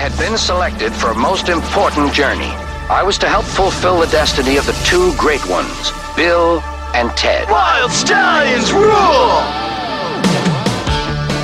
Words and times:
had 0.00 0.16
been 0.18 0.38
selected 0.38 0.94
for 0.94 1.10
a 1.10 1.14
most 1.14 1.50
important 1.50 2.10
journey. 2.14 2.48
I 2.88 3.02
was 3.02 3.18
to 3.18 3.28
help 3.28 3.44
fulfill 3.44 4.00
the 4.00 4.06
destiny 4.06 4.56
of 4.56 4.64
the 4.64 4.72
two 4.88 5.14
great 5.18 5.44
ones, 5.46 5.92
Bill 6.16 6.60
and 6.96 7.10
Ted. 7.18 7.50
Wild 7.50 7.92
stallions 7.92 8.72
rule! 8.72 9.44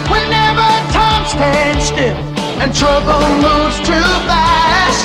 Whenever 0.08 0.68
time 0.88 1.24
stands 1.28 1.84
still 1.92 2.16
and 2.64 2.72
trouble 2.72 3.20
moves 3.44 3.76
too 3.84 4.08
fast, 4.24 5.04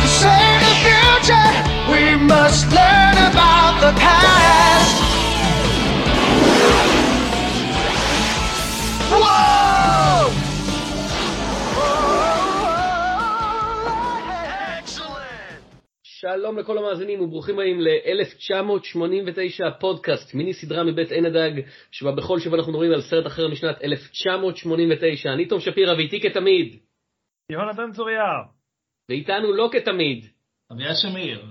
to 0.00 0.08
save 0.16 0.60
the 0.64 0.74
future, 0.80 1.52
we 1.92 2.16
must 2.24 2.72
learn 2.72 3.16
about 3.28 3.76
the 3.84 3.92
past. 4.00 5.15
שלום 16.34 16.58
לכל 16.58 16.78
המאזינים 16.78 17.20
וברוכים 17.20 17.54
הבאים 17.54 17.80
ל-1989 17.80 19.70
פודקאסט, 19.80 20.34
מיני 20.34 20.54
סדרה 20.54 20.84
מבית 20.84 21.10
עין 21.10 21.26
הדג, 21.26 21.50
שבה 21.90 22.12
בכל 22.12 22.40
שבוע 22.40 22.58
אנחנו 22.58 22.72
מדברים 22.72 22.92
על 22.92 23.00
סרט 23.00 23.26
אחר 23.26 23.48
משנת 23.48 23.82
1989. 23.84 25.32
אני 25.32 25.46
תום 25.46 25.60
שפירא 25.60 25.94
ואיתי 25.94 26.20
כתמיד, 26.20 26.76
יהונתן 27.52 27.92
צוריה. 27.92 28.22
ואיתנו 29.08 29.52
לא 29.52 29.68
כתמיד. 29.72 30.24
אביעד 30.72 30.94
שמיר. 31.02 31.44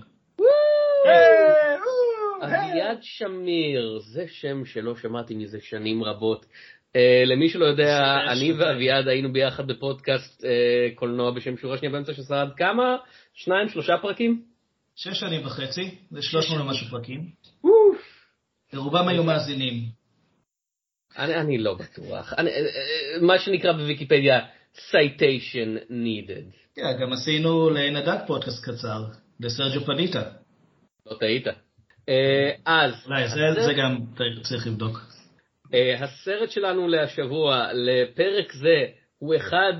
אביעד 2.41 2.97
שמיר, 3.01 3.99
זה 3.99 4.25
שם 4.27 4.65
שלא 4.65 4.95
שמעתי 4.95 5.35
מזה 5.35 5.59
שנים 5.61 6.03
רבות. 6.03 6.45
Uh, 6.45 7.25
למי 7.25 7.49
שלא 7.49 7.65
יודע, 7.65 8.17
אני. 8.31 8.53
ואביעד 8.53 9.07
היינו 9.07 9.33
ביחד 9.33 9.67
בפודקאסט 9.67 10.43
uh, 10.43 10.47
קולנוע 10.95 11.31
בשם 11.31 11.57
שורה 11.57 11.77
שנייה 11.77 11.91
באמצע 11.91 12.13
ששרד 12.13 12.49
כמה? 12.57 12.97
שניים, 13.33 13.69
שלושה 13.69 13.97
פרקים? 14.01 14.54
שש 14.95 15.19
שנים 15.19 15.45
וחצי, 15.45 15.95
זה 16.11 16.21
300 16.21 16.61
ומשהו 16.61 16.87
פרקים. 16.87 17.31
אוף. 17.63 18.01
ורובם 18.73 19.07
היו 19.07 19.23
מאזינים. 19.23 19.73
אני, 21.17 21.35
אני 21.35 21.57
לא 21.57 21.73
בטוח. 21.73 22.33
אני, 22.33 22.49
אה, 22.49 22.55
אה, 22.55 23.21
מה 23.21 23.39
שנקרא 23.39 23.71
בוויקיפדיה 23.71 24.39
citation 24.75 25.89
needed. 25.89 26.55
כן, 26.75 26.97
גם 27.01 27.13
עשינו 27.13 27.69
לעין 27.69 27.95
הדג 27.95 28.17
פודקאסט 28.27 28.65
קצר, 28.65 29.03
לסרג'ו 29.39 29.85
פניטה. 29.85 30.23
לא 31.05 31.17
טעית. 31.19 31.47
אה, 32.09 32.51
אז, 32.65 32.93
זה, 33.35 33.61
זה 33.65 33.73
גם 33.73 33.97
צריך 34.43 34.67
לבדוק. 34.67 34.97
הסרט 35.99 36.51
שלנו 36.51 36.87
להשבוע, 36.87 37.67
לפרק 37.73 38.51
זה, 38.53 38.85
הוא 39.17 39.35
אחד, 39.35 39.73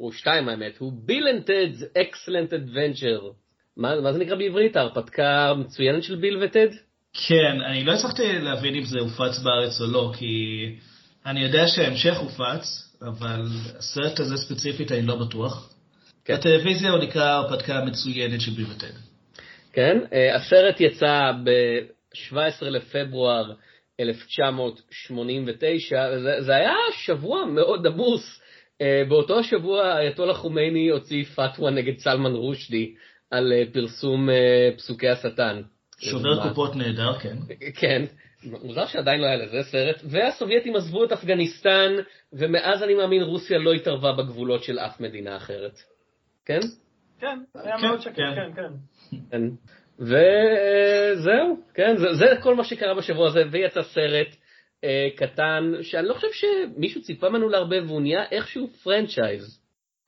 או 0.00 0.12
שתיים 0.12 0.48
האמת, 0.48 0.78
הוא 0.78 0.92
Bill 1.04 1.28
and 1.28 1.50
Ted's 1.50 1.82
Excellent 1.98 2.52
Adventure. 2.52 3.34
מה, 3.78 4.00
מה 4.00 4.12
זה 4.12 4.18
נקרא 4.18 4.36
בעברית? 4.36 4.76
ההרפתקה 4.76 5.50
המצוינת 5.50 6.02
של 6.02 6.16
ביל 6.16 6.42
וטד? 6.42 6.68
כן, 7.12 7.60
אני 7.70 7.84
לא 7.84 7.92
הצלחתי 7.92 8.38
להבין 8.38 8.74
אם 8.74 8.84
זה 8.84 8.98
הופץ 8.98 9.38
בארץ 9.38 9.80
או 9.80 9.86
לא, 9.86 10.12
כי 10.18 10.26
אני 11.26 11.40
יודע 11.40 11.66
שההמשך 11.66 12.18
הופץ, 12.18 12.94
אבל 13.02 13.42
הסרט 13.78 14.20
הזה 14.20 14.36
ספציפית 14.36 14.92
אני 14.92 15.06
לא 15.06 15.16
בטוח. 15.16 15.74
כן. 16.24 16.34
בטלוויזיה 16.34 16.90
הוא 16.90 16.98
נקרא 16.98 17.24
הרפתקה 17.24 17.78
המצוינת 17.78 18.40
של 18.40 18.50
ביל 18.50 18.68
וטד. 18.68 18.92
כן, 19.72 19.98
אה, 20.12 20.36
הסרט 20.36 20.80
יצא 20.80 21.32
ב-17 21.44 22.64
לפברואר 22.64 23.52
1989, 24.00 26.20
זה, 26.22 26.36
זה 26.40 26.56
היה 26.56 26.74
שבוע 26.92 27.44
מאוד 27.44 27.86
עמוס. 27.86 28.40
אה, 28.80 29.02
באותו 29.08 29.38
השבוע 29.38 29.98
אייתולה 29.98 30.34
חומייני 30.34 30.88
הוציא 30.88 31.24
פתווה 31.24 31.70
נגד 31.70 31.98
סלמן 31.98 32.32
רושדי 32.32 32.94
על 33.30 33.52
אה, 33.52 33.62
פרסום 33.72 34.30
אה, 34.30 34.70
פסוקי 34.76 35.08
השטן. 35.08 35.62
שובר 35.98 36.48
קופות 36.48 36.76
נהדר, 36.76 37.18
כן. 37.18 37.36
כן, 37.74 38.04
מוזר 38.42 38.86
שעדיין 38.86 39.20
לא 39.20 39.26
היה 39.26 39.36
לזה 39.36 39.62
סרט, 39.70 39.96
והסובייטים 40.10 40.76
עזבו 40.76 41.04
את 41.04 41.12
אפגניסטן, 41.12 41.92
ומאז 42.32 42.82
אני 42.82 42.94
מאמין 42.94 43.22
רוסיה 43.22 43.58
לא 43.58 43.72
התערבה 43.72 44.12
בגבולות 44.12 44.64
של 44.64 44.78
אף 44.78 45.00
מדינה 45.00 45.36
אחרת. 45.36 45.78
כן? 46.44 46.60
כן, 47.20 47.38
היה 47.54 47.76
כן, 47.78 47.86
מאוד 47.86 48.00
שקט, 48.00 48.16
כן. 48.16 48.34
כן, 48.34 48.62
כן. 48.62 49.16
כן. 49.30 49.42
וזהו, 49.98 51.60
כן, 51.74 51.96
זה, 51.96 52.14
זה 52.14 52.26
כל 52.42 52.54
מה 52.54 52.64
שקרה 52.64 52.94
בשבוע 52.94 53.26
הזה, 53.26 53.42
ויצא 53.50 53.82
סרט 53.82 54.36
אה, 54.84 55.08
קטן, 55.16 55.72
שאני 55.82 56.08
לא 56.08 56.14
חושב 56.14 56.28
שמישהו 56.32 57.02
ציפה 57.02 57.28
ממנו 57.28 57.48
להרבה, 57.48 57.76
והוא 57.86 58.00
נהיה 58.00 58.24
איכשהו 58.30 58.68
franchise. 58.82 59.57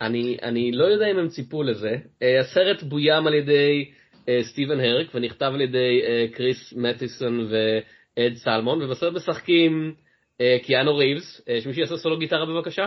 אני, 0.00 0.36
אני 0.42 0.72
לא 0.72 0.84
יודע 0.84 1.10
אם 1.10 1.18
הם 1.18 1.28
ציפו 1.28 1.62
לזה. 1.62 1.96
אה, 2.22 2.40
הסרט 2.40 2.82
בוים 2.82 3.26
על 3.26 3.34
ידי 3.34 3.90
אה, 4.28 4.38
סטיבן 4.42 4.80
הרק, 4.80 5.14
ונכתב 5.14 5.50
על 5.54 5.60
ידי 5.60 6.02
אה, 6.06 6.26
קריס 6.32 6.72
מתיסון 6.76 7.48
ואד 7.50 8.34
סלמון, 8.34 8.82
ובסרט 8.82 9.14
משחקים 9.14 9.94
אה, 10.40 10.56
קיאנו 10.62 10.96
ריבס, 10.96 11.42
אה, 11.48 11.60
שמישהו 11.60 11.82
יעשה 11.82 11.96
סולו 11.96 12.18
גיטרה 12.18 12.46
בבקשה, 12.46 12.86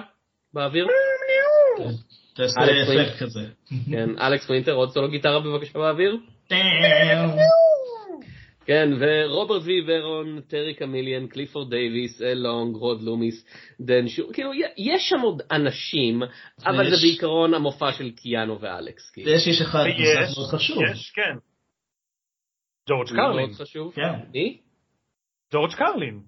באוויר. 0.54 0.88
תעשה 2.36 2.62
אלכס 2.62 2.90
ווינט. 2.90 3.08
אפקט 3.08 3.24
כזה. 3.24 3.40
כן, 3.92 4.10
אלכס 4.20 4.50
ווינטר, 4.50 4.74
עוד 4.74 4.90
סולו 4.90 5.10
גיטרה 5.10 5.40
בבקשה 5.40 5.80
באוויר. 5.80 6.18
כן, 8.66 8.90
ורוברט 9.00 9.62
וי 9.66 9.82
בארון, 9.88 10.42
טרי 10.42 10.74
קמילרי, 10.74 11.28
קליפורד 11.28 11.70
דייוויד, 11.70 12.22
אל 12.22 12.38
ליאונג, 12.38 12.76
רוד 12.76 13.02
לומיס, 13.02 13.46
דן 13.82 14.08
שור, 14.08 14.34
כאילו, 14.34 14.52
יש 14.78 15.10
שם 15.10 15.20
עוד 15.20 15.42
אנשים, 15.52 16.24
אבל 16.66 16.90
זה 16.90 16.96
בעיקרון 17.02 17.54
המופע 17.54 17.92
של 17.92 18.12
קיאנו 18.12 18.62
ואלכס, 18.62 19.12
כאילו. 19.12 19.32
ויש 19.32 19.48
איש 19.48 19.62
אחד 19.62 19.86
נוסף 19.86 20.38
מאוד 20.38 20.50
חשוב. 20.50 20.84
יש, 20.92 21.12
כן. 21.16 21.36
ג'ורג' 22.90 23.08
קרלין. 23.08 23.46
מאוד 23.46 23.52
חשוב. 23.52 23.94
כן. 23.94 24.14
מי? 24.34 24.62
ג'ורג' 25.54 25.74
קרלין. 25.74 26.22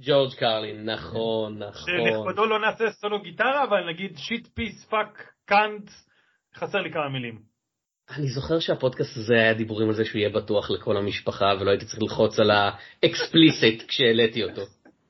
ג'ורג' 0.00 0.34
קרלין, 0.34 0.90
נכון, 0.90 1.58
נכון. 1.58 1.92
שלכבודו 2.04 2.46
לא 2.46 2.60
נעשה 2.60 2.90
סולו 2.90 3.22
גיטרה, 3.22 3.64
אבל 3.64 3.88
נגיד 3.90 4.16
shit 4.16 4.48
piss 4.54 4.84
fuck 4.84 5.32
cunt, 5.44 5.90
חסר 6.54 6.78
לי 6.78 6.92
כמה 6.92 7.08
מילים. 7.08 7.55
אני 8.10 8.26
זוכר 8.26 8.58
שהפודקאסט 8.58 9.16
הזה 9.16 9.34
היה 9.34 9.54
דיבורים 9.54 9.88
על 9.88 9.94
זה 9.94 10.04
שהוא 10.04 10.18
יהיה 10.18 10.30
בטוח 10.30 10.70
לכל 10.70 10.96
המשפחה, 10.96 11.54
ולא 11.60 11.70
הייתי 11.70 11.86
צריך 11.86 12.02
ללחוץ 12.02 12.38
על 12.38 12.50
ה 12.50 12.65
explicit 12.65 13.82
כשהעליתי 13.88 14.44
אותו, 14.44 14.62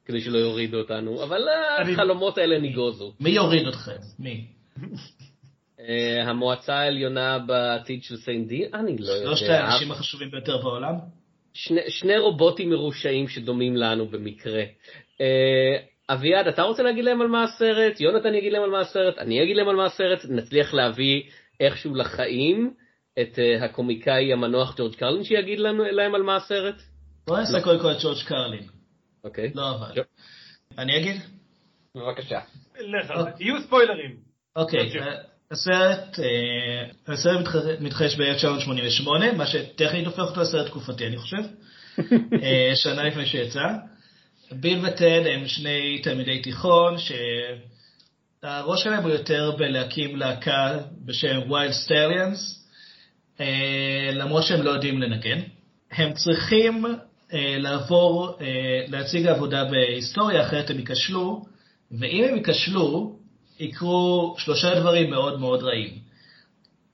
כדי 0.05 0.21
שלא 0.21 0.39
יורידו 0.39 0.79
אותנו, 0.79 1.23
אבל 1.23 1.49
החלומות 1.93 2.39
האלה 2.39 2.59
נגוזו. 2.59 3.13
מי 3.21 3.31
יוריד 3.31 3.67
אתכם? 3.67 3.97
מי? 4.19 4.47
אה, 5.81 6.31
המועצה 6.31 6.75
העליונה 6.75 7.39
בעתיד 7.39 8.03
של 8.03 8.17
סן 8.17 8.47
דימאס, 8.47 8.63
אני 8.75 8.99
לא 8.99 9.13
יודע. 9.13 9.27
שלושת 9.27 9.49
האנשים 9.49 9.93
החשובים 9.93 10.31
ביותר 10.31 10.59
בעולם? 10.59 10.95
שני, 11.55 11.81
שני 11.89 12.19
רובוטים 12.19 12.71
מרושעים 12.71 13.29
שדומים 13.29 13.77
לנו 13.77 14.07
במקרה. 14.07 14.63
אה, 15.21 15.77
אביעד, 16.09 16.47
אתה 16.47 16.63
רוצה 16.63 16.83
להגיד 16.83 17.05
להם 17.05 17.21
על 17.21 17.27
מה 17.27 17.45
הסרט? 17.45 18.01
יונתן 18.01 18.35
יגיד 18.35 18.53
להם 18.53 18.63
על 18.63 18.71
מה 18.71 18.81
הסרט? 18.81 19.19
אני 19.19 19.43
אגיד 19.43 19.57
להם 19.57 19.69
על 19.69 19.77
מה 19.77 19.85
הסרט? 19.85 20.25
נצליח 20.29 20.75
להביא 20.75 21.23
איכשהו 21.61 21.95
לחיים 21.95 22.75
את 23.23 23.39
אה, 23.39 23.65
הקומיקאי 23.65 24.33
המנוח 24.33 24.75
ג'ורג' 24.77 24.95
קרלין 24.95 25.25
שיגיד 25.25 25.59
לנו, 25.59 25.85
להם 25.85 26.15
על 26.15 26.23
מה 26.23 26.37
הסרט? 26.37 26.83
בוא 27.27 27.37
לא. 27.37 27.43
נעשה 27.43 27.61
קודם 27.61 27.81
כל 27.81 27.93
את 27.93 27.97
ג'ורג' 28.03 28.23
קרלין. 28.27 28.63
אוקיי. 29.25 29.53
לא 29.55 29.71
אבל. 29.75 30.03
אני 30.79 30.97
אגיד? 30.97 31.21
בבקשה. 31.97 32.41
לך 32.81 33.07
זה. 33.23 33.31
יהיו 33.45 33.61
ספוילרים. 33.63 34.17
אוקיי. 34.57 35.01
אה, 35.01 35.17
הסרט, 35.51 36.19
אה, 36.21 37.13
הסרט 37.15 37.41
מתח- 37.41 37.81
מתרחש 37.81 38.17
ב-1988, 38.17 39.33
מה 39.37 39.47
שטכנית 39.47 40.07
הופך 40.07 40.19
אותו 40.19 40.41
לסרט 40.41 40.67
תקופתי, 40.67 41.07
אני 41.07 41.17
חושב. 41.17 41.37
שנה 42.83 43.03
לפני 43.05 43.27
שיצא. 43.27 43.65
ביל 44.53 44.87
וטד 44.87 45.23
הם 45.35 45.47
שני 45.47 46.01
תלמידי 46.03 46.43
תיכון, 46.43 46.97
שהראש 48.43 48.83
שלהם 48.85 49.03
הוא 49.03 49.11
יותר 49.13 49.51
בלהקים 49.59 50.17
להקה 50.17 50.79
בשם 51.05 51.51
ויילד 51.53 51.73
סטליאנס, 51.73 52.66
למרות 54.13 54.45
שהם 54.45 54.63
לא 54.63 54.71
יודעים 54.71 55.03
לנגן. 55.03 55.41
הם 55.91 56.13
צריכים 56.13 56.85
אה, 57.33 57.57
לעבור, 57.59 58.39
אה, 58.41 58.85
להציג 58.89 59.27
עבודה 59.27 59.65
בהיסטוריה, 59.65 60.47
אחרת 60.47 60.71
הם 60.71 60.79
ייכשלו, 60.79 61.45
ואם 61.91 62.25
הם 62.25 62.37
ייכשלו, 62.37 63.19
יקרו 63.61 64.35
שלושה 64.39 64.81
דברים 64.81 65.11
מאוד 65.11 65.41
מאוד 65.41 65.63
רעים. 65.63 65.99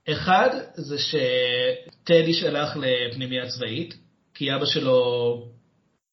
אחד, 0.09 0.49
זה 0.75 0.99
שטד 0.99 2.23
יישלח 2.27 2.77
לפנימייה 2.77 3.49
צבאית, 3.49 3.95
כי 4.35 4.55
אבא 4.55 4.67
שלו 4.67 4.99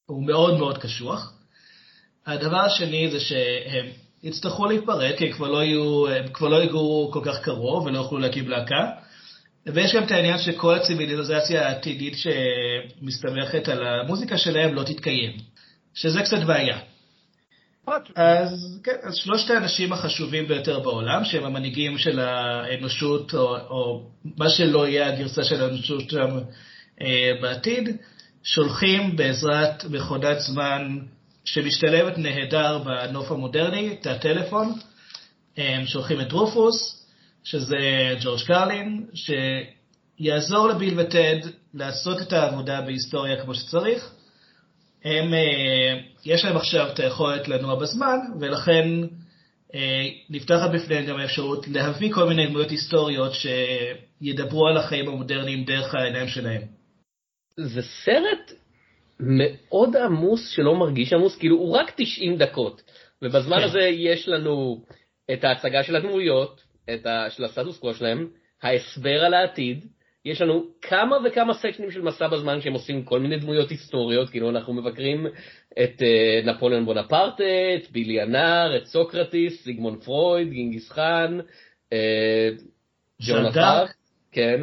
הוא 0.05 0.27
מאוד 0.27 0.57
מאוד 0.57 0.77
קשוח. 0.77 1.33
הדבר 2.25 2.59
השני 2.59 3.11
זה 3.11 3.19
שהם 3.19 3.85
יצטרכו 4.23 4.65
להיפרד, 4.65 5.15
כי 5.17 5.25
הם 5.25 5.31
כבר 5.31 5.47
לא, 5.47 5.61
הם 6.09 6.27
כבר 6.33 6.47
לא 6.47 6.63
יגורו 6.63 7.11
כל 7.13 7.21
כך 7.25 7.41
קרוב 7.41 7.85
ולא 7.85 7.97
יוכלו 7.97 8.19
להקים 8.19 8.49
להקה. 8.49 8.91
ויש 9.73 9.95
גם 9.95 10.03
את 10.03 10.11
העניין 10.11 10.37
שכל 10.37 10.75
הציוויליזציה 10.75 11.67
העתידית 11.67 12.13
שמסתמכת 12.17 13.69
על 13.69 13.87
המוזיקה 13.87 14.37
שלהם 14.37 14.73
לא 14.73 14.83
תתקיים, 14.83 15.37
שזה 15.93 16.21
קצת 16.21 16.43
בעיה. 16.43 16.79
אז 18.15 18.79
כן, 18.83 18.95
אז 19.03 19.15
שלושת 19.15 19.49
האנשים 19.49 19.93
החשובים 19.93 20.47
ביותר 20.47 20.79
בעולם, 20.79 21.25
שהם 21.25 21.45
המנהיגים 21.45 21.97
של 21.97 22.19
האנושות, 22.19 23.33
או, 23.33 23.57
או 23.57 24.09
מה 24.37 24.49
שלא 24.49 24.87
יהיה 24.87 25.07
הגרסה 25.07 25.43
של 25.43 25.63
האנושות 25.63 26.09
שם 26.09 26.39
אה, 27.01 27.31
בעתיד, 27.41 27.89
שולחים 28.43 29.15
בעזרת 29.15 29.85
מכונת 29.85 30.39
זמן 30.39 30.99
שמשתלבת 31.45 32.17
נהדר 32.17 32.77
בנוף 32.77 33.31
המודרני, 33.31 33.93
את 33.93 34.07
הטלפון, 34.07 34.73
הם 35.57 35.85
שולחים 35.85 36.21
את 36.21 36.31
רופוס, 36.31 36.98
שזה 37.43 37.77
ג'ורג' 38.21 38.41
קרלין, 38.47 39.05
שיעזור 39.13 40.67
לביל 40.67 40.99
וטד 40.99 41.39
לעשות 41.73 42.21
את 42.21 42.33
העבודה 42.33 42.81
בהיסטוריה 42.81 43.43
כמו 43.43 43.55
שצריך. 43.55 44.11
הם, 45.05 45.33
אה, 45.33 45.99
יש 46.25 46.45
להם 46.45 46.57
עכשיו 46.57 46.87
את 46.93 46.99
היכולת 46.99 47.47
לנוע 47.47 47.75
בזמן, 47.75 48.17
ולכן 48.39 48.87
אה, 49.75 50.07
נפתחת 50.29 50.71
בפניהם 50.73 51.05
גם 51.05 51.17
האפשרות 51.17 51.67
להביא 51.67 52.13
כל 52.13 52.27
מיני 52.27 52.47
דמויות 52.47 52.69
היסטוריות 52.69 53.31
שידברו 53.33 54.67
על 54.67 54.77
החיים 54.77 55.07
המודרניים 55.07 55.63
דרך 55.63 55.95
העיניים 55.95 56.27
שלהם. 56.27 56.61
זה 57.57 57.81
סרט 57.81 58.51
מאוד 59.19 59.95
עמוס 59.95 60.49
שלא 60.49 60.75
מרגיש 60.75 61.13
עמוס, 61.13 61.37
כאילו 61.37 61.55
הוא 61.55 61.77
רק 61.77 61.91
90 61.97 62.37
דקות, 62.37 62.81
ובזמן 63.21 63.57
כן. 63.57 63.63
הזה 63.63 63.79
יש 63.79 64.27
לנו 64.27 64.83
את 65.33 65.43
ההצגה 65.43 65.83
של 65.83 65.95
הדמויות, 65.95 66.61
את 66.93 67.05
ה... 67.05 67.29
של 67.29 67.43
הסטטוס 67.43 67.79
קוו 67.79 67.93
שלהם, 67.93 68.27
ההסבר 68.63 69.25
על 69.25 69.33
העתיד, 69.33 69.85
יש 70.25 70.41
לנו 70.41 70.65
כמה 70.81 71.17
וכמה 71.25 71.53
סקשנים 71.53 71.91
של 71.91 72.01
מסע 72.01 72.27
בזמן 72.27 72.61
שהם 72.61 72.73
עושים 72.73 73.03
כל 73.03 73.19
מיני 73.19 73.39
דמויות 73.39 73.69
היסטוריות, 73.69 74.29
כאילו 74.29 74.49
אנחנו 74.49 74.73
מבקרים 74.73 75.27
את 75.71 76.01
uh, 76.01 76.47
נפוליאון 76.47 76.85
בונפרטה, 76.85 77.43
את 77.75 77.91
בילי 77.91 78.21
הנער, 78.21 78.77
את 78.77 78.85
סוקרטיס, 78.85 79.63
סיגמון 79.63 79.99
פרויד, 79.99 80.49
גינגיס 80.49 80.91
חאן, 80.91 81.39
uh, 81.39 81.93
ז'אן 83.19 83.43
ג'ון 83.43 83.51
דארק. 83.53 83.93
כן, 84.31 84.61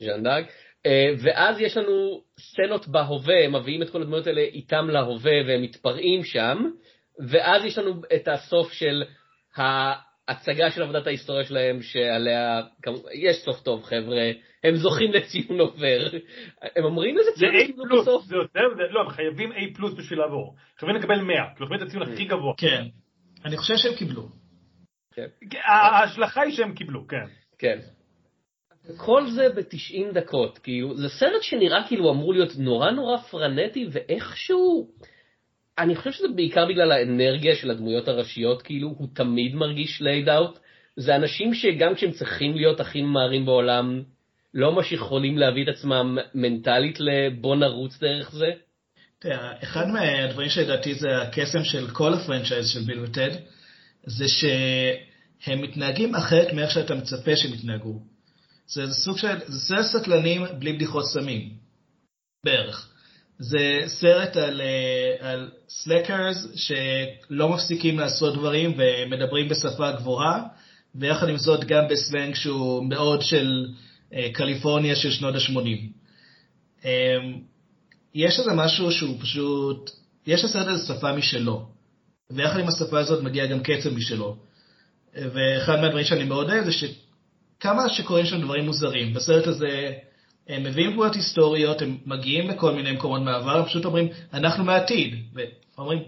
ז'אן 0.00 0.22
דארק, 0.22 0.46
אה, 0.86 1.10
ואז 1.22 1.60
יש 1.60 1.76
לנו 1.76 2.22
סצנות 2.40 2.88
בהווה, 2.88 3.44
הם 3.44 3.56
מביאים 3.56 3.82
את 3.82 3.90
כל 3.90 4.02
הדמויות 4.02 4.26
האלה 4.26 4.40
איתם 4.40 4.90
להווה 4.90 5.32
והם 5.46 5.62
מתפרעים 5.62 6.24
שם, 6.24 6.70
ואז 7.28 7.64
יש 7.64 7.78
לנו 7.78 8.00
את 8.14 8.28
הסוף 8.28 8.72
של 8.72 9.04
ההצגה 10.28 10.70
של 10.70 10.82
עבודת 10.82 11.06
ההיסטוריה 11.06 11.44
שלהם, 11.44 11.82
שעליה, 11.82 12.60
יש 13.14 13.36
סוף 13.36 13.60
טוב 13.62 13.82
חבר'ה, 13.82 14.30
הם 14.64 14.76
זוכים 14.76 15.12
לציון 15.12 15.60
עובר. 15.60 16.06
הם 16.76 16.84
אומרים 16.84 17.18
איזה 17.18 17.30
זה 17.30 17.36
ציון 17.38 17.54
הם 17.54 17.66
קיבלו 17.66 18.02
בסוף? 18.02 18.24
זה 18.24 18.36
יותר, 18.36 18.60
זה- 18.76 18.82
לא, 18.92 19.00
הם 19.00 19.08
חייבים 19.08 19.52
A 19.52 19.74
פלוס 19.76 19.94
בשביל 19.94 20.18
לעבור. 20.18 20.54
חייבים 20.78 20.96
לקבל 20.96 21.20
100, 21.20 21.34
כאילו 21.54 21.66
חייבים 21.68 21.86
את 21.86 21.90
הציון 21.90 22.02
הכי 22.12 22.24
גבוה. 22.24 22.54
כן, 22.58 22.84
אני 23.44 23.56
חושב 23.56 23.76
שהם 23.76 23.94
קיבלו. 23.94 24.28
ההשלכה 25.64 26.42
היא 26.42 26.56
שהם 26.56 26.74
קיבלו, 26.74 27.06
כן. 27.06 27.26
כן. 27.58 27.78
כל 28.96 29.26
זה 29.30 29.48
ב-90 29.48 30.12
דקות, 30.14 30.58
כאילו, 30.58 30.96
זה 30.96 31.08
סרט 31.08 31.42
שנראה 31.42 31.88
כאילו 31.88 32.10
אמור 32.12 32.32
להיות 32.32 32.52
נורא 32.58 32.90
נורא 32.90 33.16
פרנטי, 33.16 33.86
ואיכשהו, 33.92 34.88
אני 35.78 35.96
חושב 35.96 36.12
שזה 36.12 36.28
בעיקר 36.36 36.66
בגלל 36.66 36.92
האנרגיה 36.92 37.56
של 37.56 37.70
הדמויות 37.70 38.08
הראשיות, 38.08 38.62
כאילו, 38.62 38.88
הוא 38.88 39.08
תמיד 39.14 39.54
מרגיש 39.54 40.00
לייד 40.00 40.28
אאוט. 40.28 40.58
זה 40.96 41.16
אנשים 41.16 41.54
שגם 41.54 41.94
כשהם 41.94 42.12
צריכים 42.12 42.56
להיות 42.56 42.80
הכי 42.80 43.02
ממהרים 43.02 43.46
בעולם, 43.46 44.02
לא 44.54 44.72
ממש 44.72 44.92
יכולים 44.92 45.38
להביא 45.38 45.62
את 45.62 45.68
עצמם 45.68 46.18
מנטלית 46.34 47.00
לבוא 47.00 47.56
נרוץ 47.56 47.98
דרך 47.98 48.32
זה. 48.32 48.50
תראה, 49.18 49.52
אחד 49.62 49.88
מהדברים 49.88 50.48
שלדעתי 50.48 50.94
זה 50.94 51.22
הקסם 51.22 51.64
של 51.64 51.90
כל 51.90 52.14
ה 52.14 52.19
franchise 52.19 52.68
של 52.68 52.80
ביל 52.80 53.00
וטד, 53.00 53.30
זה 54.06 54.24
שהם 54.28 55.62
מתנהגים 55.62 56.14
אחרת 56.14 56.52
מאיך 56.52 56.70
שאתה 56.70 56.94
מצפה 56.94 57.36
שהם 57.36 57.54
יתנהגו. 57.54 58.00
זה 58.66 58.92
סוג 58.92 59.18
של, 59.18 59.38
זה 59.46 59.76
סטלנים 59.82 60.42
בלי 60.58 60.72
בדיחות 60.72 61.04
סמים, 61.06 61.50
בערך. 62.44 62.93
זה 63.38 63.82
סרט 63.86 64.36
על, 64.36 64.60
אה, 64.60 65.30
על 65.30 65.50
slackers 65.68 66.46
שלא 66.54 67.48
מפסיקים 67.48 67.98
לעשות 67.98 68.34
דברים 68.34 68.74
ומדברים 68.78 69.48
בשפה 69.48 69.92
גבוהה, 69.92 70.42
ויחד 70.94 71.28
עם 71.28 71.36
זאת 71.36 71.64
גם 71.64 71.84
בסלנג 71.90 72.34
שהוא 72.34 72.88
מאוד 72.88 73.22
של 73.22 73.66
אה, 74.14 74.28
קליפורניה 74.32 74.96
של 74.96 75.10
שנות 75.10 75.34
ה-80. 75.34 75.94
יש 78.14 78.38
איזה 78.38 78.52
משהו 78.54 78.92
שהוא 78.92 79.16
פשוט, 79.20 79.90
יש 80.26 80.44
לסרט 80.44 80.66
הזה 80.66 80.94
שפה 80.94 81.12
משלו, 81.12 81.66
ויחד 82.30 82.60
עם 82.60 82.68
השפה 82.68 82.98
הזאת 82.98 83.22
מגיע 83.22 83.46
גם 83.46 83.60
קצב 83.60 83.94
משלו. 83.94 84.36
ואחד 85.14 85.80
מהדברים 85.80 86.04
שאני 86.04 86.24
מאוד 86.24 86.50
אוהב 86.50 86.64
זה 86.64 86.72
שכמה 86.72 87.88
שקורים 87.88 88.26
שם 88.26 88.42
דברים 88.42 88.64
מוזרים. 88.64 89.14
בסרט 89.14 89.46
הזה 89.46 89.92
הם 90.48 90.64
מביאים 90.64 90.92
דמויות 90.92 91.14
היסטוריות, 91.14 91.82
הם 91.82 91.98
מגיעים 92.06 92.48
לכל 92.48 92.74
מיני 92.74 92.92
מקומות 92.92 93.22
מעבר, 93.22 93.58
הם 93.58 93.64
פשוט 93.64 93.84
אומרים, 93.84 94.08
אנחנו 94.32 94.64
מהעתיד, 94.64 95.14
ואומרים, 95.76 96.02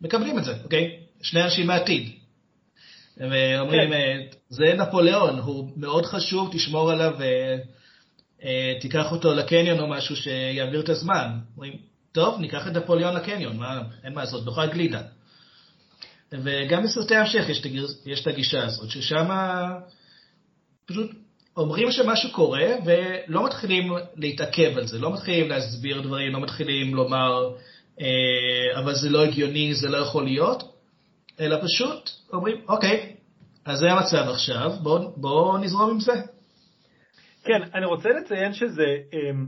מקבלים 0.00 0.38
את 0.38 0.44
זה, 0.44 0.54
אוקיי? 0.64 1.00
שני 1.22 1.42
אנשים 1.42 1.66
מהעתיד. 1.66 2.10
ואומרים, 3.16 3.90
כן. 3.90 3.92
אה, 3.92 4.20
זה 4.48 4.74
נפוליאון, 4.74 5.38
הוא 5.38 5.70
מאוד 5.76 6.06
חשוב, 6.06 6.50
תשמור 6.52 6.90
עליו 6.90 7.14
ותיקח 8.38 9.12
אותו 9.12 9.34
לקניון 9.34 9.80
או 9.80 9.86
משהו 9.86 10.16
שיעביר 10.16 10.80
את 10.80 10.88
הזמן. 10.88 11.38
אומרים, 11.54 11.72
טוב, 12.12 12.40
ניקח 12.40 12.66
את 12.66 12.72
נפוליאון 12.72 13.14
לקניון, 13.14 13.56
מה, 13.56 13.82
אין 14.04 14.14
מה 14.14 14.20
לעשות, 14.20 14.46
נאכל 14.46 14.66
גלידה. 14.66 15.02
וגם 16.32 16.82
בסרטי 16.84 17.16
המשך 17.16 17.48
יש, 17.48 17.62
יש 18.06 18.20
את 18.22 18.26
הגישה 18.26 18.64
הזאת, 18.64 18.90
ששם 18.90 19.28
פשוט 20.86 21.10
אומרים 21.60 21.90
שמשהו 21.90 22.32
קורה 22.32 22.66
ולא 22.84 23.44
מתחילים 23.44 23.92
להתעכב 24.16 24.78
על 24.78 24.86
זה, 24.86 24.98
לא 24.98 25.12
מתחילים 25.12 25.48
להסביר 25.48 26.00
דברים, 26.00 26.32
לא 26.32 26.40
מתחילים 26.40 26.94
לומר, 26.94 27.52
אה, 28.00 28.80
אבל 28.80 28.94
זה 28.94 29.10
לא 29.10 29.24
הגיוני, 29.24 29.74
זה 29.74 29.88
לא 29.88 29.96
יכול 29.96 30.24
להיות, 30.24 30.62
אלא 31.40 31.56
פשוט 31.62 32.10
אומרים, 32.32 32.56
אוקיי, 32.68 33.16
אז 33.64 33.78
זה 33.78 33.92
המצב 33.92 34.28
עכשיו, 34.30 34.70
בואו 34.82 35.12
בוא 35.16 35.58
נזרום 35.58 35.90
עם 35.90 36.00
זה. 36.00 36.12
כן, 37.44 37.62
אני 37.74 37.86
רוצה 37.86 38.08
לציין 38.08 38.52
שזה 38.52 38.96
אמ, 39.12 39.46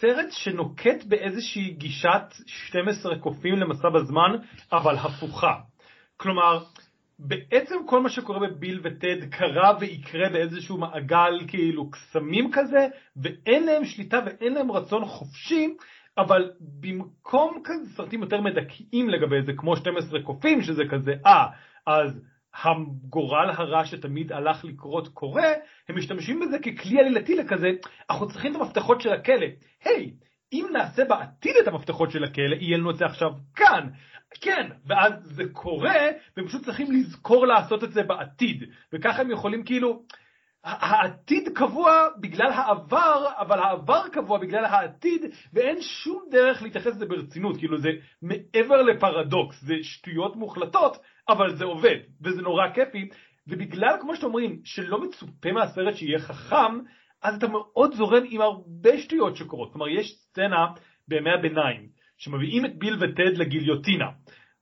סרט 0.00 0.30
שנוקט 0.30 1.04
באיזושהי 1.04 1.70
גישת 1.70 2.34
12 2.46 3.18
קופים 3.18 3.54
למסע 3.54 3.88
בזמן, 3.88 4.46
אבל 4.72 4.96
הפוכה. 4.96 5.54
כלומר, 6.16 6.64
בעצם 7.26 7.74
כל 7.86 8.00
מה 8.00 8.08
שקורה 8.08 8.48
בביל 8.48 8.80
וטד 8.82 9.24
קרה 9.30 9.76
ויקרה 9.80 10.28
באיזשהו 10.28 10.78
מעגל 10.78 11.40
כאילו 11.48 11.90
קסמים 11.90 12.50
כזה, 12.52 12.86
ואין 13.16 13.66
להם 13.66 13.84
שליטה 13.84 14.20
ואין 14.26 14.54
להם 14.54 14.72
רצון 14.72 15.04
חופשי, 15.04 15.74
אבל 16.18 16.50
במקום 16.80 17.62
כזה 17.64 17.96
סרטים 17.96 18.22
יותר 18.22 18.40
מדכאים 18.40 19.10
לגבי 19.10 19.42
זה, 19.42 19.52
כמו 19.56 19.76
12 19.76 20.22
קופים, 20.22 20.62
שזה 20.62 20.82
כזה, 20.90 21.12
אה, 21.26 21.46
אז 21.86 22.20
הגורל 22.64 23.50
הרע 23.50 23.84
שתמיד 23.84 24.32
הלך 24.32 24.64
לקרות 24.64 25.08
קורה, 25.08 25.48
הם 25.88 25.98
משתמשים 25.98 26.40
בזה 26.40 26.58
ככלי 26.58 27.00
עלילתי 27.00 27.34
לכזה, 27.34 27.70
אנחנו 28.10 28.28
צריכים 28.28 28.56
את 28.56 28.60
המפתחות 28.60 29.00
של 29.00 29.12
הכלא. 29.12 29.46
היי, 29.84 30.12
אם 30.52 30.66
נעשה 30.72 31.04
בעתיד 31.04 31.52
את 31.62 31.68
המפתחות 31.68 32.10
של 32.10 32.24
הכלא, 32.24 32.56
יהיה 32.60 32.78
לנו 32.78 32.90
את 32.90 32.96
זה 32.96 33.04
עכשיו 33.04 33.30
כאן. 33.54 33.88
כן, 34.40 34.70
ואז 34.86 35.12
זה 35.22 35.42
קורה, 35.52 36.06
והם 36.36 36.46
פשוט 36.46 36.64
צריכים 36.64 36.92
לזכור 36.92 37.46
לעשות 37.46 37.84
את 37.84 37.92
זה 37.92 38.02
בעתיד. 38.02 38.64
וככה 38.92 39.22
הם 39.22 39.30
יכולים 39.30 39.64
כאילו, 39.64 40.02
העתיד 40.64 41.48
קבוע 41.54 42.08
בגלל 42.20 42.50
העבר, 42.50 43.26
אבל 43.38 43.58
העבר 43.58 44.08
קבוע 44.12 44.38
בגלל 44.38 44.64
העתיד, 44.64 45.22
ואין 45.52 45.80
שום 45.80 46.22
דרך 46.30 46.62
להתייחס 46.62 46.86
לזה 46.86 47.06
ברצינות, 47.06 47.56
כאילו 47.56 47.78
זה 47.78 47.88
מעבר 48.22 48.82
לפרדוקס, 48.82 49.60
זה 49.60 49.74
שטויות 49.82 50.36
מוחלטות, 50.36 50.96
אבל 51.28 51.56
זה 51.56 51.64
עובד, 51.64 51.96
וזה 52.20 52.42
נורא 52.42 52.68
כיפי, 52.74 53.08
ובגלל, 53.48 53.96
כמו 54.00 54.16
שאתם 54.16 54.26
אומרים, 54.26 54.60
שלא 54.64 55.00
מצופה 55.00 55.52
מהסרט 55.52 55.94
שיהיה 55.94 56.18
חכם, 56.18 56.78
אז 57.22 57.34
אתה 57.34 57.48
מאוד 57.48 57.94
זורם 57.94 58.22
עם 58.30 58.40
הרבה 58.40 58.98
שטויות 58.98 59.36
שקורות. 59.36 59.72
כלומר, 59.72 59.88
יש 59.88 60.12
סצנה 60.12 60.66
בימי 61.08 61.30
הביניים, 61.30 61.88
שמביאים 62.22 62.66
את 62.66 62.78
ביל 62.78 62.96
וטד 63.00 63.36
לגיליוטינה, 63.36 64.06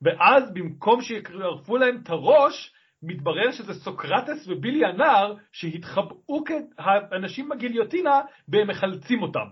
ואז 0.03 0.53
במקום 0.55 1.03
שיערפו 1.03 1.77
להם 1.77 2.01
את 2.03 2.11
הראש, 2.11 2.73
מתברר 3.03 3.53
שזה 3.53 3.75
סוקרטס 3.75 4.49
ובילי 4.49 4.85
הנער 4.85 5.35
שהתחבאו 5.53 6.45
כאנשים 6.45 7.49
בגיליוטינה 7.49 8.21
והם 8.49 8.71
מחלצים 8.71 9.23
אותם. 9.23 9.47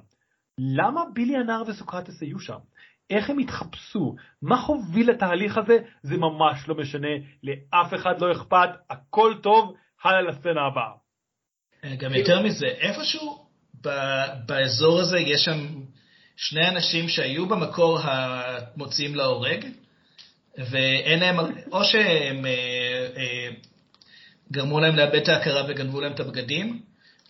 למה 0.59 1.01
בילי 1.15 1.37
הנער 1.37 1.63
וסוקרטס 1.67 2.23
היו 2.23 2.39
שם? 2.39 2.59
איך 3.11 3.31
הם 3.31 3.39
התחפשו? 3.39 4.15
מה 4.43 4.61
הוביל 4.61 5.11
לתהליך 5.11 5.59
הזה? 5.59 5.79
זה 6.03 6.17
ממש 6.17 6.69
לא 6.69 6.75
משנה, 6.75 7.09
לאף 7.43 7.95
אחד 7.95 8.21
לא 8.21 8.33
אכפת, 8.33 8.69
הכל 8.91 9.35
טוב, 9.43 9.75
הלאה 10.05 10.23
לסצנה 10.23 10.67
הבאה. 10.67 10.93
אה, 11.85 11.97
גם 11.97 12.15
יותר 12.15 12.43
מזה, 12.43 12.67
איפשהו 12.67 13.49
באזור 14.47 15.01
הזה 15.01 15.19
יש 15.19 15.41
שם 15.45 15.59
שני 16.41 16.69
אנשים 16.69 17.09
שהיו 17.09 17.49
במקור 17.49 17.99
המוציאים 18.03 19.15
להורג, 19.15 19.67
ואין 20.59 21.21
להם, 21.21 21.37
או 21.73 21.85
שהם 21.85 22.47
אה, 22.47 23.07
אה, 23.17 23.49
גרמו 24.53 24.81
להם 24.81 24.97
לאבד 24.97 25.15
את 25.15 25.29
ההכרה 25.29 25.63
וגנבו 25.69 26.01
להם 26.01 26.13
את 26.13 26.21
הבגדים, 26.21 26.83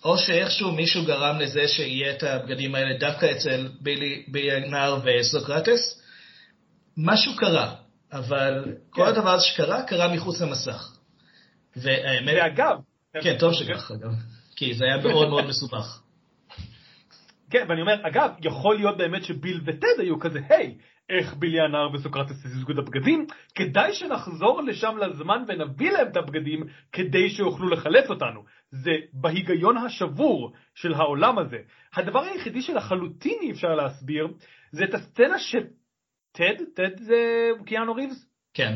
או 0.04 0.18
שאיכשהו 0.18 0.72
מישהו 0.72 1.04
גרם 1.04 1.38
לזה 1.38 1.68
שיהיה 1.68 2.12
את 2.12 2.22
הבגדים 2.22 2.74
האלה 2.74 2.98
דווקא 2.98 3.32
אצל 3.32 3.68
בילי, 3.80 4.24
בילי 4.28 4.52
הנער 4.52 5.00
וסוקרטס. 5.04 6.02
משהו 6.96 7.36
קרה, 7.36 7.74
אבל 8.12 8.64
כן. 8.64 8.72
כל 8.90 9.06
הדבר 9.06 9.30
הזה 9.30 9.46
שקרה, 9.46 9.82
קרה 9.82 10.08
מחוץ 10.14 10.40
למסך. 10.40 10.92
והאמת... 11.76 12.34
ואגב... 12.36 12.76
כן, 13.22 13.38
טוב 13.38 13.54
שכך, 13.54 13.90
אגב. 13.90 14.12
כי 14.56 14.74
זה 14.74 14.84
היה 14.84 14.96
מאוד 14.96 15.28
מאוד 15.28 15.44
מסובך. 15.44 16.00
כן, 17.50 17.66
ואני 17.68 17.80
אומר, 17.80 18.06
אגב, 18.06 18.30
יכול 18.44 18.76
להיות 18.76 18.96
באמת 18.96 19.24
שביל 19.24 19.60
וטד 19.64 20.00
היו 20.00 20.20
כזה, 20.20 20.40
היי, 20.48 20.78
איך 21.08 21.34
בילי 21.34 21.60
הנער 21.60 21.94
וסוקרטס 21.94 22.44
הזיזו 22.44 22.72
את 22.72 22.78
הבגדים, 22.78 23.26
כדאי 23.54 23.92
שנחזור 23.92 24.62
לשם 24.62 24.96
לזמן 24.98 25.44
ונביא 25.48 25.90
להם 25.90 26.08
את 26.08 26.16
הבגדים 26.16 26.64
כדי 26.92 27.30
שיוכלו 27.30 27.68
לחלץ 27.68 28.10
אותנו. 28.10 28.44
זה 28.70 28.90
בהיגיון 29.12 29.76
השבור 29.76 30.52
של 30.74 30.94
העולם 30.94 31.38
הזה. 31.38 31.58
הדבר 31.94 32.22
היחידי 32.22 32.62
שלחלוטין 32.62 33.38
אי 33.42 33.50
אפשר 33.50 33.74
להסביר, 33.74 34.28
זה 34.72 34.84
את 34.84 34.94
הסצנה 34.94 35.38
שטד, 35.38 36.64
טד 36.74 36.98
זה 36.98 37.50
קיאנו 37.66 37.94
ריבס? 37.94 38.28
כן. 38.54 38.74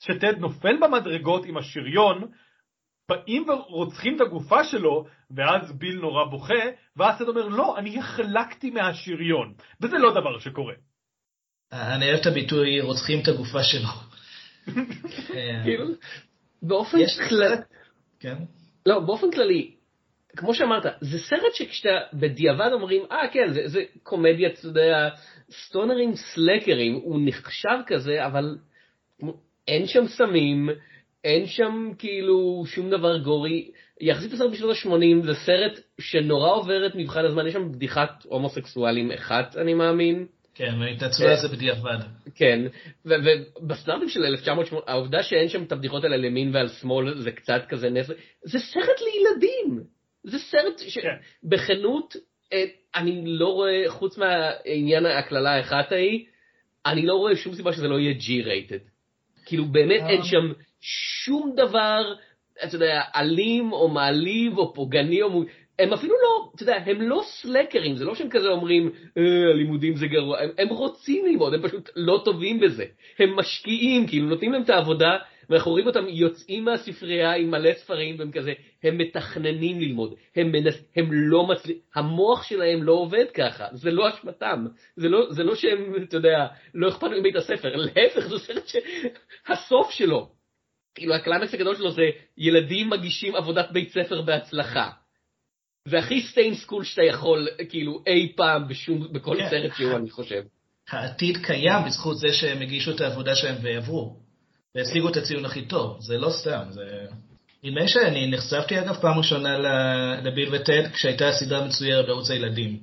שטד 0.00 0.38
נופל 0.38 0.76
במדרגות 0.80 1.44
עם 1.44 1.56
השריון, 1.56 2.28
באים 3.08 3.48
ורוצחים 3.48 4.16
את 4.16 4.20
הגופה 4.20 4.64
שלו, 4.64 5.06
ואז 5.30 5.72
ביל 5.78 5.96
נורא 5.96 6.24
בוכה, 6.24 6.64
ואז 6.96 7.18
טד 7.18 7.28
אומר, 7.28 7.48
לא, 7.48 7.78
אני 7.78 7.98
החלקתי 7.98 8.70
מהשריון. 8.70 9.54
וזה 9.80 9.98
לא 9.98 10.10
דבר 10.10 10.38
שקורה. 10.38 10.74
אני 11.72 12.08
אוהב 12.08 12.20
את 12.20 12.26
הביטוי 12.26 12.80
רוצחים 12.80 13.20
את 13.22 13.28
הגופה 13.28 13.62
שלו. 13.62 13.88
כאילו, 15.64 15.86
באופן 16.62 16.98
כללי, 17.28 17.56
כן? 18.20 18.34
לא, 18.86 19.00
באופן 19.00 19.30
כללי, 19.30 19.74
כמו 20.36 20.54
שאמרת, 20.54 20.82
זה 21.00 21.18
סרט 21.18 21.54
שכשאתה 21.54 21.98
בדיעבד 22.12 22.70
אומרים, 22.72 23.02
אה 23.10 23.28
כן, 23.32 23.52
זה, 23.52 23.68
זה 23.68 23.82
קומדיה, 24.02 24.48
אתה 24.48 24.66
יודע, 24.66 25.08
סטונרים 25.50 26.14
סלקרים, 26.16 26.94
הוא 26.94 27.20
נחשב 27.24 27.78
כזה, 27.86 28.26
אבל 28.26 28.56
אין 29.68 29.86
שם 29.86 30.06
סמים, 30.08 30.68
אין 31.24 31.46
שם 31.46 31.90
כאילו 31.98 32.64
שום 32.66 32.90
דבר 32.90 33.18
גורי. 33.18 33.70
יחסית 34.00 34.32
לסרט 34.32 34.50
בשנות 34.50 34.76
ה-80 34.76 35.26
זה 35.26 35.34
סרט 35.34 35.80
שנורא 36.00 36.52
עובר 36.52 36.86
את 36.86 36.94
מבחן 36.94 37.24
הזמן, 37.24 37.46
יש 37.46 37.52
שם 37.52 37.72
בדיחת 37.72 38.24
הומוסקסואלים 38.24 39.12
אחת, 39.12 39.56
אני 39.56 39.74
מאמין. 39.74 40.26
כן, 40.54 40.74
והתנצלו 40.80 41.28
על 41.28 41.36
זה 41.36 41.48
בדיעבד. 41.48 41.98
כן, 42.34 42.60
ובסטארטים 43.04 44.08
של 44.08 44.24
1980, 44.24 44.82
העובדה 44.86 45.22
שאין 45.22 45.48
שם 45.48 45.62
את 45.62 45.72
הבדיחות 45.72 46.04
האלה 46.04 46.16
לימין 46.16 46.54
ועל 46.54 46.68
שמאל 46.68 47.14
זה 47.14 47.30
קצת 47.30 47.62
כזה 47.68 47.90
נס... 47.90 48.10
זה 48.42 48.58
סרט 48.58 49.00
לילדים. 49.00 49.82
זה 50.24 50.38
סרט 50.38 50.78
שבכנות, 50.78 52.12
כן. 52.12 52.56
אה, 52.56 52.64
אני 52.94 53.22
לא 53.26 53.48
רואה, 53.48 53.84
חוץ 53.88 54.18
מהעניין 54.18 55.06
הקללה 55.06 55.50
האחת 55.50 55.92
ההיא, 55.92 56.24
אני 56.86 57.06
לא 57.06 57.14
רואה 57.14 57.36
שום 57.36 57.54
סיבה 57.54 57.72
שזה 57.72 57.88
לא 57.88 57.98
יהיה 57.98 58.14
G-rated. 58.14 58.91
כאילו 59.46 59.64
באמת 59.64 60.02
אין 60.08 60.20
אה. 60.20 60.24
שם 60.24 60.52
שום 60.80 61.52
דבר, 61.56 62.14
אתה 62.64 62.76
יודע, 62.76 63.02
אלים 63.16 63.72
או 63.72 63.88
מעליב 63.88 64.58
או 64.58 64.74
פוגעני 64.74 65.22
או... 65.22 65.42
הם 65.78 65.92
אפילו 65.92 66.14
לא, 66.14 66.50
אתה 66.54 66.62
יודע, 66.62 66.76
הם 66.86 67.00
לא 67.00 67.22
סלקרים, 67.24 67.96
זה 67.96 68.04
לא 68.04 68.14
שהם 68.14 68.28
כזה 68.30 68.48
אומרים, 68.48 68.90
אה, 69.18 69.50
הלימודים 69.52 69.96
זה 69.96 70.06
גרוע, 70.06 70.40
הם, 70.40 70.50
הם 70.58 70.68
רוצים 70.68 71.26
ללמוד, 71.26 71.54
הם 71.54 71.62
פשוט 71.62 71.90
לא 71.96 72.22
טובים 72.24 72.60
בזה. 72.60 72.84
הם 73.18 73.36
משקיעים, 73.36 74.06
כאילו 74.06 74.28
נותנים 74.28 74.52
להם 74.52 74.62
את 74.62 74.70
העבודה, 74.70 75.18
ואנחנו 75.52 75.70
רואים 75.70 75.86
אותם 75.86 76.08
יוצאים 76.08 76.64
מהספרייה 76.64 77.34
עם 77.34 77.50
מלא 77.50 77.72
ספרים, 77.72 78.18
והם 78.18 78.32
כזה, 78.32 78.52
הם 78.82 78.98
מתכננים 78.98 79.80
ללמוד, 79.80 80.14
הם, 80.36 80.52
מנסים, 80.52 80.74
הם 80.96 81.08
לא 81.12 81.46
מצליחים, 81.46 81.82
המוח 81.94 82.42
שלהם 82.42 82.82
לא 82.82 82.92
עובד 82.92 83.24
ככה, 83.34 83.66
זה 83.72 83.90
לא 83.90 84.08
אשמתם, 84.08 84.66
זה 84.96 85.08
לא, 85.08 85.32
זה 85.32 85.42
לא 85.42 85.54
שהם, 85.54 85.94
אתה 86.02 86.16
יודע, 86.16 86.46
לא 86.74 86.88
אכפת 86.88 87.02
להם 87.02 87.20
מבית 87.20 87.36
הספר, 87.36 87.76
להפך, 87.76 88.20
זה 88.20 88.38
סרט 88.38 88.64
שהסוף 88.66 89.90
שלו, 89.90 90.28
כאילו 90.94 91.14
הקליימקס 91.14 91.54
הגדול 91.54 91.76
שלו 91.76 91.90
זה 91.90 92.02
ילדים 92.38 92.90
מגישים 92.90 93.36
עבודת 93.36 93.70
בית 93.70 93.90
ספר 93.90 94.22
בהצלחה. 94.22 94.90
זה 95.88 95.98
הכי 95.98 96.22
stay 96.22 96.43
in 96.43 96.54
school 96.54 96.84
שאתה 96.84 97.02
יכול, 97.02 97.48
כאילו, 97.68 98.02
אי 98.06 98.32
פעם 98.36 98.68
בשום, 98.68 99.12
בכל 99.12 99.36
כן. 99.38 99.50
סרט 99.50 99.72
שהוא, 99.76 99.96
אני 99.96 100.10
חושב. 100.10 100.42
העתיד 100.88 101.36
קיים 101.46 101.84
בזכות 101.86 102.18
זה 102.18 102.32
שהם 102.32 102.62
הגישו 102.62 102.90
את 102.90 103.00
העבודה 103.00 103.34
שלהם 103.34 103.56
ועברו. 103.62 104.22
והשיגו 104.74 105.08
את 105.08 105.16
הציון 105.16 105.44
הכי 105.44 105.62
טוב, 105.62 105.96
זה 106.00 106.18
לא 106.18 106.30
סתם, 106.30 106.62
זה... 106.70 107.06
נדמה 107.64 107.88
שאני 107.88 108.30
נחשפתי 108.30 108.80
אגב 108.80 108.96
פעם 109.00 109.18
ראשונה 109.18 109.58
לביל 110.22 110.54
וטד 110.54 110.82
כשהייתה 110.92 111.32
סדרה 111.32 111.66
מצוירת 111.66 112.06
בערוץ 112.06 112.30
הילדים. 112.30 112.78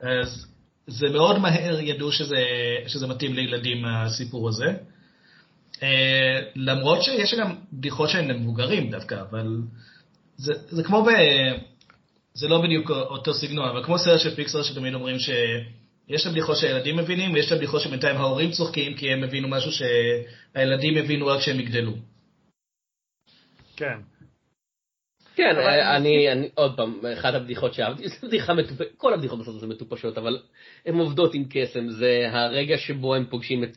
אז 0.00 0.46
זה 0.86 1.08
מאוד 1.08 1.38
מהר 1.38 1.80
ידעו 1.80 2.12
שזה, 2.12 2.44
שזה 2.86 3.06
מתאים 3.06 3.34
לילדים 3.34 3.84
הסיפור 3.84 4.48
הזה. 4.48 4.74
אה, 5.82 6.40
למרות 6.56 7.02
שיש 7.02 7.34
גם 7.34 7.54
בדיחות 7.72 8.10
שהן 8.10 8.30
למבוגרים 8.30 8.90
דווקא, 8.90 9.14
אבל 9.30 9.56
זה, 10.36 10.52
זה 10.68 10.82
כמו 10.82 11.04
ב... 11.04 11.08
זה 12.34 12.48
לא 12.48 12.62
בדיוק 12.62 12.90
אותו 12.90 13.34
סגנון, 13.34 13.68
אבל 13.68 13.84
כמו 13.84 13.98
סרט 13.98 14.20
של 14.20 14.34
פיקסר 14.34 14.62
שתמיד 14.62 14.94
אומרים 14.94 15.16
שיש 16.08 16.22
את 16.22 16.26
הבדיחות 16.26 16.56
שהילדים 16.56 16.96
מבינים, 16.96 17.32
ויש 17.32 17.46
את 17.46 17.52
הבדיחות 17.52 17.80
שבינתיים 17.80 18.16
ההורים 18.16 18.50
צוחקים 18.50 18.94
כי 18.94 19.12
הם 19.12 19.24
הבינו 19.24 19.48
משהו 19.48 19.70
שהילדים 19.72 20.96
הבינו 20.96 21.26
רק 21.26 21.40
כשהם 21.40 21.60
יגדלו. 21.60 21.92
כן. 23.76 23.98
כן, 25.36 25.56
אני, 25.96 26.32
אני, 26.32 26.48
עוד 26.54 26.76
פעם, 26.76 27.00
אחת 27.18 27.34
הבדיחות 27.34 27.74
שאהבתי, 27.74 28.08
זו 28.08 28.26
בדיחה 28.26 28.54
מטופשת, 28.54 28.84
כל 28.96 29.14
הבדיחות 29.14 29.38
בסוף 29.38 29.60
זה 29.60 29.66
מטופשות, 29.66 30.18
אבל 30.18 30.38
הן 30.86 30.98
עובדות 30.98 31.34
עם 31.34 31.44
קסם, 31.50 31.88
זה 31.88 32.28
הרגע 32.30 32.78
שבו 32.78 33.14
הם 33.14 33.26
פוגשים 33.30 33.64
את 33.64 33.76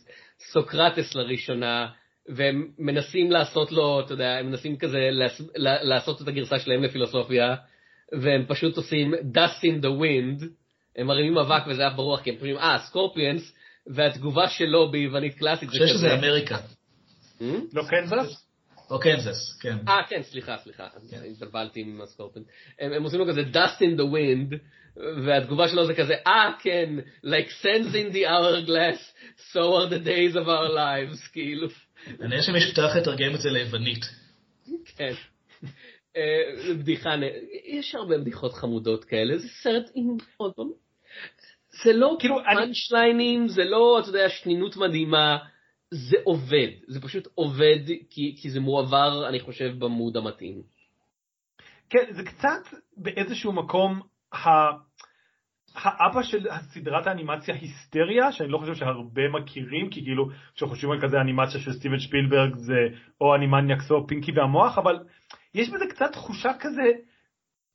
סוקרטס 0.52 1.16
לראשונה, 1.16 1.88
והם 2.30 2.68
מנסים 2.80 3.32
לעשות 3.32 3.72
לו, 3.72 4.00
אתה 4.00 4.14
יודע, 4.14 4.38
הם 4.38 4.46
מנסים 4.46 4.78
כזה 4.78 5.10
לעשות 5.82 6.22
את 6.22 6.28
הגרסה 6.28 6.60
שלהם 6.60 6.84
לפילוסופיה, 6.84 7.56
והם 8.22 8.46
פשוט 8.48 8.78
עושים 8.78 9.14
dust 9.14 9.64
in 9.64 9.84
the 9.84 9.90
wind, 10.02 10.44
הם 10.98 11.08
מרימים 11.08 11.38
אבק 11.38 11.64
וזה 11.68 11.88
אף 11.88 11.94
ברוח, 11.94 12.22
כי 12.22 12.30
הם 12.30 12.36
חושבים, 12.36 12.58
אה, 12.58 12.80
סקורפיאנס, 12.80 13.54
והתגובה 13.88 14.50
שלו 14.50 14.92
ביוונית 14.92 15.38
קלאסית 15.38 15.70
זה 15.70 15.76
כזה... 15.76 15.84
אני 15.84 15.94
חושב 15.94 16.00
שזה 16.00 16.14
אמריקה. 16.14 16.58
Hmm? 17.40 17.44
לא 17.74 17.84
קנזס? 17.90 18.48
או 18.92 19.00
קנזס, 19.00 19.60
כן. 19.62 19.78
אה, 19.88 20.02
כן, 20.10 20.24
סליחה, 20.24 20.58
סליחה, 20.58 20.88
כן. 21.12 21.22
התבלבלתי 21.32 21.82
עם 21.82 22.02
הסקורפיאנס. 22.02 22.48
הם 22.80 23.04
עושים 23.04 23.20
לו 23.20 23.28
כזה 23.28 23.42
dust 23.42 23.80
in 23.80 24.00
the 24.00 24.04
wind, 24.04 24.56
והתגובה 25.26 25.68
שלו 25.68 25.86
זה 25.86 25.94
כזה, 25.94 26.14
אה, 26.28 26.52
כן, 26.60 26.90
like 27.26 27.64
sands 27.64 27.94
in 27.94 28.14
the 28.14 28.28
hourglass, 28.28 29.00
so 29.52 29.60
are 29.60 29.90
the 29.90 30.06
days 30.06 30.36
of 30.36 30.48
our 30.48 30.70
lives, 30.70 31.32
כאילו. 31.34 31.68
אני 32.22 32.40
חושב 32.40 32.52
שמישהו 32.52 32.74
טרח 32.76 32.96
לתרגם 32.96 33.36
את 33.36 33.42
זה 33.42 33.50
ליוונית. 33.50 34.06
כן. 34.86 35.14
אה, 36.18 36.74
בדיחה, 36.80 37.10
יש 37.66 37.96
הרבה 37.96 38.18
בדיחות 38.18 38.54
חמודות 38.54 39.06
כאלה, 39.06 39.38
זה 39.38 39.48
סרט 39.64 39.92
עם 39.96 40.18
עוד 40.38 40.54
פעם, 40.54 40.68
זה 41.84 41.94
לא 41.94 42.16
כאילו 42.20 42.36
פאנצ'ליינים, 42.44 43.48
זה 43.48 43.64
לא, 43.64 44.00
אתה 44.00 44.10
יודע, 44.10 44.30
שנינות 44.30 44.78
מדהימה, 44.78 45.38
זה 45.92 46.18
עובד, 46.24 46.68
זה 46.88 47.02
פשוט 47.02 47.28
עובד 47.36 47.80
כי, 48.10 48.36
כי 48.42 48.50
זה 48.50 48.60
מועבר, 48.60 49.30
אני 49.30 49.40
חושב, 49.40 49.74
במוד 49.80 50.18
המתאים. 50.18 50.62
כן, 51.90 52.06
זה 52.12 52.24
קצת 52.24 52.78
באיזשהו 52.98 53.54
מקום 53.54 54.02
ה... 54.34 54.48
האבא 55.76 56.24
של 56.24 56.48
סדרת 56.74 57.08
האנימציה 57.08 57.56
היסטריה, 57.56 58.32
שאני 58.32 58.50
לא 58.50 58.58
חושב 58.58 58.76
שהרבה 58.76 59.22
מכירים, 59.30 59.90
כי 59.90 60.04
כאילו 60.04 60.30
כשחושבים 60.56 60.92
על 60.92 61.02
כזה 61.02 61.22
אנימציה 61.22 61.62
של 61.62 61.74
סטיבן 61.74 62.00
שפילברג 62.00 62.56
זה 62.56 62.80
או 63.22 63.36
אנימניאקס 63.36 63.92
או 63.92 64.08
פינקי 64.08 64.32
והמוח, 64.32 64.78
אבל 64.78 65.00
יש 65.54 65.70
בזה 65.70 65.86
קצת 65.90 66.12
תחושה 66.12 66.52
כזה 66.60 66.92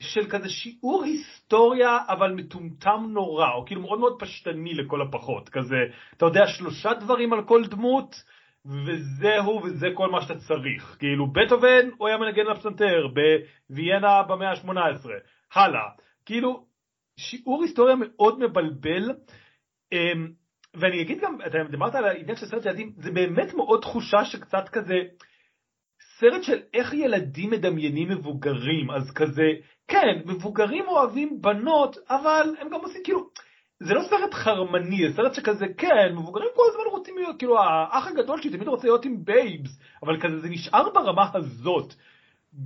של 0.02 0.30
כזה 0.30 0.48
שיעור 0.48 1.04
היסטוריה 1.04 1.98
אבל 2.08 2.32
מטומטם 2.32 3.06
נורא, 3.08 3.52
או 3.54 3.64
כאילו 3.66 3.80
מאוד 3.80 3.98
מאוד 3.98 4.16
פשטני 4.18 4.74
לכל 4.74 5.02
הפחות, 5.02 5.48
כזה, 5.48 5.76
אתה 6.16 6.26
יודע, 6.26 6.46
שלושה 6.46 6.94
דברים 6.94 7.32
על 7.32 7.44
כל 7.44 7.64
דמות, 7.64 8.22
וזהו 8.64 9.62
וזה 9.64 9.86
כל 9.94 10.10
מה 10.10 10.22
שאתה 10.22 10.38
צריך. 10.38 10.96
כאילו 10.98 11.32
בטהובן 11.32 11.88
הוא 11.98 12.08
היה 12.08 12.18
מנגן 12.18 12.46
לפסנתר, 12.46 13.06
בוויאנה 13.70 14.22
במאה 14.22 14.50
ה-18, 14.50 15.08
הלאה. 15.54 15.88
כאילו, 16.26 16.64
שיעור 17.16 17.62
היסטוריה 17.62 17.94
מאוד 17.98 18.38
מבלבל, 18.38 19.10
אמ, 19.92 20.28
ואני 20.74 21.02
אגיד 21.02 21.20
גם, 21.20 21.38
אתה 21.46 21.58
דיברת 21.70 21.94
על 21.94 22.04
העניין 22.04 22.36
של 22.36 22.46
סרט 22.46 22.66
ילדים, 22.66 22.92
זה 22.96 23.10
באמת 23.10 23.54
מאוד 23.54 23.80
תחושה 23.80 24.24
שקצת 24.24 24.68
כזה, 24.68 24.94
סרט 26.22 26.42
של 26.42 26.58
איך 26.74 26.92
ילדים 26.92 27.50
מדמיינים 27.50 28.08
מבוגרים, 28.08 28.90
אז 28.90 29.10
כזה, 29.10 29.48
כן, 29.88 30.22
מבוגרים 30.26 30.84
אוהבים 30.88 31.40
בנות, 31.40 31.96
אבל 32.10 32.54
הם 32.60 32.68
גם 32.68 32.80
עושים 32.80 33.00
כאילו, 33.04 33.28
זה 33.80 33.94
לא 33.94 34.02
סרט 34.02 34.34
חרמני, 34.34 35.08
זה 35.08 35.16
סרט 35.16 35.34
שכזה, 35.34 35.66
כן, 35.78 36.14
מבוגרים 36.14 36.48
כל 36.54 36.62
הזמן 36.68 36.84
רוצים 36.90 37.18
להיות, 37.18 37.38
כאילו, 37.38 37.58
האח 37.58 38.06
הגדול 38.06 38.42
שלי 38.42 38.50
תמיד 38.50 38.68
רוצה 38.68 38.86
להיות 38.86 39.04
עם 39.04 39.24
בייבס, 39.24 39.80
אבל 40.02 40.20
כזה 40.20 40.38
זה 40.40 40.48
נשאר 40.48 40.90
ברמה 40.90 41.30
הזאת, 41.34 41.94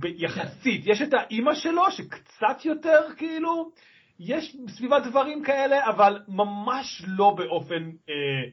יחסית. 0.03 0.81
יש 0.85 1.01
את 1.01 1.13
האימא 1.13 1.53
שלו, 1.55 1.91
שקצת 1.91 2.65
יותר, 2.65 3.01
כאילו, 3.17 3.71
יש 4.19 4.57
סביבה 4.69 4.99
דברים 4.99 5.43
כאלה, 5.43 5.89
אבל 5.89 6.19
ממש 6.27 7.01
לא 7.07 7.35
באופן, 7.37 7.83
אה, 8.09 8.43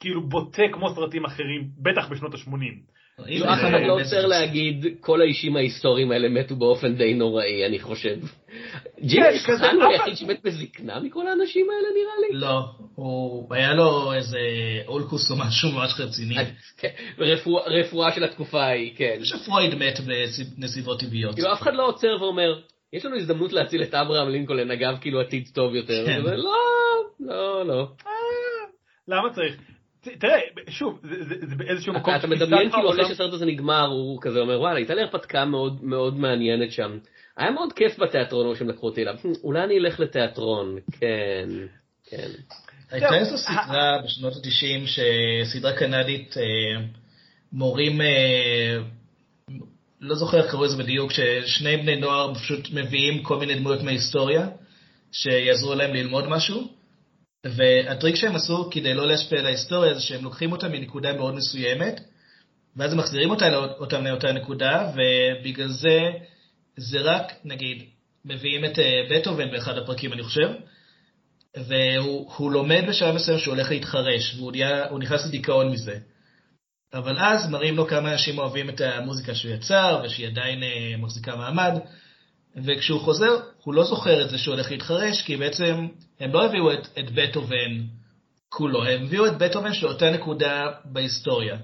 כאילו, 0.00 0.28
בוטה 0.28 0.62
כמו 0.72 0.94
סרטים 0.94 1.24
אחרים, 1.24 1.68
בטח 1.82 2.08
בשנות 2.10 2.34
ה-80. 2.34 2.50
כאילו, 3.26 3.44
אף 3.46 3.58
אחד 3.60 3.80
לא 3.86 4.00
עוצר 4.00 4.26
להגיד, 4.26 4.86
כל 5.00 5.20
האישים 5.20 5.56
ההיסטוריים 5.56 6.12
האלה 6.12 6.28
מתו 6.28 6.56
באופן 6.56 6.94
די 6.94 7.14
נוראי, 7.14 7.66
אני 7.66 7.78
חושב. 7.78 8.16
ג'יימס 9.00 9.46
כזה, 9.46 9.58
חאן 9.58 9.76
הוא 9.76 9.84
אף- 9.84 9.90
היחיד 10.00 10.14
שמת 10.16 10.40
בזקנה 10.44 11.00
מכל 11.00 11.26
האנשים 11.28 11.66
האלה, 11.70 11.88
נראה 11.94 12.28
לי. 12.30 12.38
לא, 12.40 12.60
הוא, 12.94 13.54
היה 13.54 13.74
לו 13.74 14.12
איזה 14.12 14.38
אולקוס 14.86 15.30
או 15.30 15.36
משהו 15.36 15.72
ממש 15.72 16.00
רציני. 16.00 16.34
כן, 16.76 16.88
רפואה- 17.18 18.12
של 18.14 18.24
התקופה 18.24 18.62
ההיא, 18.64 18.92
כן. 18.96 19.18
שפרויד 19.22 19.74
מת 19.74 19.98
בנסיבות 20.58 21.00
טבעיות. 21.00 21.34
כאילו, 21.34 21.52
אף 21.52 21.62
אחד 21.62 21.74
לא 21.74 21.86
עוצר 21.88 22.16
ואומר, 22.20 22.60
יש 22.92 23.04
לנו 23.04 23.16
הזדמנות 23.16 23.52
להציל 23.52 23.82
את 23.82 23.94
אברהם 23.94 24.28
לינקולן, 24.28 24.70
אגב, 24.70 24.96
כאילו 25.00 25.20
עתיד 25.20 25.48
טוב 25.54 25.74
יותר. 25.74 26.06
כן. 26.06 26.22
לא, 26.22 26.56
לא, 27.20 27.66
לא. 27.66 27.86
למה 29.08 29.34
צריך? 29.34 29.56
תראה, 30.18 30.40
שוב, 30.68 31.00
זה, 31.02 31.56
באיזשהו 31.56 31.92
מקום 31.94 32.14
אתה 32.16 32.26
מדמיין 32.26 32.70
כאילו 32.70 32.90
אחרי 32.90 33.04
שהסרט 33.08 33.32
הזה 33.32 33.46
נגמר, 33.46 33.86
הוא 33.86 34.18
כזה 34.22 34.38
אומר, 34.40 34.60
וואלה, 34.60 34.76
הייתה 34.76 34.94
לי 34.94 35.02
הרפתקה 35.02 35.44
מאוד 35.44 35.84
מאוד 35.84 36.18
מעניינת 36.18 36.72
שם. 36.72 36.98
היה 37.36 37.50
מאוד 37.50 37.72
כיף 37.72 37.98
בתיאטרון 37.98 38.56
שהם 38.56 38.68
לקחו 38.68 38.86
אותי 38.86 39.02
אליו. 39.02 39.14
"Hmm, 39.14 39.38
אולי 39.44 39.64
אני 39.64 39.78
אלך 39.78 40.00
לתיאטרון, 40.00 40.78
כן, 41.00 41.48
כן. 42.10 42.28
הייתה 42.90 43.14
איזו 43.18 43.38
סדרה 43.38 43.98
בשנות 44.04 44.32
ה-90, 44.32 44.88
סדרה 45.44 45.72
קנדית, 45.72 46.36
אה, 46.36 46.82
מורים, 47.52 48.00
אה, 48.00 48.78
לא 50.00 50.14
זוכר 50.14 50.38
איך 50.38 50.50
קראו 50.50 50.64
לזה 50.64 50.76
בדיוק, 50.76 51.12
ששני 51.12 51.76
בני 51.76 51.96
נוער 51.96 52.34
פשוט 52.34 52.68
מביאים 52.72 53.22
כל 53.22 53.38
מיני 53.38 53.54
דמויות 53.54 53.82
מההיסטוריה, 53.82 54.48
שיעזרו 55.12 55.74
להם 55.74 55.94
ללמוד 55.94 56.28
משהו, 56.28 56.68
והטריק 57.46 58.16
שהם 58.16 58.36
עשו 58.36 58.70
כדי 58.70 58.94
לא 58.94 59.06
להשפיע 59.06 59.38
על 59.38 59.46
ההיסטוריה 59.46 59.94
זה 59.94 60.00
שהם 60.00 60.24
לוקחים 60.24 60.52
אותה 60.52 60.68
מנקודה 60.68 61.12
מאוד 61.12 61.34
מסוימת, 61.34 62.00
ואז 62.76 62.92
הם 62.92 62.98
מחזירים 62.98 63.30
אותה, 63.30 63.56
אותם 63.56 64.04
לאותה 64.04 64.32
נקודה, 64.32 64.92
ובגלל 64.92 65.68
זה, 65.68 65.98
זה 66.76 67.00
רק, 67.00 67.32
נגיד, 67.44 67.82
מביאים 68.24 68.64
את 68.64 68.78
אה, 68.78 69.02
בטהובן 69.10 69.50
באחד 69.50 69.78
הפרקים, 69.78 70.12
אני 70.12 70.22
חושב, 70.22 70.48
והוא 71.56 72.32
הוא 72.36 72.52
לומד 72.52 72.84
בשלב 72.88 73.14
מסוים 73.14 73.38
שהוא 73.38 73.54
הולך 73.54 73.70
להתחרש, 73.70 74.34
והוא 74.36 74.52
נהיה, 74.52 74.84
נכנס 74.98 75.26
לדיכאון 75.26 75.72
מזה. 75.72 75.98
אבל 76.94 77.18
אז 77.18 77.50
מראים 77.50 77.76
לו 77.76 77.86
כמה 77.86 78.12
אנשים 78.12 78.38
אוהבים 78.38 78.68
את 78.68 78.80
המוזיקה 78.80 79.34
שהוא 79.34 79.52
יצר, 79.52 80.02
ושהיא 80.04 80.26
עדיין 80.26 80.62
אה, 80.62 80.94
מחזיקה 80.98 81.36
מעמד, 81.36 81.72
וכשהוא 82.64 83.00
חוזר, 83.00 83.36
הוא 83.64 83.74
לא 83.74 83.84
זוכר 83.84 84.24
את 84.24 84.30
זה 84.30 84.38
שהוא 84.38 84.54
הולך 84.54 84.70
להתחרש, 84.70 85.22
כי 85.22 85.36
בעצם 85.36 85.88
הם 86.20 86.32
לא 86.32 86.44
הביאו 86.44 86.72
את, 86.72 86.88
את 86.98 87.10
בטהובן 87.10 87.80
כולו, 88.48 88.84
הם 88.84 89.04
הביאו 89.04 89.26
את 89.26 89.38
בטהובן 89.38 89.74
של 89.74 89.86
אותה 89.86 90.10
נקודה 90.10 90.66
בהיסטוריה. 90.84 91.56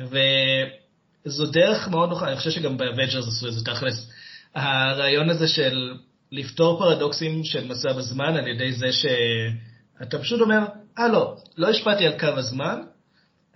וזו 0.00 1.46
דרך 1.46 1.88
מאוד 1.88 2.08
נוחה, 2.08 2.28
אני 2.28 2.36
חושב 2.36 2.50
שגם 2.50 2.76
באבנג'רס 2.76 3.28
עשו 3.28 3.48
את 3.48 3.52
זה 3.52 3.64
תכלס. 3.64 4.10
הרעיון 4.54 5.30
הזה 5.30 5.48
של 5.48 5.94
לפתור 6.32 6.78
פרדוקסים 6.78 7.44
של 7.44 7.68
מסע 7.68 7.92
בזמן 7.92 8.36
על 8.36 8.48
ידי 8.48 8.72
זה 8.72 8.88
שאתה 8.92 10.18
פשוט 10.18 10.40
אומר, 10.40 10.58
אה 10.98 11.08
לא, 11.08 11.36
לא 11.56 11.68
השפעתי 11.68 12.06
על 12.06 12.18
קו 12.18 12.26
הזמן, 12.26 12.82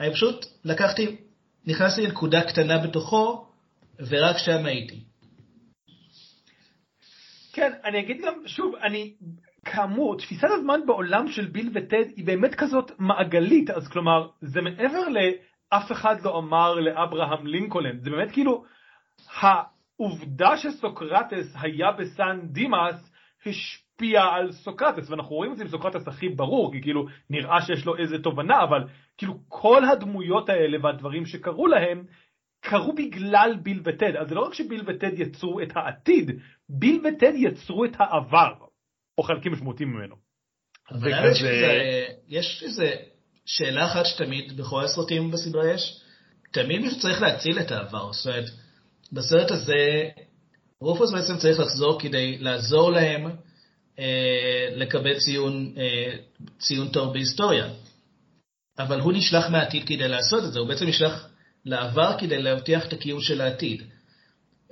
אני 0.00 0.12
פשוט 0.12 0.46
לקחתי, 0.64 1.16
נכנסתי 1.66 2.02
לנקודה 2.02 2.42
קטנה 2.42 2.78
בתוכו, 2.78 3.46
ורק 4.08 4.38
שם 4.38 4.66
הייתי. 4.66 5.00
כן, 7.54 7.72
אני 7.84 8.00
אגיד 8.00 8.20
גם, 8.20 8.34
שוב, 8.46 8.74
אני, 8.74 9.14
כאמור, 9.64 10.18
תפיסת 10.18 10.48
הזמן 10.50 10.80
בעולם 10.86 11.28
של 11.28 11.46
ביל 11.46 11.70
וטד 11.74 12.04
היא 12.16 12.26
באמת 12.26 12.54
כזאת 12.54 12.90
מעגלית, 12.98 13.70
אז 13.70 13.88
כלומר, 13.88 14.28
זה 14.40 14.60
מעבר 14.60 15.08
לאף 15.08 15.92
אחד 15.92 16.16
לא 16.24 16.38
אמר 16.38 16.74
לאברהם 16.74 17.46
לינקולן, 17.46 17.98
זה 17.98 18.10
באמת 18.10 18.32
כאילו, 18.32 18.64
העובדה 19.40 20.56
שסוקרטס 20.56 21.56
היה 21.60 21.92
בסן 21.92 22.40
דימאס 22.42 23.10
השפיעה 23.46 24.34
על 24.36 24.52
סוקרטס, 24.52 25.10
ואנחנו 25.10 25.36
רואים 25.36 25.52
את 25.52 25.56
זה 25.56 25.62
עם 25.62 25.68
סוקרטס 25.68 26.08
הכי 26.08 26.28
ברור, 26.28 26.72
כי 26.72 26.82
כאילו 26.82 27.06
נראה 27.30 27.62
שיש 27.62 27.86
לו 27.86 27.96
איזה 27.96 28.22
תובנה, 28.22 28.62
אבל 28.62 28.84
כאילו 29.18 29.34
כל 29.48 29.84
הדמויות 29.84 30.48
האלה 30.48 30.78
והדברים 30.82 31.26
שקרו 31.26 31.66
להם, 31.66 32.04
קרו 32.64 32.92
בגלל 32.92 33.56
ביל 33.62 33.80
וטד. 33.84 34.16
אז 34.20 34.28
זה 34.28 34.34
לא 34.34 34.40
רק 34.40 34.54
שביל 34.54 34.82
וטד 34.86 35.20
יצרו 35.20 35.60
את 35.60 35.68
העתיד, 35.76 36.30
ביל 36.68 37.00
וטד 37.06 37.32
יצרו 37.36 37.84
את 37.84 37.90
העבר, 37.98 38.52
או 39.18 39.22
חלקים 39.22 39.52
משמעותיים 39.52 39.88
ממנו. 39.88 40.14
אבל 40.90 41.34
שזה, 41.34 42.06
יש 42.28 42.62
איזו 42.66 42.84
שאלה 43.46 43.86
אחת 43.86 44.06
שתמיד 44.06 44.56
בכל 44.56 44.84
הסרטים 44.84 45.30
בסדרה 45.30 45.70
יש, 45.70 46.00
תמיד 46.52 46.80
מישהו 46.80 47.00
צריך 47.00 47.22
להציל 47.22 47.58
את 47.58 47.70
העבר. 47.70 48.12
זאת 48.12 48.26
אומרת, 48.26 48.50
בסרט 49.12 49.50
הזה, 49.50 50.08
רופוס 50.80 51.12
בעצם 51.12 51.36
צריך 51.36 51.60
לחזור 51.60 52.00
כדי 52.00 52.38
לעזור 52.38 52.92
להם 52.92 53.30
אה, 53.98 54.68
לקבל 54.76 55.18
ציון, 55.18 55.74
אה, 55.76 56.16
ציון 56.58 56.88
טוב 56.88 57.12
בהיסטוריה. 57.12 57.68
אבל 58.78 59.00
הוא 59.00 59.12
נשלח 59.12 59.48
מהעתיד 59.48 59.86
כדי 59.86 60.08
לעשות 60.08 60.44
את 60.44 60.52
זה, 60.52 60.58
הוא 60.58 60.68
בעצם 60.68 60.86
נשלח 60.86 61.28
לעבר 61.64 62.18
כדי 62.18 62.42
להבטיח 62.42 62.86
את 62.86 62.92
הקיום 62.92 63.20
של 63.20 63.40
העתיד. 63.40 63.82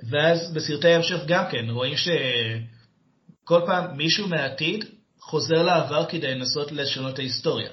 ואז 0.09 0.53
בסרטי 0.53 0.87
ההמשך 0.87 1.19
גם 1.27 1.43
כן, 1.51 1.69
רואים 1.69 1.95
שכל 1.97 3.61
פעם 3.65 3.97
מישהו 3.97 4.27
מהעתיד 4.27 4.85
חוזר 5.19 5.63
לעבר 5.63 6.05
כדי 6.05 6.35
לנסות 6.35 6.71
לשנות 6.71 7.13
את 7.13 7.19
ההיסטוריה. 7.19 7.69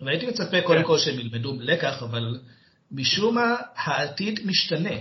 והייתי 0.00 0.26
מצפה 0.26 0.60
קודם 0.60 0.84
כל 0.84 0.98
שהם 0.98 1.18
ילמדו 1.18 1.56
לקח, 1.60 2.02
אבל 2.02 2.40
משום 2.90 3.34
מה 3.34 3.56
העתיד 3.76 4.40
משתנה. 4.46 4.96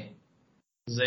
זה 0.90 1.06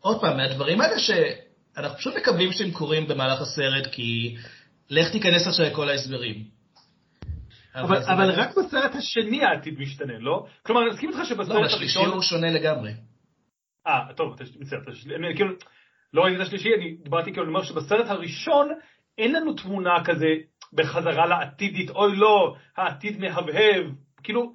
עוד 0.00 0.20
פעם, 0.20 0.36
מהדברים 0.36 0.80
האלה 0.80 0.98
שאנחנו 0.98 1.98
פשוט 1.98 2.16
מקווים 2.16 2.52
שהם 2.52 2.70
קורים 2.70 3.08
במהלך 3.08 3.40
הסרט, 3.40 3.86
כי 3.92 4.36
לך 4.90 5.12
תיכנס 5.12 5.46
עכשיו 5.46 5.66
לכל 5.66 5.88
ההסברים. 5.88 6.59
אבל, 7.74 7.96
אבל 7.96 8.26
באמת- 8.26 8.38
רק 8.38 8.58
בסרט 8.58 8.94
השני 8.94 9.44
העתיד 9.44 9.78
משתנה, 9.78 10.18
לא? 10.18 10.46
כלומר, 10.62 10.82
אני 10.82 10.90
מסכים 10.90 11.08
איתך 11.08 11.18
לא, 11.18 11.24
שבסרט 11.24 11.64
בשלישי 11.64 11.98
הראשון... 11.98 12.14
הוא 12.14 12.22
שונה 12.22 12.50
לגמרי. 12.50 12.92
אה, 13.86 14.14
טוב, 14.16 14.32
אתה 14.34 14.44
מצטער, 14.60 14.80
כאילו, 15.36 15.50
לא 16.12 16.22
ראיתי 16.22 16.42
את 16.42 16.46
השלישי, 16.46 16.68
אני 16.74 16.96
דיברתי 17.02 17.30
כאילו, 17.30 17.42
אני 17.42 17.54
אומר 17.54 17.62
שבסרט 17.62 18.06
הראשון 18.08 18.68
אין 19.18 19.32
לנו 19.32 19.54
תמונה 19.54 20.04
כזה 20.04 20.26
בחזרה 20.72 21.26
לעתידית, 21.26 21.90
אוי 21.90 22.16
לא, 22.16 22.54
העתיד 22.76 23.20
מהבהב, 23.20 23.86
כאילו, 24.22 24.52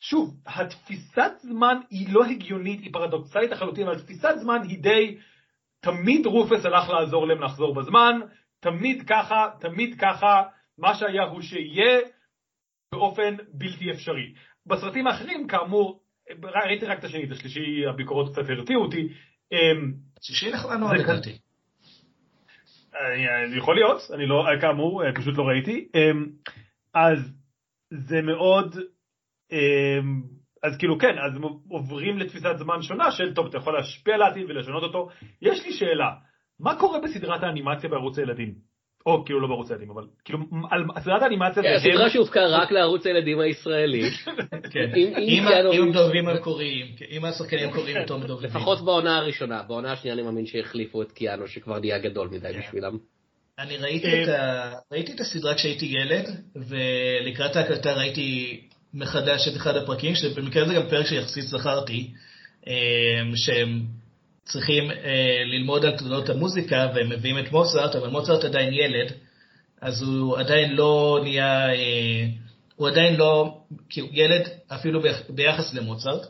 שוב, 0.00 0.34
התפיסת 0.46 1.32
זמן 1.42 1.76
היא 1.90 2.14
לא 2.14 2.24
הגיונית, 2.24 2.80
היא 2.80 2.92
פרדוקסלית 2.92 3.50
לחלוטין, 3.50 3.88
אבל 3.88 3.98
תפיסת 3.98 4.34
זמן 4.36 4.58
היא 4.68 4.78
די, 4.78 5.16
תמיד 5.80 6.26
רופס 6.26 6.64
הלך 6.64 6.88
לעזור 6.88 7.26
להם 7.26 7.42
לחזור 7.42 7.74
בזמן, 7.74 8.20
תמיד 8.60 9.02
ככה, 9.08 9.48
תמיד 9.60 10.00
ככה, 10.00 10.42
מה 10.78 10.94
שהיה 10.94 11.22
הוא 11.22 11.42
שיהיה, 11.42 12.00
באופן 12.94 13.36
בלתי 13.52 13.90
אפשרי. 13.90 14.34
בסרטים 14.66 15.06
האחרים, 15.06 15.46
כאמור, 15.46 16.00
ראיתי 16.42 16.86
רק 16.86 16.98
את 16.98 17.04
השני, 17.04 17.24
את 17.24 17.30
השלישי, 17.30 17.86
הביקורות 17.86 18.32
קצת 18.32 18.48
הרתיעו 18.48 18.82
אותי. 18.82 19.08
שישי 20.20 20.50
זה 20.50 20.56
לדעתי. 20.94 21.38
יכול 23.56 23.74
להיות, 23.74 24.00
אני 24.14 24.26
לא, 24.26 24.44
כאמור, 24.60 25.04
אה, 25.04 25.12
פשוט 25.14 25.38
לא 25.38 25.42
ראיתי. 25.42 25.88
אמ, 25.94 26.26
אז 26.94 27.18
זה 27.90 28.22
מאוד, 28.22 28.76
אמ, 29.52 30.22
אז 30.62 30.76
כאילו 30.78 30.98
כן, 30.98 31.18
אז 31.18 31.40
עוברים 31.68 32.18
לתפיסת 32.18 32.56
זמן 32.56 32.82
שונה 32.82 33.10
של 33.10 33.34
טוב, 33.34 33.46
אתה 33.46 33.56
יכול 33.56 33.74
להשפיע 33.74 34.14
על 34.14 34.22
העתיד 34.22 34.50
ולשנות 34.50 34.82
אותו. 34.82 35.08
יש 35.42 35.64
לי 35.66 35.72
שאלה, 35.72 36.10
מה 36.60 36.78
קורה 36.78 37.00
בסדרת 37.00 37.42
האנימציה 37.42 37.90
בערוץ 37.90 38.18
הילדים? 38.18 38.54
או 39.06 39.24
כאילו 39.24 39.40
לא 39.40 39.48
בערוץ 39.48 39.70
הילדים, 39.70 39.90
אבל 39.90 40.02
כאילו 40.24 40.38
על 40.70 40.84
סדרת 41.02 41.22
האנימציה 41.22 41.62
כן, 41.62 41.78
זה 41.78 41.88
הסדרה 41.88 42.10
שהופקה 42.10 42.46
רק 42.46 42.70
לערוץ 42.70 43.06
הילדים 43.06 43.40
הישראלי, 43.40 44.10
כן. 44.70 44.90
עם- 44.96 45.08
עם 45.08 45.14
עם 45.16 45.48
קיאנו 45.48 45.70
ה- 45.72 45.74
עם 45.74 45.82
ריבס. 45.82 45.94
דובבים 45.96 46.28
המקוריים, 46.28 46.86
עם 47.08 47.24
השחקנים 47.24 47.68
המקוריים 47.68 47.96
בתור 48.02 48.18
מדובבים. 48.18 48.50
לפחות 48.50 48.84
בעונה 48.84 49.16
הראשונה. 49.18 49.62
בעונה 49.68 49.92
השנייה 49.92 50.14
אני 50.14 50.22
מאמין 50.22 50.46
שהחליפו 50.46 51.02
את 51.02 51.12
קיאנו, 51.12 51.48
שכבר 51.48 51.78
נהיה 51.78 51.98
גדול 51.98 52.28
מדי 52.28 52.52
כן. 52.52 52.60
בשבילם. 52.60 52.96
אני 53.58 53.76
ראיתי 53.76 54.22
את, 54.24 54.28
ה... 54.28 54.72
ראיתי 54.92 55.12
את 55.12 55.20
הסדרה 55.20 55.54
כשהייתי 55.54 55.86
ילד, 55.86 56.24
ולקראת 56.56 57.56
ההקלטה 57.56 57.92
ראיתי 57.94 58.60
מחדש 58.94 59.48
את 59.48 59.56
אחד 59.56 59.76
הפרקים, 59.76 60.14
שבמקרה 60.14 60.68
זה 60.68 60.74
גם 60.74 60.82
פרק 60.90 61.06
שיחסית 61.06 61.44
זכרתי, 61.44 62.10
אמ, 62.66 62.72
שהם 63.36 63.80
צריכים 64.44 64.90
אה, 64.90 64.96
ללמוד 65.44 65.84
על 65.84 65.96
תעודות 65.98 66.28
המוזיקה, 66.28 66.88
והם 66.94 67.08
מביאים 67.08 67.38
את 67.38 67.52
מוצרט, 67.52 67.96
אבל 67.96 68.08
מוצרט 68.08 68.44
עדיין 68.44 68.74
ילד, 68.74 69.12
אז 69.80 70.02
הוא 70.02 70.38
עדיין 70.38 70.72
לא 70.72 71.20
נהיה, 71.22 71.74
אה, 71.74 72.26
הוא 72.76 72.88
עדיין 72.88 73.16
לא, 73.16 73.58
כאילו 73.88 74.08
ילד 74.12 74.48
אפילו 74.68 75.02
ביח- 75.02 75.30
ביחס 75.30 75.74
למוצרט. 75.74 76.26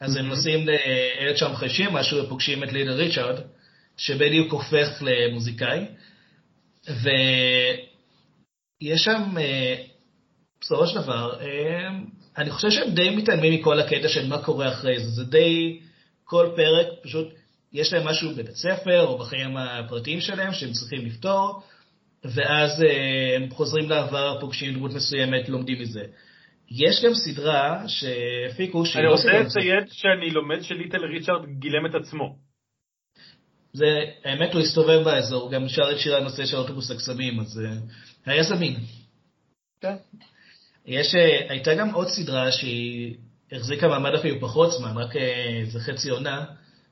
אז 0.00 0.16
הם 0.16 0.26
נוסעים 0.26 0.68
ל-1950, 0.68 1.90
משהו 1.92 2.24
ופוגשים 2.24 2.64
את 2.64 2.72
לידר 2.72 2.96
ריצ'ארד, 2.96 3.40
שבדיוק 3.96 4.52
הופך 4.52 5.02
למוזיקאי. 5.02 5.84
ויש 6.88 7.84
שם, 9.04 9.22
אה, 9.38 9.74
בסופו 10.60 10.86
של 10.86 11.00
דבר, 11.00 11.40
אה, 11.40 11.88
אני 12.38 12.50
חושב 12.50 12.70
שהם 12.70 12.90
די 12.94 13.10
מתעלמים 13.10 13.54
מכל 13.54 13.80
הקטע 13.80 14.08
של 14.08 14.26
מה 14.28 14.42
קורה 14.42 14.68
אחרי 14.68 15.00
זה. 15.00 15.10
זה 15.10 15.24
די, 15.24 15.80
כל 16.30 16.48
פרק 16.56 16.86
פשוט, 17.02 17.28
יש 17.72 17.92
להם 17.92 18.08
משהו 18.08 18.30
בבית 18.30 18.56
ספר 18.56 19.06
או 19.06 19.18
בחיים 19.18 19.56
הפרטיים 19.56 20.20
שלהם 20.20 20.52
שהם 20.52 20.72
צריכים 20.72 21.06
לפתור, 21.06 21.62
ואז 22.24 22.82
אה, 22.82 23.36
הם 23.36 23.50
חוזרים 23.50 23.90
לעבר, 23.90 24.40
פוגשים 24.40 24.74
דמות 24.74 24.92
מסוימת, 24.92 25.48
לומדים 25.48 25.82
מזה. 25.82 26.04
יש 26.70 27.04
גם 27.04 27.14
סדרה 27.14 27.84
שהפיקו, 27.88 28.82
אני 28.94 29.04
לא 29.04 29.10
רוצה 29.10 29.32
לציין 29.32 29.84
שאני 29.88 30.30
לומד 30.30 30.62
שליטל 30.62 31.04
ריצ'ארד 31.04 31.48
גילם 31.58 31.86
את 31.86 31.94
עצמו. 31.94 32.36
זה, 33.72 33.86
האמת 34.24 34.54
הוא 34.54 34.62
הסתובב 34.62 35.02
באזור, 35.04 35.52
גם 35.52 35.68
שר 35.68 35.92
את 35.92 35.98
שיר 35.98 36.16
הנושא 36.16 36.46
של 36.46 36.56
אוטובוס 36.56 36.90
הקסמים, 36.90 37.40
אז 37.40 37.60
אה, 37.64 38.32
היה 38.32 38.42
זמין. 38.42 38.76
כן. 39.80 39.96
יש, 40.86 41.14
אה, 41.14 41.46
הייתה 41.48 41.74
גם 41.74 41.94
עוד 41.94 42.08
סדרה 42.08 42.52
שהיא 42.52 43.16
החזיקה 43.52 43.88
מעמד 43.88 44.14
אפילו 44.14 44.40
פחות 44.40 44.72
זמן, 44.72 44.96
רק 44.96 45.16
אה, 45.16 45.60
איזה 45.60 45.80
חצי 45.80 46.10
עונה, 46.10 46.44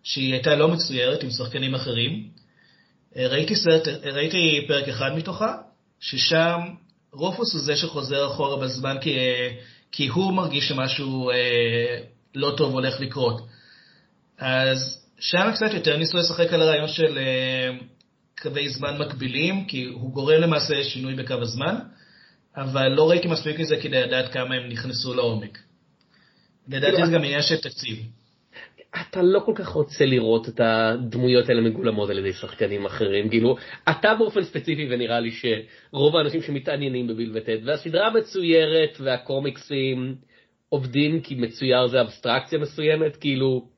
שהיא 0.03 0.33
הייתה 0.33 0.55
לא 0.55 0.68
מצוירת 0.68 1.23
עם 1.23 1.31
שחקנים 1.31 1.75
אחרים. 1.75 2.29
אה, 3.16 3.29
ראיתי, 3.29 3.57
סרט, 3.57 3.88
אה, 3.88 4.12
ראיתי 4.12 4.64
פרק 4.68 4.88
אחד 4.88 5.11
מתוכה, 5.16 5.57
ששם 6.01 6.61
רופוס 7.12 7.53
הוא 7.53 7.62
זה 7.62 7.77
שחוזר 7.77 8.27
אחורה 8.27 8.57
בזמן 8.64 8.97
כי, 9.01 9.16
כי 9.92 10.07
הוא 10.07 10.33
מרגיש 10.33 10.68
שמשהו 10.68 11.31
לא 12.35 12.55
טוב 12.57 12.73
הולך 12.73 13.01
לקרות. 13.01 13.47
אז 14.38 15.05
שם 15.21 15.51
קצת 15.55 15.75
יותר 15.75 15.97
ניסו 15.97 16.18
לשחק 16.18 16.53
על 16.53 16.62
הרעיון 16.62 16.88
של 16.88 17.18
קווי 18.40 18.68
זמן 18.68 18.99
מקבילים, 18.99 19.64
כי 19.64 19.85
הוא 19.85 20.12
גורם 20.12 20.40
למעשה 20.40 20.85
שינוי 20.85 21.14
בקו 21.14 21.35
הזמן, 21.35 21.75
אבל 22.57 22.88
לא 22.88 23.11
ראיתי 23.11 23.29
מספיק 23.29 23.61
מזה 23.61 23.77
כדי 23.77 24.03
לדעת 24.03 24.33
כמה 24.33 24.55
הם 24.55 24.68
נכנסו 24.68 25.14
לעומק. 25.14 25.59
לדעתי 26.68 26.92
כאילו, 26.92 27.07
זה 27.07 27.12
גם 27.12 27.24
עניין 27.24 27.42
של 27.42 27.57
תקציב. 27.57 27.98
אתה 29.00 29.22
לא 29.22 29.40
כל 29.40 29.52
כך 29.54 29.68
רוצה 29.68 30.07
לראות 30.07 30.48
את 30.48 30.61
הדמויות 30.61 31.48
האלה 31.48 31.61
מגולמות 31.61 32.11
על 32.11 32.18
ידי 32.18 32.33
שחקנים 32.33 32.87
אחרים, 32.87 33.28
כאילו, 33.28 33.57
אתה 33.90 34.14
באופן 34.18 34.42
ספציפי 34.42 34.87
ונראה 34.90 35.20
לי 35.20 35.31
שרוב 35.31 36.16
האנשים 36.16 36.42
שמתעניינים 36.42 37.07
בביל 37.07 37.33
וטד, 37.35 37.59
והסדרה 37.64 38.11
מצוירת 38.11 38.96
והקומיקסים 39.00 40.14
עובדים 40.68 41.20
כי 41.20 41.35
מצויר 41.35 41.87
זה 41.87 42.00
אבסטרקציה 42.00 42.59
מסוימת, 42.59 43.16
כאילו, 43.16 43.68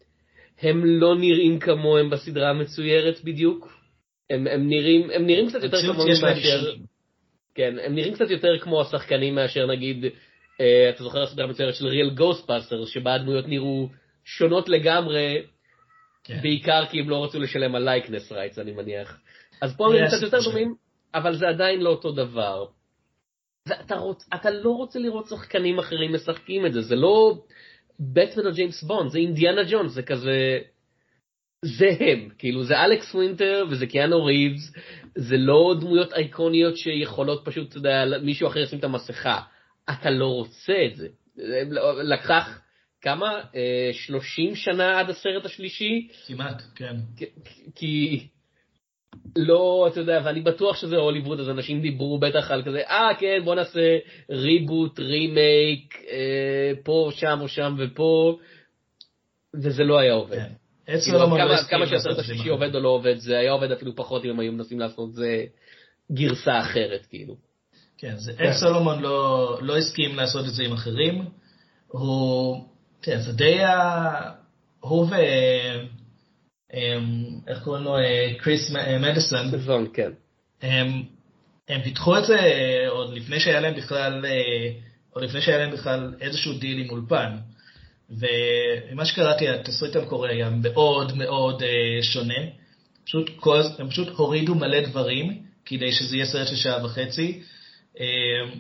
הם 0.62 0.84
לא 0.84 1.16
נראים 1.16 1.58
כמוהם 1.58 2.10
בסדרה 2.10 2.50
המצוירת 2.50 3.24
בדיוק, 3.24 3.80
הם, 4.30 4.46
הם, 4.46 4.68
נראים, 4.68 5.10
הם 5.14 5.26
נראים 5.26 5.48
קצת 5.48 5.62
יותר 5.62 5.92
כמוהם 5.92 6.22
מאשר. 6.22 6.72
כן, 7.54 7.74
הם 7.84 7.94
נראים 7.94 8.14
קצת 8.14 8.30
יותר 8.30 8.58
כמו 8.58 8.80
השחקנים 8.80 9.34
מאשר 9.34 9.66
נגיד, 9.66 10.04
אתה 10.94 11.02
זוכר 11.02 11.22
הסדרה 11.22 11.44
המצוירת 11.46 11.74
של 11.74 11.86
Real 11.86 12.10
Ghostbusters, 12.10 12.84
שבה 12.84 13.14
הדמויות 13.14 13.48
נראו 13.48 13.88
שונות 14.24 14.68
לגמרי, 14.68 15.42
כן. 16.24 16.42
בעיקר 16.42 16.86
כי 16.90 17.00
הם 17.00 17.10
לא 17.10 17.24
רצו 17.24 17.40
לשלם 17.40 17.74
על 17.74 17.84
likeness 17.84 18.32
rights, 18.32 18.58
אני 18.58 18.72
מניח. 18.72 19.20
אז 19.62 19.76
פה 19.76 19.86
הם 19.86 20.06
קצת 20.06 20.22
יותר 20.22 20.38
דומים, 20.44 20.74
אבל 21.14 21.36
זה 21.36 21.48
עדיין 21.48 21.80
לא 21.80 21.90
אותו 21.90 22.12
דבר. 22.12 22.66
ואתה 23.68 23.94
רוצ, 23.94 24.28
אתה 24.34 24.50
לא 24.50 24.70
רוצה 24.70 24.98
לראות 24.98 25.26
שחקנים 25.28 25.78
אחרים 25.78 26.14
משחקים 26.14 26.66
את 26.66 26.72
זה, 26.72 26.80
זה 26.80 26.96
לא 26.96 27.38
בטמן 28.00 28.46
או 28.46 28.52
ג'יימס 28.52 28.82
בונד, 28.82 29.10
זה 29.10 29.18
אינדיאנה 29.18 29.62
ג'ונס, 29.70 29.92
זה 29.92 30.02
כזה... 30.02 30.58
זה 31.64 31.90
הם, 32.00 32.28
כאילו 32.38 32.64
זה 32.64 32.84
אלכס 32.84 33.14
ווינטר 33.14 33.64
וזה 33.70 33.86
קיאנו 33.86 34.24
ריבס, 34.24 34.72
זה 35.14 35.36
לא 35.36 35.74
דמויות 35.80 36.12
אייקוניות 36.12 36.76
שיכולות 36.76 37.42
פשוט, 37.44 37.68
אתה 37.68 37.78
יודע, 37.78 38.04
מישהו 38.22 38.48
אחר 38.48 38.60
ישים 38.60 38.78
את 38.78 38.84
המסכה. 38.84 39.40
אתה 40.00 40.10
לא 40.10 40.26
רוצה 40.26 40.72
את 40.86 40.96
זה. 40.96 41.08
לקח 42.02 42.60
כמה? 43.00 43.40
אה, 43.54 43.90
30 43.92 44.54
שנה 44.54 45.00
עד 45.00 45.10
הסרט 45.10 45.44
השלישי? 45.44 46.08
כמעט, 46.26 46.62
כן. 46.74 46.96
כי- 47.74 48.26
לא, 49.36 49.88
אתה 49.92 50.00
יודע, 50.00 50.20
ואני 50.24 50.40
בטוח 50.40 50.76
שזה 50.76 50.96
הוליווד, 50.96 51.40
אז 51.40 51.48
אנשים 51.50 51.80
דיברו 51.80 52.18
בטח 52.18 52.50
על 52.50 52.62
כזה, 52.62 52.80
אה 52.80 53.08
כן, 53.18 53.40
בוא 53.44 53.54
נעשה 53.54 53.98
ריבוט, 54.30 54.98
רימייק, 54.98 55.94
אה, 56.10 56.72
פה, 56.84 57.10
שם 57.14 57.38
או 57.40 57.48
שם 57.48 57.74
ופה, 57.78 58.38
וזה 59.54 59.84
לא 59.84 59.98
היה 59.98 60.12
עובד. 60.12 60.36
כן. 60.36 60.52
כאילו, 61.04 61.18
לא 61.18 61.26
כמה, 61.26 61.54
הסכים 61.54 61.78
כמה 61.78 61.86
שהסרט 61.86 62.18
השלישי 62.18 62.48
עובד 62.48 62.74
או 62.74 62.80
לא 62.80 62.88
עובד, 62.88 63.16
זה 63.16 63.38
היה 63.38 63.52
עובד 63.52 63.72
אפילו 63.72 63.96
פחות 63.96 64.24
אם 64.24 64.30
הם 64.30 64.40
היו 64.40 64.52
מנסים 64.52 64.80
לעשות 64.80 65.12
זה 65.12 65.44
גרסה 66.12 66.60
אחרת, 66.60 67.06
כאילו. 67.06 67.36
כן, 68.00 68.16
זה 68.16 68.32
אד 68.38 68.52
סולומון 68.52 69.02
לא, 69.02 69.58
לא 69.62 69.76
הסכים 69.76 70.16
לעשות 70.16 70.46
את 70.48 70.54
זה 70.54 70.62
עם 70.62 70.72
אחרים. 70.72 71.24
הוא, 71.88 72.64
כן, 73.02 73.20
זה 73.20 73.32
די 73.32 73.60
ה... 73.60 74.30
הוא 74.80 75.06
ו... 75.06 75.14
אמ, 76.74 77.38
איך 77.48 77.62
קוראים 77.64 77.84
לו? 77.84 77.96
אה, 77.98 78.32
קריס 78.38 78.70
מ- 78.70 79.02
מתיסון. 79.02 79.50
מתיסון, 79.50 79.86
כן. 79.94 80.10
הם, 80.62 81.02
הם 81.68 81.82
פיתחו 81.82 82.18
את 82.18 82.24
זה 82.24 82.38
עוד 82.88 83.14
לפני 83.14 83.40
שהיה 83.40 83.60
להם 83.60 83.74
בכלל, 83.74 84.26
אה, 84.26 84.70
עוד 85.10 85.24
לפני 85.24 85.40
שהיה 85.40 85.58
להם 85.58 85.70
בכלל 85.70 86.14
איזשהו 86.20 86.52
דיל 86.52 86.78
עם 86.78 86.90
אולפן. 86.90 87.36
וממה 88.10 89.04
שקראתי, 89.04 89.48
התסריט 89.48 89.96
המקורי 89.96 90.30
היה 90.34 90.50
מאוד 90.50 91.16
מאוד 91.16 91.62
אה, 91.62 92.02
שונה. 92.02 92.44
פשוט 93.04 93.30
כל, 93.36 93.60
הם 93.78 93.90
פשוט 93.90 94.08
הורידו 94.08 94.54
מלא 94.54 94.80
דברים 94.80 95.42
כדי 95.64 95.92
שזה 95.92 96.16
יהיה 96.16 96.26
סרט 96.26 96.48
של 96.48 96.56
שעה 96.56 96.84
וחצי. 96.84 97.42
אה, 98.00 98.50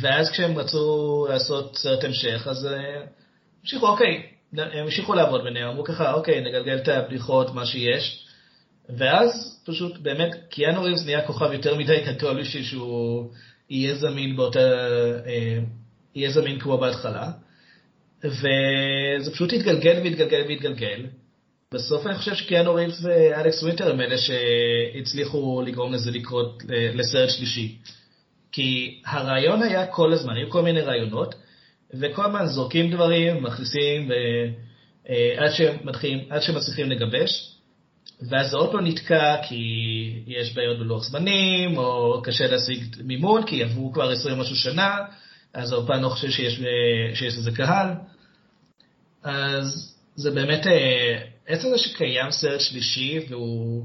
ואז 0.00 0.30
כשהם 0.30 0.58
רצו 0.58 1.26
לעשות 1.28 1.76
סרט 1.76 2.04
המשך, 2.04 2.46
אז 2.50 2.66
אה, 2.66 3.02
המשיכו, 3.62 3.88
אוקיי, 3.88 4.22
הם 4.52 4.84
המשיכו 4.84 5.14
לעבוד 5.14 5.44
ביניהם, 5.44 5.68
אמרו 5.68 5.84
ככה, 5.84 6.12
אוקיי, 6.12 6.40
נגלגל 6.40 6.76
את 6.76 6.88
הבדיחות, 6.88 7.54
מה 7.54 7.66
שיש. 7.66 8.24
ואז 8.88 9.60
פשוט 9.66 9.98
באמת, 9.98 10.30
קיאנו 10.50 10.82
ריבס 10.82 11.04
נהיה 11.04 11.26
כוכב 11.26 11.52
יותר 11.52 11.74
מדי 11.74 12.00
גדול 12.06 12.40
בשביל 12.40 12.64
שהוא 12.64 13.30
יהיה 13.70 13.94
זמין 13.94 14.36
באותה, 14.36 14.60
אה, 15.26 15.58
יהיה 16.14 16.30
זמין 16.30 16.58
כמו 16.58 16.78
בהתחלה. 16.78 17.30
וזה 18.24 19.32
פשוט 19.32 19.52
התגלגל 19.52 20.00
והתגלגל 20.02 20.44
והתגלגל. 20.48 21.06
בסוף 21.74 22.06
אני 22.06 22.14
חושב 22.14 22.34
שקיאנו 22.34 22.74
ריבס 22.74 23.04
ואלכס 23.04 23.62
ווינטר 23.62 23.90
הם 23.90 24.00
אלה 24.00 24.16
שהצליחו 24.18 25.62
לגרום 25.66 25.92
לזה 25.92 26.10
לקרות 26.10 26.62
ל- 26.68 27.00
לסרט 27.00 27.30
שלישי. 27.30 27.78
כי 28.52 29.00
הרעיון 29.06 29.62
היה 29.62 29.86
כל 29.86 30.12
הזמן, 30.12 30.36
היו 30.36 30.50
כל 30.50 30.62
מיני 30.62 30.80
רעיונות, 30.80 31.34
וכל 31.94 32.24
הזמן 32.24 32.46
זורקים 32.46 32.90
דברים, 32.90 33.42
מכניסים, 33.42 34.10
ו- 34.10 34.68
אה, 35.08 35.34
עד 35.44 35.52
שהם 35.52 35.76
מתחילים, 35.84 36.18
עד 36.30 36.42
שמצליחים 36.42 36.90
לגבש. 36.90 37.54
ואז 38.22 38.50
זה 38.50 38.56
עוד 38.56 38.72
פעם 38.72 38.86
נתקע 38.86 39.36
כי 39.48 39.62
יש 40.26 40.54
בעיות 40.54 40.78
בלוח 40.78 41.04
זמנים, 41.04 41.78
או 41.78 42.20
קשה 42.24 42.46
להשיג 42.46 42.96
מימון, 43.04 43.46
כי 43.46 43.62
עברו 43.62 43.92
כבר 43.92 44.10
20 44.10 44.38
משהו 44.38 44.56
שנה, 44.56 44.96
אז 45.54 45.72
האולפן 45.72 46.00
לא 46.00 46.08
חושב 46.08 46.30
שיש, 46.30 46.60
אה, 46.60 47.14
שיש 47.16 47.38
לזה 47.38 47.50
קהל. 47.50 47.88
אז 49.22 49.96
זה 50.16 50.30
באמת, 50.30 50.66
אה, 50.66 51.18
עצם 51.46 51.68
זה 51.68 51.78
שקיים 51.78 52.30
סרט 52.30 52.60
שלישי, 52.60 53.18
והוא 53.28 53.84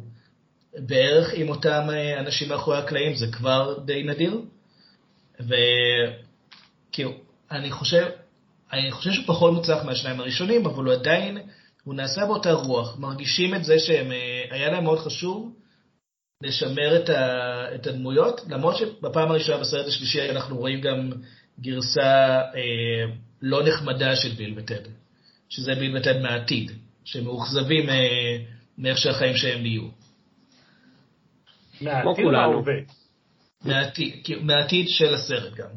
בערך 0.77 1.33
עם 1.33 1.49
אותם 1.49 1.87
אנשים 2.19 2.49
מאחורי 2.49 2.77
הקלעים, 2.77 3.15
זה 3.15 3.27
כבר 3.31 3.79
די 3.85 4.03
נדיר. 4.03 4.41
וכאילו, 5.39 7.13
אני 7.51 7.71
חושב, 7.71 8.05
אני 8.73 8.91
חושב 8.91 9.11
שהוא 9.11 9.25
פחות 9.27 9.53
מוצלח 9.53 9.85
מהשניים 9.85 10.19
הראשונים, 10.19 10.65
אבל 10.65 10.83
הוא 10.83 10.93
עדיין, 10.93 11.37
הוא 11.83 11.95
נעשה 11.95 12.25
באותה 12.25 12.51
רוח. 12.51 12.97
מרגישים 12.99 13.55
את 13.55 13.63
זה 13.63 13.79
שהיה 13.79 14.71
להם 14.71 14.83
מאוד 14.83 14.99
חשוב 14.99 15.53
לשמר 16.43 16.95
את, 17.03 17.09
ה, 17.09 17.75
את 17.75 17.87
הדמויות, 17.87 18.41
למרות 18.49 18.77
שבפעם 18.77 19.31
הראשונה 19.31 19.57
בסרט 19.57 19.87
השלישי 19.87 20.29
אנחנו 20.29 20.57
רואים 20.57 20.81
גם 20.81 21.11
גרסה 21.59 22.41
אה, 22.55 23.13
לא 23.41 23.67
נחמדה 23.67 24.15
של 24.15 24.29
ביל 24.29 24.53
וטד, 24.57 24.81
שזה 25.49 25.75
ביל 25.75 25.97
וטד 25.97 26.21
מהעתיד, 26.21 26.71
שמאוכזבים 27.05 27.89
אה, 27.89 28.37
מאיך 28.77 28.97
שהחיים 28.97 29.35
שלהם 29.35 29.61
נהיו. 29.61 29.87
מהעתיד 31.81 32.25
כולנו. 32.25 32.51
מההווה. 32.51 32.73
מהעתיד, 33.65 34.13
כאילו, 34.23 34.41
מהעתיד 34.41 34.85
של 34.89 35.13
הסרט 35.13 35.53
גם. 35.53 35.69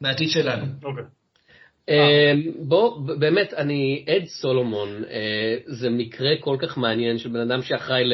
מהעתיד 0.00 0.30
שלנו. 0.30 0.64
אוקיי. 0.84 1.04
אה, 1.88 2.32
בוא, 2.58 3.00
באמת, 3.18 3.54
אני, 3.54 4.04
אד 4.08 4.24
סולומון, 4.24 5.04
אה, 5.10 5.56
זה 5.66 5.90
מקרה 5.90 6.30
כל 6.40 6.56
כך 6.60 6.78
מעניין 6.78 7.18
של 7.18 7.28
בן 7.28 7.40
אדם 7.50 7.62
שאחראי 7.62 8.04
ל... 8.04 8.12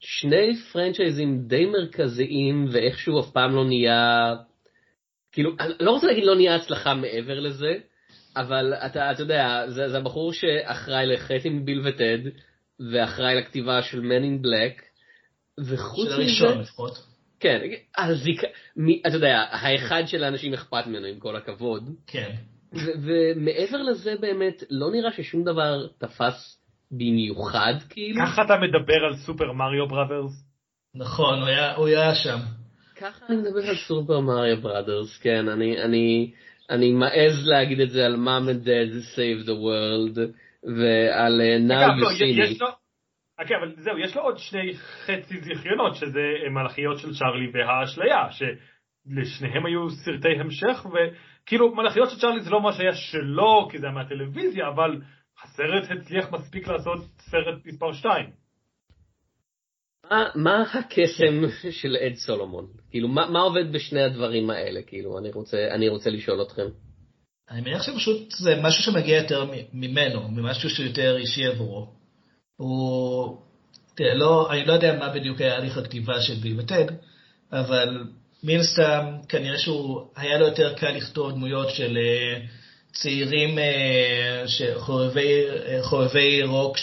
שני 0.00 0.56
פרנצ'ייזים 0.72 1.38
די 1.46 1.66
מרכזיים 1.66 2.66
ואיכשהו 2.72 3.20
אף 3.20 3.30
פעם 3.30 3.54
לא 3.54 3.64
נהיה, 3.64 4.34
כאילו, 5.32 5.50
אני 5.60 5.72
לא 5.80 5.90
רוצה 5.90 6.06
להגיד 6.06 6.24
לא 6.24 6.34
נהיה 6.34 6.54
הצלחה 6.54 6.94
מעבר 6.94 7.40
לזה, 7.40 7.74
אבל 8.36 8.74
אתה, 8.74 9.10
אתה 9.10 9.22
יודע, 9.22 9.64
זה, 9.68 9.88
זה 9.88 9.96
הבחור 9.96 10.32
שאחראי 10.32 11.06
לחטא 11.06 11.48
עם 11.48 11.64
ביל 11.64 11.88
וטד, 11.88 12.18
ואחראי 12.92 13.34
לכתיבה 13.34 13.82
של 13.82 14.00
Man 14.00 14.22
in 14.22 14.46
Black, 14.46 14.82
וחוץ 15.66 16.08
של 16.08 16.14
מזה... 16.14 16.22
הראשון 16.22 16.60
לפחות. 16.60 17.15
כן, 17.46 18.02
הזיק... 18.02 18.42
מי, 18.76 19.02
אתה 19.06 19.16
יודע, 19.16 19.44
האחד 19.50 20.02
שלאנשים 20.06 20.54
אכפת 20.54 20.86
ממנו, 20.86 21.06
עם 21.06 21.18
כל 21.18 21.36
הכבוד. 21.36 21.90
כן. 22.06 22.30
ו- 22.74 22.92
ומעבר 23.02 23.82
לזה 23.82 24.14
באמת, 24.20 24.62
לא 24.70 24.90
נראה 24.92 25.12
ששום 25.12 25.44
דבר 25.44 25.86
תפס 25.98 26.58
במיוחד, 26.90 27.74
כאילו. 27.90 28.20
ככה 28.26 28.42
אתה 28.42 28.54
מדבר 28.56 29.04
על 29.08 29.16
סופר 29.16 29.52
מריו 29.52 29.88
בראברס? 29.88 30.32
נכון, 30.94 31.38
הוא 31.38 31.48
היה- 31.48 31.74
הוא 31.74 31.86
היה 31.86 32.14
שם. 32.14 32.38
ככה 32.96 33.26
אני 33.28 33.36
מדבר 33.36 33.68
על 33.68 33.76
סופר 33.88 34.20
מריו 34.20 34.60
בראדרס, 34.62 35.18
כן, 35.18 35.48
אני, 35.48 35.82
אני, 35.82 36.30
אני 36.70 36.92
מעז 36.92 37.46
להגיד 37.46 37.80
את 37.80 37.90
זה 37.90 38.06
על 38.06 38.14
Mom 38.14 38.48
and 38.48 38.66
Dad 38.66 39.16
Save 39.16 39.46
the 39.46 39.52
World, 39.52 40.18
ועל 40.64 41.40
uh, 41.40 41.70
Now 41.70 42.06
אוקיי, 43.40 43.56
אבל 43.56 43.74
זהו, 43.78 43.98
יש 43.98 44.16
לו 44.16 44.22
עוד 44.22 44.38
שני 44.38 44.74
חצי 44.76 45.40
זיכיונות, 45.40 45.94
שזה 45.94 46.20
מלאכיות 46.50 46.98
של 46.98 47.14
צ'ארלי 47.14 47.50
והאשליה, 47.52 48.28
שלשניהם 48.30 49.66
היו 49.66 49.90
סרטי 49.90 50.40
המשך, 50.40 50.86
וכאילו 50.86 51.74
מלאכיות 51.74 52.10
של 52.10 52.20
צ'ארלי 52.20 52.40
זה 52.40 52.50
לא 52.50 52.60
מה 52.60 52.72
שהיה 52.72 52.94
שלו, 52.94 53.68
כי 53.70 53.78
זה 53.78 53.86
היה 53.86 53.94
מהטלוויזיה, 53.94 54.68
אבל 54.68 55.00
הסרט 55.42 55.90
הצליח 55.90 56.32
מספיק 56.32 56.68
לעשות 56.68 56.98
סרט 57.18 57.66
מספר 57.66 57.92
2. 57.92 58.30
מה, 60.10 60.28
מה 60.34 60.62
הקסם 60.62 61.42
של 61.70 61.96
אד 61.96 62.14
סולומון? 62.14 62.66
כאילו, 62.90 63.08
מה, 63.08 63.30
מה 63.30 63.40
עובד 63.40 63.72
בשני 63.72 64.02
הדברים 64.02 64.50
האלה? 64.50 64.82
כאילו, 64.82 65.18
אני 65.18 65.30
רוצה, 65.30 65.68
אני 65.74 65.88
רוצה 65.88 66.10
לשאול 66.10 66.42
אתכם. 66.42 66.66
אני 67.50 67.60
מניח 67.60 67.82
שפשוט 67.82 68.30
זה 68.30 68.60
משהו 68.62 68.92
שמגיע 68.92 69.16
יותר 69.16 69.44
ממנו, 69.72 70.28
ממשהו 70.28 70.70
שיותר 70.70 71.16
אישי 71.16 71.46
עבורו. 71.46 71.95
הוא... 72.56 73.36
תראה, 73.94 74.14
לא, 74.14 74.52
אני 74.52 74.64
לא 74.64 74.72
יודע 74.72 74.98
מה 74.98 75.08
בדיוק 75.08 75.40
היה 75.40 75.56
הליך 75.56 75.78
הכתיבה 75.78 76.20
של 76.20 76.34
ביל 76.34 76.60
וטד, 76.60 76.84
אבל 77.52 78.04
מן 78.42 78.60
הסתם 78.60 79.16
כנראה 79.28 79.58
שהוא, 79.58 80.00
היה 80.16 80.38
לו 80.38 80.46
יותר 80.46 80.74
קל 80.74 80.90
לכתוב 80.90 81.32
דמויות 81.32 81.70
של 81.70 81.98
אה, 81.98 82.40
צעירים 82.92 83.58
אה, 83.58 84.44
שחובבי 84.46 85.44
אה, 85.66 85.82
חובבי 85.82 86.42
רוק 86.42 86.76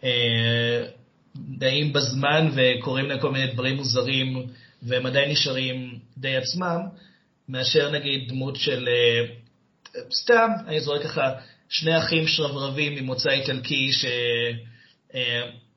שנעים 0.00 1.92
בזמן 1.92 2.50
וקוראים 2.54 3.06
להם 3.06 3.20
כל 3.20 3.30
מיני 3.30 3.52
דברים 3.52 3.76
מוזרים 3.76 4.46
והם 4.82 5.06
עדיין 5.06 5.30
נשארים 5.30 5.98
די 6.18 6.36
עצמם, 6.36 6.80
מאשר 7.48 7.90
נגיד 7.90 8.28
דמות 8.28 8.56
של, 8.56 8.88
סתם, 10.12 10.50
אני 10.66 10.80
זורק 10.80 11.02
ככה, 11.02 11.32
שני 11.70 11.98
אחים 11.98 12.26
שרברבים 12.26 12.94
ממוצא 12.94 13.30
איטלקי 13.30 13.90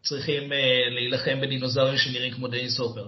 שצריכים 0.02 0.52
להילחם 0.90 1.42
בדינוזאורים 1.42 1.98
שנראים 1.98 2.34
כמו 2.34 2.48
דניס 2.48 2.80
הופר. 2.80 3.08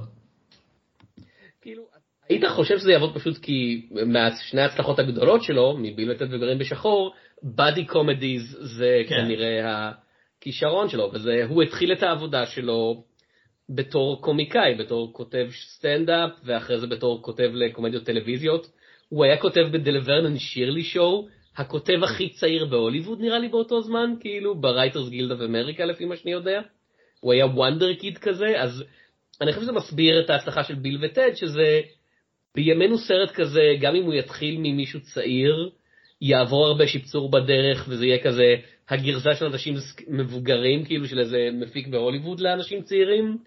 כאילו, 1.62 1.84
היית 2.30 2.44
חושב 2.56 2.80
שזה 2.80 2.92
יעבוד 2.92 3.16
פשוט 3.16 3.38
כי 3.38 3.88
מהשני 4.06 4.62
ההצלחות 4.62 5.00
הגדולות 5.00 5.44
שלו, 5.44 5.78
מביל 5.78 6.12
וטד 6.12 6.34
וגרים 6.34 6.58
בשחור, 6.58 7.14
באדי 7.44 7.86
קומדיז 7.86 8.58
זה 8.62 9.02
כן. 9.10 9.16
כנראה 9.16 9.92
הכישרון 10.40 10.90
שלו, 10.90 11.12
וזה, 11.14 11.46
הוא 11.50 11.64
התחיל 11.64 11.94
את 11.94 12.04
העבודה 12.04 12.46
שלו 12.46 13.04
בתור 13.70 14.22
קומיקאי, 14.22 14.76
בתור 14.80 15.14
כותב 15.14 15.48
סטנדאפ, 15.52 16.32
ואחרי 16.44 16.80
זה 16.80 16.88
בתור 16.88 17.22
כותב 17.22 17.50
לקומדיות 17.54 18.04
טלוויזיות. 18.04 18.68
הוא 19.10 19.26
היה 19.26 19.38
כותב 19.38 19.62
ב 19.72 19.78
Laverne & 19.78 20.38
Shirley 20.38 20.84
Show, 20.84 21.28
הכותב 21.58 22.04
הכי 22.04 22.30
צעיר 22.30 22.66
בהוליווד 22.66 23.22
נראה 23.22 23.40
לי 23.40 23.48
באותו 23.48 23.82
זמן, 23.82 24.14
כאילו, 24.20 24.56
ב 24.56 24.62
Writers 24.62 25.10
Guild 25.10 25.32
of 25.32 25.42
America 25.42 25.86
לפי 25.86 26.06
מה 26.06 26.16
שאני 26.16 26.32
יודע. 26.32 26.62
הוא 27.20 27.34
היה 27.34 27.46
wonder 27.46 27.94
kid 27.94 28.18
כזה, 28.18 28.62
אז 28.62 28.84
אני 29.42 29.52
חושב 29.52 29.64
שזה 29.64 29.72
מסביר 29.72 30.22
את 30.22 30.30
ההצלחה 30.30 30.64
של 30.64 30.76
ביל 30.76 31.06
וטד, 31.06 31.36
שזה 31.36 31.82
בימינו 32.56 32.98
סרט 32.98 33.32
כזה, 33.32 33.62
גם 33.82 33.96
אם 33.96 34.04
הוא 34.04 34.14
יתחיל 34.14 34.58
ממישהו 34.58 35.00
צעיר, 35.02 35.70
יעבור 36.22 36.68
הרבה 36.68 36.88
שיפצור 36.88 37.32
בדרך, 37.32 37.86
וזה 37.90 38.06
יהיה 38.06 38.24
כזה 38.24 38.56
הגרסה 38.90 39.36
של 39.36 39.46
אנשים 39.46 39.76
מבוגרים, 40.08 40.86
כאילו 40.86 41.08
של 41.08 41.20
איזה 41.20 41.50
מפיק 41.54 41.88
בהוליווד 41.88 42.40
לאנשים 42.40 42.82
צעירים, 42.82 43.38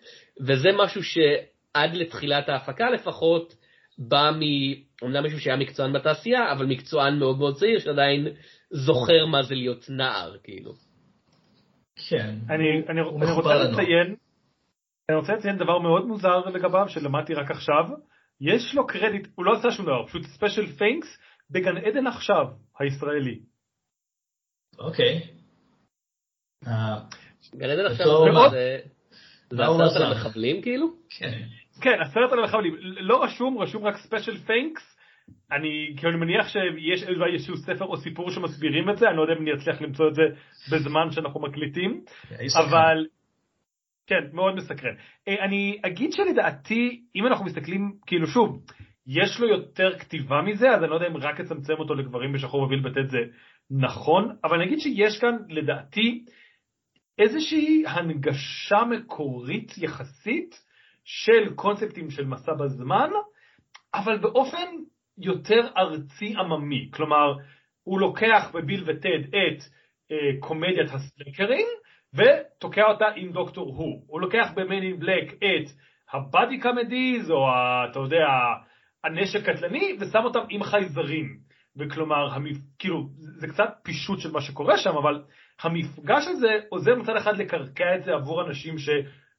וזה 0.41 0.69
משהו 0.77 1.03
שעד 1.03 1.95
לתחילת 1.95 2.49
ההפקה 2.49 2.91
לפחות, 2.91 3.55
בא 3.99 4.31
מ... 4.39 4.43
אמנם 5.05 5.23
מישהו 5.23 5.41
שהיה 5.41 5.57
מקצוען 5.57 5.93
בתעשייה, 5.93 6.53
אבל 6.53 6.67
מקצוען 6.67 7.19
מאוד 7.19 7.39
מאוד 7.39 7.57
צעיר, 7.57 7.79
שעדיין 7.79 8.29
זוכר 8.71 9.27
מה 9.27 9.43
זה 9.43 9.55
להיות 9.55 9.87
נער, 9.91 10.37
כאילו. 10.45 10.73
כן. 12.09 12.35
אני, 12.51 12.65
אני, 12.89 13.01
רוצה 13.31 13.55
לנוער. 13.55 13.71
לציין, 13.73 14.17
אני 15.09 15.17
רוצה 15.17 15.33
לציין 15.33 15.57
דבר 15.57 15.79
מאוד 15.79 16.07
מוזר 16.07 16.39
לגביו, 16.39 16.89
שלמדתי 16.89 17.35
רק 17.35 17.51
עכשיו. 17.51 17.85
יש 18.41 18.75
לו 18.75 18.87
קרדיט, 18.87 19.29
הוא 19.35 19.45
לא 19.45 19.53
עשה 19.59 19.71
שום 19.71 19.87
דבר, 19.87 20.07
פשוט 20.07 20.23
special 20.23 20.67
thanks 20.67 21.19
בגן 21.51 21.77
עדן 21.77 22.07
עכשיו, 22.07 22.47
הישראלי. 22.79 23.41
אוקיי. 24.79 25.23
גן 27.55 27.71
עדן 27.71 27.87
עכשיו? 27.87 28.07
זה... 28.51 28.79
זה 29.51 29.63
הסרט 29.63 29.97
על? 29.97 30.03
המחבלים 30.03 30.63
כאילו? 30.63 30.87
כן. 31.19 31.43
כן, 31.83 32.01
הסרט 32.01 32.33
על 32.33 32.39
המחבלים, 32.39 32.75
לא 32.81 33.25
רשום, 33.25 33.59
רשום 33.59 33.85
רק 33.85 33.97
special 33.97 34.37
thanks. 34.37 34.99
אני 35.53 35.95
כאילו 35.97 36.19
מניח 36.19 36.49
שיש 36.49 37.03
אולי 37.05 37.33
איזשהו 37.33 37.57
ספר 37.57 37.85
או 37.85 37.97
סיפור 37.97 38.31
שמסבירים 38.31 38.91
את 38.91 38.97
זה, 38.97 39.09
אני 39.09 39.17
לא 39.17 39.23
יודע 39.23 39.35
אם 39.35 39.43
אני 39.43 39.55
אצליח 39.55 39.83
למצוא 39.83 40.09
את 40.09 40.15
זה 40.15 40.23
בזמן 40.73 41.11
שאנחנו 41.11 41.41
מקליטים. 41.41 42.01
אבל 42.57 43.07
כן 44.09 44.25
מאוד 44.33 44.55
מסקרן 44.55 44.95
אה, 45.29 45.45
אני 45.45 45.79
אגיד 45.87 46.13
שלדעתי 46.13 47.01
אם 47.17 47.27
אנחנו 47.27 47.45
מסתכלים 47.45 47.93
כאילו 48.07 48.27
שוב 48.27 48.65
יש 49.07 49.41
לו 49.41 49.49
יותר 49.49 49.99
כתיבה 49.99 50.43
מזה 50.43 50.71
אז 50.71 50.83
אני 50.83 50.91
לא 50.91 50.95
יודע 50.95 51.07
אם 51.07 51.17
רק 51.17 51.41
אצמצם 51.41 51.75
אותו 51.79 51.95
לגברים 51.95 52.33
בשחור 52.33 52.63
וביל 52.63 52.81
בטט 52.81 53.09
זה 53.11 53.19
נכון 53.71 54.37
אבל 54.45 54.57
אני 54.57 54.65
אגיד 54.65 54.79
שיש 54.79 55.21
כאן 55.21 55.37
לדעתי 55.49 56.25
איזושהי 57.19 57.85
הנגשה 57.87 58.85
מקורית 58.91 59.79
יחסית 59.79 60.68
של 61.11 61.55
קונספטים 61.55 62.11
של 62.11 62.27
מסע 62.27 62.53
בזמן 62.55 63.11
אבל 63.95 64.19
באופן 64.19 64.67
יותר 65.19 65.69
ארצי 65.77 66.35
עממי 66.37 66.91
כלומר 66.93 67.35
הוא 67.83 68.01
לוקח 68.01 68.51
בביל 68.55 68.85
וטד 68.87 69.29
את 69.29 69.63
אה, 70.13 70.41
קומדיית 70.41 70.91
הסלקרים 70.91 71.67
ותוקע 72.15 72.85
אותה 72.85 73.07
עם 73.17 73.33
דוקטור 73.33 73.75
הו. 73.75 74.05
הוא 74.07 74.21
לוקח 74.21 74.51
ב-Man 74.55 74.83
in 74.83 75.03
Black 75.03 75.35
את 75.35 75.71
הבאדי 76.13 76.61
קמדיז, 76.61 77.31
או 77.31 77.49
ה, 77.49 77.87
אתה 77.91 77.99
יודע, 77.99 78.27
הנשק 79.05 79.51
קטלני, 79.51 79.97
ושם 80.01 80.25
אותם 80.25 80.41
עם 80.49 80.63
חייזרים. 80.63 81.39
וכלומר, 81.77 82.35
המפ... 82.35 82.57
כאילו, 82.79 83.09
זה 83.19 83.49
קצת 83.49 83.71
פישוט 83.83 84.21
של 84.21 84.31
מה 84.31 84.41
שקורה 84.41 84.79
שם, 84.79 84.97
אבל 84.97 85.23
המפגש 85.63 86.27
הזה 86.27 86.49
עוזר 86.69 86.95
מצד 86.95 87.17
אחד 87.17 87.37
לקרקע 87.37 87.95
את 87.97 88.05
זה 88.05 88.15
עבור 88.15 88.43
אנשים 88.43 88.75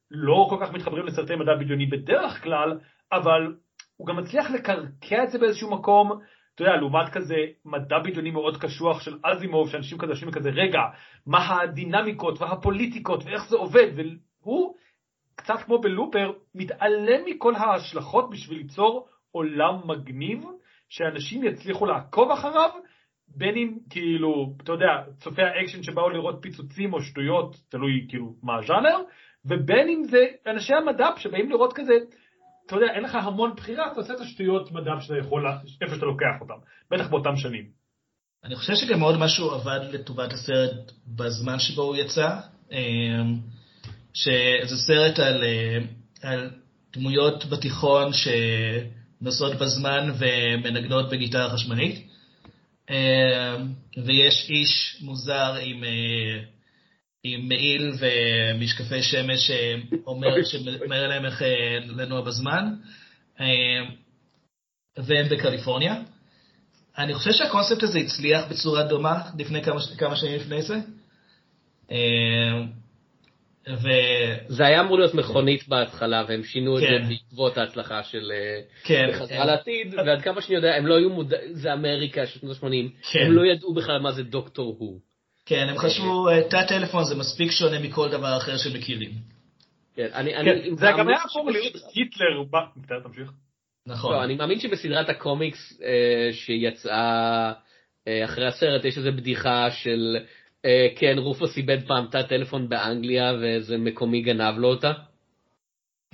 שלא 0.10 0.48
כל 0.50 0.58
כך 0.62 0.74
מתחברים 0.74 1.06
לסרטי 1.06 1.36
מדע 1.36 1.56
בדיוני 1.56 1.86
בדרך 1.86 2.44
כלל, 2.44 2.80
אבל 3.12 3.56
הוא 3.98 4.08
גם 4.08 4.18
מצליח 4.18 4.52
לקרקע 4.52 5.24
את 5.24 5.32
זה 5.32 5.40
באיזשהו 5.40 5.72
מקום, 5.72 6.20
אתה 6.56 6.64
יודע, 6.64 6.76
לעומת 6.76 7.10
כזה 7.10 7.36
מדע 7.66 8.00
בדיוני 8.00 8.32
מאוד 8.32 8.58
קשוח 8.58 9.02
של 9.02 9.18
אזימוב, 9.24 9.70
שאנשים 9.70 9.98
כזה 9.98 10.12
יושבים 10.12 10.32
כזה, 10.32 10.50
רגע, 10.50 10.80
מה 11.26 11.62
הדינמיקות 11.62 12.42
והפוליטיקות 12.42 13.24
ואיך 13.26 13.50
זה 13.50 13.56
עובד, 13.56 13.88
והוא, 14.42 14.76
קצת 15.36 15.60
כמו 15.66 15.82
בלופר, 15.82 16.32
מתעלם 16.56 17.26
מכל 17.26 17.56
ההשלכות 17.56 18.30
בשביל 18.30 18.58
ליצור 18.58 19.08
עולם 19.32 19.76
מגניב, 19.86 20.44
שאנשים 20.90 21.44
יצליחו 21.44 21.86
לעקוב 21.86 22.32
אחריו, 22.32 22.70
בין 23.28 23.56
אם 23.58 23.78
כאילו, 23.90 24.54
אתה 24.64 24.72
יודע, 24.72 25.04
צופי 25.18 25.42
האקשן 25.42 25.84
שבאו 25.84 26.10
לראות 26.10 26.40
פיצוצים 26.42 26.94
או 26.94 27.02
שטויות, 27.02 27.56
תלוי 27.70 28.06
כאילו 28.10 28.34
מה 28.44 28.58
הז'אנר, 28.58 28.98
ובין 29.46 29.90
אם 29.90 30.04
זה 30.10 30.26
אנשי 30.48 30.74
המדע 30.74 31.08
שבאים 31.18 31.50
לראות 31.50 31.74
כזה, 31.74 31.94
אתה 32.66 32.76
יודע, 32.76 32.94
אין 32.96 33.04
לך 33.04 33.16
המון 33.16 33.54
בחירה, 33.56 33.92
אתה 33.92 34.00
עושה 34.00 34.14
את 34.14 34.20
השטויות 34.20 34.72
מדע 34.72 34.92
שאתה 35.02 35.18
יכול, 35.18 35.46
איפה 35.82 35.96
שאתה 35.96 36.06
לוקח 36.06 36.42
אותם, 36.42 36.54
בטח 36.92 37.08
באותם 37.08 37.36
שנים. 37.36 37.66
אני 38.44 38.56
חושב 38.56 38.76
שגם 38.76 39.02
עוד 39.02 39.18
משהו 39.20 39.52
עבד 39.52 39.80
לטובת 39.92 40.34
הסרט 40.34 40.92
בזמן 41.08 41.60
שבו 41.60 41.82
הוא 41.82 41.96
יצא, 41.96 42.40
אמ, 42.72 43.40
שזה 44.14 44.78
סרט 44.88 45.20
על, 45.20 45.44
אה, 45.44 45.78
על 46.22 46.50
דמויות 46.94 47.46
בתיכון 47.46 48.12
שנוסעות 48.14 49.56
בזמן 49.56 50.12
ומנגנות 50.20 51.10
בגיטרה 51.10 51.50
חשמלית, 51.50 52.08
אמ, 52.90 52.96
ויש 54.06 54.50
איש 54.50 54.98
מוזר 55.02 55.56
עם, 55.62 55.84
אה, 55.84 56.44
עם 57.24 57.50
מעיל 57.50 57.92
ומשקפי 58.00 59.04
שמש 59.04 59.52
שאומר, 59.52 60.44
שמראה 60.44 61.08
להם 61.08 61.26
איך 61.26 61.42
אה, 61.42 61.80
לנוע 61.88 62.22
בזמן, 62.22 62.74
אה, 63.40 63.46
והם 64.98 65.30
בקליפורניה. 65.30 65.96
אני 66.98 67.14
חושב 67.14 67.32
שהקונספט 67.32 67.84
הזה 67.84 68.00
הצליח 68.00 68.46
בצורה 68.52 68.84
דומה 68.84 69.22
לפני 69.40 69.64
כמה, 69.64 69.80
כמה 69.98 70.16
שנים 70.16 70.36
לפני 70.36 70.62
זה. 70.62 70.76
אה, 71.92 72.62
ו... 73.70 73.88
זה 74.48 74.66
היה 74.66 74.82
אמור 74.82 74.98
להיות 74.98 75.14
מכונית 75.14 75.68
בהתחלה, 75.68 76.26
והם 76.28 76.44
שינו 76.44 76.78
את 76.78 76.84
כן. 76.84 77.04
זה 77.04 77.10
בעקבות 77.10 77.58
ההצלחה 77.58 78.04
של 78.04 78.32
אה, 78.32 78.62
כן, 78.84 79.10
חזרה 79.14 79.46
לעתיד, 79.46 79.94
ועד 79.94 80.22
כמה 80.22 80.42
שאני 80.42 80.56
יודע, 80.56 80.76
הם 80.76 80.88
לא 80.88 80.96
היו 80.96 81.10
מודעים, 81.10 81.54
זה 81.54 81.74
אמריקה 81.74 82.26
של 82.26 82.40
שנות 82.40 82.58
ה-80, 82.64 83.10
כן. 83.12 83.20
הם 83.26 83.32
לא 83.32 83.46
ידעו 83.46 83.74
בכלל 83.74 84.00
מה 84.00 84.12
זה 84.12 84.24
דוקטור 84.24 84.76
הוא. 84.80 85.00
כן, 85.50 85.70
הם 85.70 85.78
חשבו, 85.78 86.30
אה, 86.30 86.50
תא 86.50 86.66
טלפון 86.68 87.04
זה 87.04 87.16
מספיק 87.16 87.52
שונה 87.52 87.80
מכל 87.80 88.10
דבר 88.10 88.38
אחר 88.38 88.58
שמכירים. 88.58 89.12
כן, 89.96 90.08
אני, 90.14 90.32
כן, 90.32 90.38
אני, 90.38 90.76
זה 90.76 90.88
גם 90.98 91.08
היה 91.08 91.18
אמור 91.36 91.52
להיות 91.52 91.76
היטלר, 91.94 92.44
תמשיך. 93.04 93.32
נכון. 93.88 94.14
לא, 94.14 94.24
אני 94.24 94.36
מאמין 94.36 94.60
שבסדרת 94.60 95.10
הקומיקס 95.10 95.82
אה, 95.84 96.30
שיצאה 96.34 97.52
אה, 98.08 98.26
אחרי 98.26 98.48
הסרט, 98.48 98.86
יש 98.86 98.98
איזו 98.98 99.12
בדיחה 99.12 99.72
של, 99.72 100.18
כן, 100.96 101.16
רופוס 101.18 101.58
איבד 101.58 101.88
פעם 101.88 102.08
תא 102.12 102.22
טלפון 102.22 102.70
באנגליה, 102.70 103.34
ואיזה 103.42 103.78
מקומי 103.78 104.22
גנב 104.22 104.58
לו 104.58 104.68
אותה. 104.68 104.92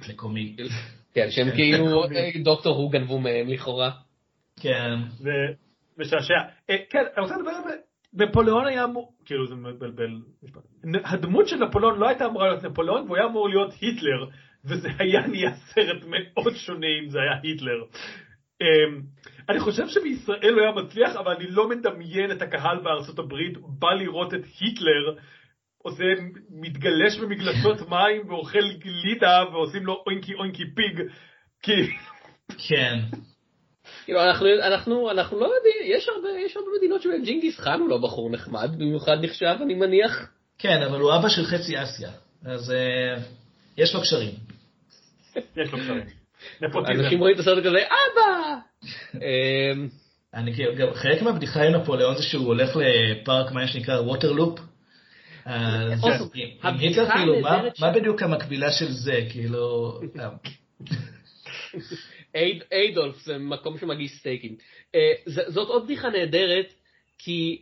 מקומי. 0.10 0.56
כן, 1.14 1.32
שהם 1.32 1.52
כאילו, 1.52 2.04
אה, 2.04 2.32
דוקטור 2.44 2.76
הוא 2.76 2.92
גנבו 2.92 3.20
מהם 3.20 3.50
לכאורה. 3.50 3.92
כן. 4.60 4.96
זה 5.18 5.32
משעשע. 5.98 6.34
כן, 6.68 7.04
אני 7.18 7.24
רוצה 7.24 7.38
לדבר 7.38 7.52
על 7.52 7.64
זה. 7.64 7.85
נפוליאון 8.16 8.68
היה 8.68 8.84
אמור, 8.84 9.14
כאילו 9.26 9.48
זה 9.48 9.56
מבלבל 9.56 10.22
משפט. 10.44 10.62
הדמות 11.06 11.48
של 11.48 11.56
נפוליאון 11.56 12.00
לא 12.00 12.08
הייתה 12.08 12.26
אמורה 12.26 12.48
להיות 12.48 12.64
נפוליאון, 12.64 13.04
והוא 13.04 13.18
היה 13.18 13.26
אמור 13.26 13.50
להיות 13.50 13.74
היטלר, 13.82 14.26
וזה 14.66 14.90
היה 15.00 15.28
נהיה 15.28 15.54
סרט 15.54 16.04
מאוד 16.04 16.56
שונה 16.56 16.88
אם 17.04 17.10
זה 17.10 17.20
היה 17.20 17.40
היטלר. 17.44 17.84
אמ, 18.62 19.02
אני 19.50 19.60
חושב 19.60 19.88
שבישראל 19.88 20.54
הוא 20.54 20.62
היה 20.62 20.72
מצליח, 20.72 21.16
אבל 21.16 21.32
אני 21.32 21.48
לא 21.48 21.70
מדמיין 21.70 22.32
את 22.32 22.42
הקהל 22.42 22.80
בארצות 22.84 23.20
הברית 23.20 23.58
בא 23.80 23.94
לראות 23.94 24.34
את 24.34 24.44
היטלר. 24.60 25.16
עושה, 25.78 26.04
מתגלש 26.50 27.20
במגלשות 27.20 27.78
מים 27.92 28.30
ואוכל 28.30 28.74
גלידה 28.80 29.44
ועושים 29.52 29.86
לו 29.86 30.04
אוינקי 30.08 30.34
אוינקי 30.34 30.64
פיג. 30.76 31.02
כי 31.64 31.72
כן. 32.68 33.00
כאילו, 34.06 34.24
אנחנו, 34.24 34.48
אנחנו, 34.64 35.12
אנחנו 35.12 35.40
לא 35.40 35.46
יודעים, 35.46 35.98
יש 35.98 36.10
הרבה, 36.10 36.30
יש 36.46 36.56
הרבה 36.58 36.68
מדינות 36.78 37.02
שבהן 37.02 37.24
ג'ינגיס 37.24 37.60
חאן 37.60 37.80
הוא 37.80 37.90
לא 37.90 37.98
בחור 37.98 38.30
נחמד, 38.30 38.70
במיוחד 38.78 39.18
נחשב, 39.22 39.56
אני 39.62 39.74
מניח. 39.74 40.30
כן, 40.60 40.82
אבל 40.82 41.00
הוא 41.00 41.16
אבא 41.16 41.30
של 41.30 41.46
חצי 41.46 41.84
אסיה, 41.84 42.10
אז 42.46 42.72
אה, 42.72 43.22
יש 43.78 43.96
לו 43.96 44.02
קשרים. 44.02 44.32
יש 45.36 45.72
לו 45.74 45.80
קשרים. 45.80 46.04
אנשים 47.06 47.20
רואים 47.20 47.36
את 47.36 47.40
הסרט 47.40 47.64
כזה, 47.66 47.78
אבא! 47.78 48.56
אמ, 49.16 49.88
אני 50.34 50.54
כאילו, 50.54 50.76
גם 50.76 50.94
חלק 50.94 51.22
מהבדיחה 51.22 51.64
עם 51.64 51.76
נפוליאון 51.76 52.16
זה 52.16 52.24
שהוא 52.24 52.46
הולך 52.46 52.76
לפארק 52.76 53.52
מים 53.52 53.68
שנקרא 53.68 54.00
ווטרלופ. 54.00 54.60
אז. 55.46 56.02
עם- 56.64 56.78
היטלר, 56.80 57.10
כאילו, 57.12 57.40
מה- 57.42 57.62
מה 57.80 57.92
בדיוק 57.92 58.22
המקבילה 58.24 58.72
של 58.72 58.92
זה, 58.92 59.20
כאילו... 59.30 59.94
אייד, 62.36 62.64
איידולף 62.72 63.18
זה 63.18 63.38
מקום 63.38 63.78
שמגיש 63.78 64.12
סטייקים. 64.12 64.56
אה, 64.96 65.12
זאת 65.26 65.68
עוד 65.68 65.84
בדיחה 65.84 66.10
נהדרת, 66.10 66.74
כי 67.18 67.62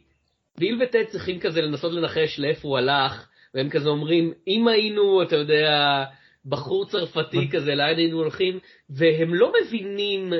ביל 0.57 0.83
וטד 0.83 1.03
צריכים 1.03 1.39
כזה 1.39 1.61
לנסות 1.61 1.93
לנחש 1.93 2.39
לאיפה 2.39 2.67
הוא 2.67 2.77
הלך, 2.77 3.27
והם 3.53 3.69
כזה 3.69 3.89
אומרים, 3.89 4.33
אם 4.47 4.67
היינו, 4.67 5.23
אתה 5.23 5.35
יודע, 5.35 6.03
בחור 6.45 6.85
צרפתי 6.85 7.49
כזה, 7.51 7.75
לאן 7.75 7.97
היינו 7.97 8.17
הולכים, 8.17 8.59
והם 8.89 9.33
לא 9.33 9.53
מבינים 9.61 10.33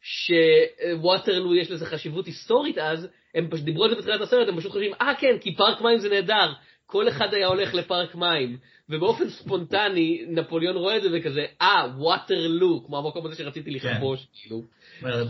שווטרלו 0.00 1.54
יש 1.54 1.70
לזה 1.70 1.86
חשיבות 1.86 2.26
היסטורית 2.26 2.78
אז, 2.78 3.08
הם 3.34 3.48
פשוט 3.50 3.64
דיברו 3.64 3.84
על 3.84 3.90
זה 3.90 3.96
בתחילת 3.96 4.20
הסרט, 4.20 4.48
הם 4.48 4.56
פשוט 4.56 4.72
חושבים, 4.72 4.92
אה 5.00 5.14
כן, 5.20 5.38
כי 5.40 5.56
פארק 5.56 5.80
מים 5.80 5.98
זה 5.98 6.08
נהדר, 6.08 6.52
כל 6.90 7.08
אחד 7.08 7.34
היה 7.34 7.46
הולך 7.46 7.74
לפארק 7.74 8.14
מים, 8.14 8.58
ובאופן 8.88 9.30
ספונטני 9.30 10.24
נפוליאון 10.28 10.76
רואה 10.76 10.96
את 10.96 11.02
זה 11.02 11.08
וכזה, 11.12 11.46
אה, 11.62 11.86
ווטרלו, 11.96 12.82
כמו 12.86 12.98
המקום 12.98 13.26
הזה 13.26 13.34
שרציתי 13.36 13.70
לכבוש, 13.70 14.26
כאילו. 14.34 14.62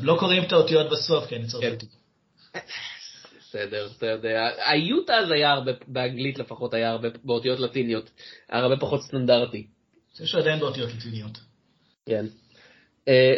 לא 0.02 0.16
קוראים 0.20 0.42
את 0.42 0.52
האותיות 0.52 0.90
בסוף, 0.90 1.26
כי 1.28 1.36
אני 1.36 1.46
צרפתי. 1.46 1.86
בסדר, 3.38 3.88
אתה 3.96 4.06
יודע, 4.06 4.50
האיות 4.58 5.10
אז 5.10 5.30
היה 5.30 5.50
הרבה, 5.52 5.72
באנגלית 5.86 6.38
לפחות 6.38 6.74
היה 6.74 6.90
הרבה, 6.90 7.08
באותיות 7.24 7.60
לטיניות, 7.60 8.10
הרבה 8.48 8.76
פחות 8.76 9.02
סטנדרטי. 9.02 9.66
יש 10.20 10.34
עדיין 10.34 10.60
באותיות 10.60 10.90
לטיניות. 10.94 11.38
כן. 12.06 12.26
אה, 13.10 13.34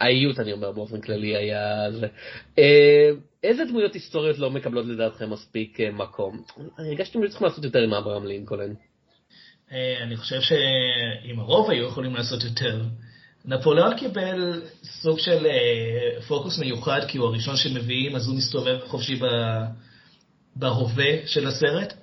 האיות 0.00 0.40
אני 0.40 0.52
אומר 0.52 0.72
באופן 0.72 1.00
כללי 1.00 1.36
היה 1.36 1.90
זה. 1.90 2.06
אה, 2.58 3.10
איזה 3.42 3.64
דמויות 3.64 3.94
היסטוריות 3.94 4.38
לא 4.38 4.50
מקבלות 4.50 4.86
לדעתכם 4.86 5.30
מספיק 5.30 5.80
אה, 5.80 5.90
מקום? 5.90 6.42
אני 6.78 6.88
הרגשתי 6.88 7.12
שהם 7.12 7.28
צריכים 7.28 7.46
לעשות 7.46 7.64
יותר 7.64 7.78
עם 7.78 7.94
אברהם 7.94 8.26
לינקולן. 8.26 8.72
אני 10.02 10.16
חושב 10.16 10.40
שאם 10.40 11.40
הרוב 11.40 11.70
היו 11.70 11.86
יכולים 11.86 12.14
לעשות 12.14 12.44
יותר, 12.44 12.82
נפוליאון 13.44 13.98
קיבל 13.98 14.62
סוג 14.84 15.18
של 15.18 15.46
פוקוס 16.28 16.58
מיוחד, 16.58 17.00
כי 17.08 17.18
הוא 17.18 17.26
הראשון 17.26 17.56
שמביאים, 17.56 18.16
אז 18.16 18.28
הוא 18.28 18.36
מסתובב 18.36 18.78
חופשי 18.86 19.20
בהווה 20.56 21.26
של 21.26 21.46
הסרט. 21.46 21.94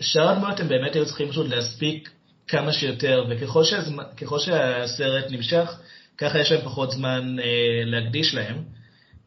שאר 0.00 0.28
הדמויות 0.28 0.60
הם 0.60 0.68
באמת 0.68 0.94
היו 0.94 1.06
צריכים 1.06 1.30
פשוט 1.30 1.48
להספיק 1.48 2.10
כמה 2.48 2.72
שיותר, 2.72 3.24
וככל 3.30 4.38
שהסרט 4.38 5.24
נמשך, 5.30 5.78
ככה 6.18 6.38
יש 6.38 6.52
להם 6.52 6.64
פחות 6.64 6.90
זמן 6.90 7.36
אה, 7.38 7.82
להקדיש 7.84 8.34
להם. 8.34 8.64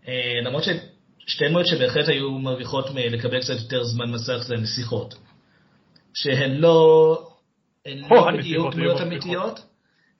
אה, 0.07 0.39
למרות 0.45 0.63
ששתי 0.63 1.47
דמויות 1.47 1.67
שבהחלט 1.67 2.07
היו 2.07 2.31
מרוויחות 2.31 2.89
מלקבל 2.93 3.41
קצת 3.41 3.53
יותר 3.59 3.83
זמן 3.83 4.11
מסך 4.11 4.37
זה 4.37 4.55
נסיכות. 4.55 5.15
שהן 6.13 6.51
לא, 6.51 7.29
הן 7.85 7.97
לא 7.97 8.29
הנסיכות 8.29 8.39
בדיוק 8.39 8.73
דמויות. 8.73 9.01
אמיתיות, 9.01 9.59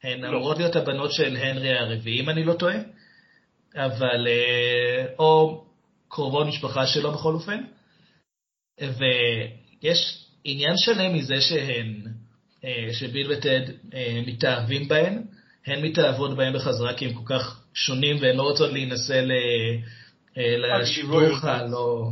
הן 0.03 0.21
לא. 0.21 0.29
אמורות 0.29 0.57
להיות 0.57 0.75
הבנות 0.75 1.13
של 1.13 1.35
הנרי 1.35 1.77
הרביעי, 1.77 2.19
אם 2.19 2.29
אני 2.29 2.43
לא 2.43 2.53
טועה, 2.53 2.77
אבל, 3.75 4.27
אה, 4.27 5.05
או 5.19 5.63
קרובות 6.07 6.47
משפחה 6.47 6.87
שלו 6.87 7.11
בכל 7.11 7.33
אופן. 7.33 7.63
ויש 8.81 10.25
עניין 10.43 10.77
שלם 10.77 11.13
מזה 11.13 11.41
שהן, 11.41 12.03
אה, 12.65 12.87
שביל 12.93 13.31
וטד 13.31 13.61
אה, 13.93 14.21
מתאהבים 14.27 14.87
בהן, 14.87 15.23
הן 15.65 15.85
מתאהבות 15.85 16.37
בהן 16.37 16.53
בחזרה 16.53 16.93
כי 16.93 17.05
הם 17.05 17.13
כל 17.13 17.35
כך 17.35 17.61
שונים 17.73 18.17
והן 18.21 18.35
לא 18.35 18.43
רוצות 18.43 18.71
להינשא 18.73 19.13
ל- 19.13 19.31
אה, 20.37 20.79
לשידוך. 20.81 21.45
הלא... 21.45 22.09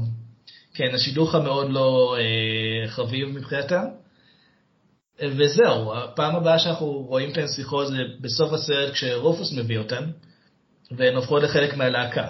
כן, 0.74 0.96
השידוך 0.96 1.36
המאוד 1.36 1.70
לא 1.70 2.16
אה, 2.20 2.88
חביב 2.88 3.28
מבחינתם. 3.28 3.84
וזהו, 5.22 5.94
הפעם 5.96 6.36
הבאה 6.36 6.60
שאנחנו 6.60 6.88
רואים 6.88 7.32
את 7.32 7.38
הנסיכות 7.38 7.88
זה 7.88 7.98
בסוף 8.22 8.54
הסרט 8.54 8.94
כשרופוס 8.94 9.54
מביא 9.54 9.78
אותן, 9.78 10.04
והן 10.92 11.16
הופכות 11.16 11.44
לחלק 11.44 11.74
מהלהקה. 11.74 12.28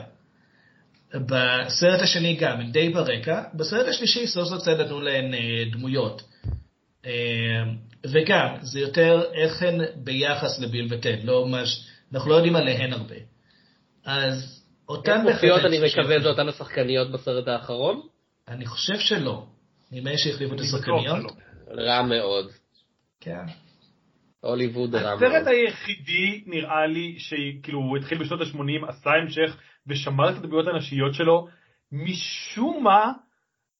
בסרט 1.15 2.01
השני 2.01 2.35
גם, 2.35 2.59
הן 2.59 2.71
די 2.71 2.89
ברקע, 2.89 3.43
בסרט 3.53 3.87
השלישי 3.87 4.27
סוף 4.27 4.49
סוף 4.49 4.61
קצת 4.61 4.79
נתנו 4.79 5.01
להן 5.01 5.33
אה, 5.33 5.39
דמויות. 5.71 6.21
אה, 7.05 7.63
וגם, 8.05 8.55
זה 8.61 8.79
יותר 8.79 9.23
איך 9.33 9.63
הן 9.63 9.81
ביחס 9.95 10.59
לביל 10.59 10.87
וטד, 10.89 11.23
לא 11.23 11.47
ממש, 11.47 11.87
אנחנו 12.13 12.29
לא 12.29 12.35
יודעים 12.35 12.55
עליהן 12.55 12.93
הרבה. 12.93 13.15
אז 14.05 14.63
אותן 14.89 15.27
איך 15.27 15.35
מופיעות 15.35 15.61
אני 15.65 15.77
מקווה 15.85 16.19
זה 16.19 16.29
אותן 16.29 16.47
השחקניות 16.47 17.11
בסרט 17.11 17.47
האחרון? 17.47 18.01
אני 18.47 18.65
חושב 18.65 18.99
שלא. 18.99 19.45
נראה 19.91 20.11
לי 20.11 20.17
שהחליפו 20.17 20.55
את 20.55 20.59
השחקניות. 20.59 21.31
רע 21.77 22.01
מאוד. 22.01 22.51
כן. 23.19 23.45
הוליווד 24.41 24.95
רע 24.95 25.13
הסרט 25.13 25.31
מאוד. 25.31 25.47
היחידי 25.47 26.43
נראה 26.45 26.87
לי 26.87 27.15
שכאילו 27.19 27.79
הוא 27.79 27.97
התחיל 27.97 28.17
בשנות 28.17 28.41
ה-80, 28.41 28.89
עשה 28.89 29.09
המשך 29.09 29.57
ושמר 29.87 30.29
את 30.29 30.35
הדמויות 30.35 30.67
הנשיות 30.67 31.13
שלו, 31.13 31.47
משום 31.91 32.83
מה 32.83 33.11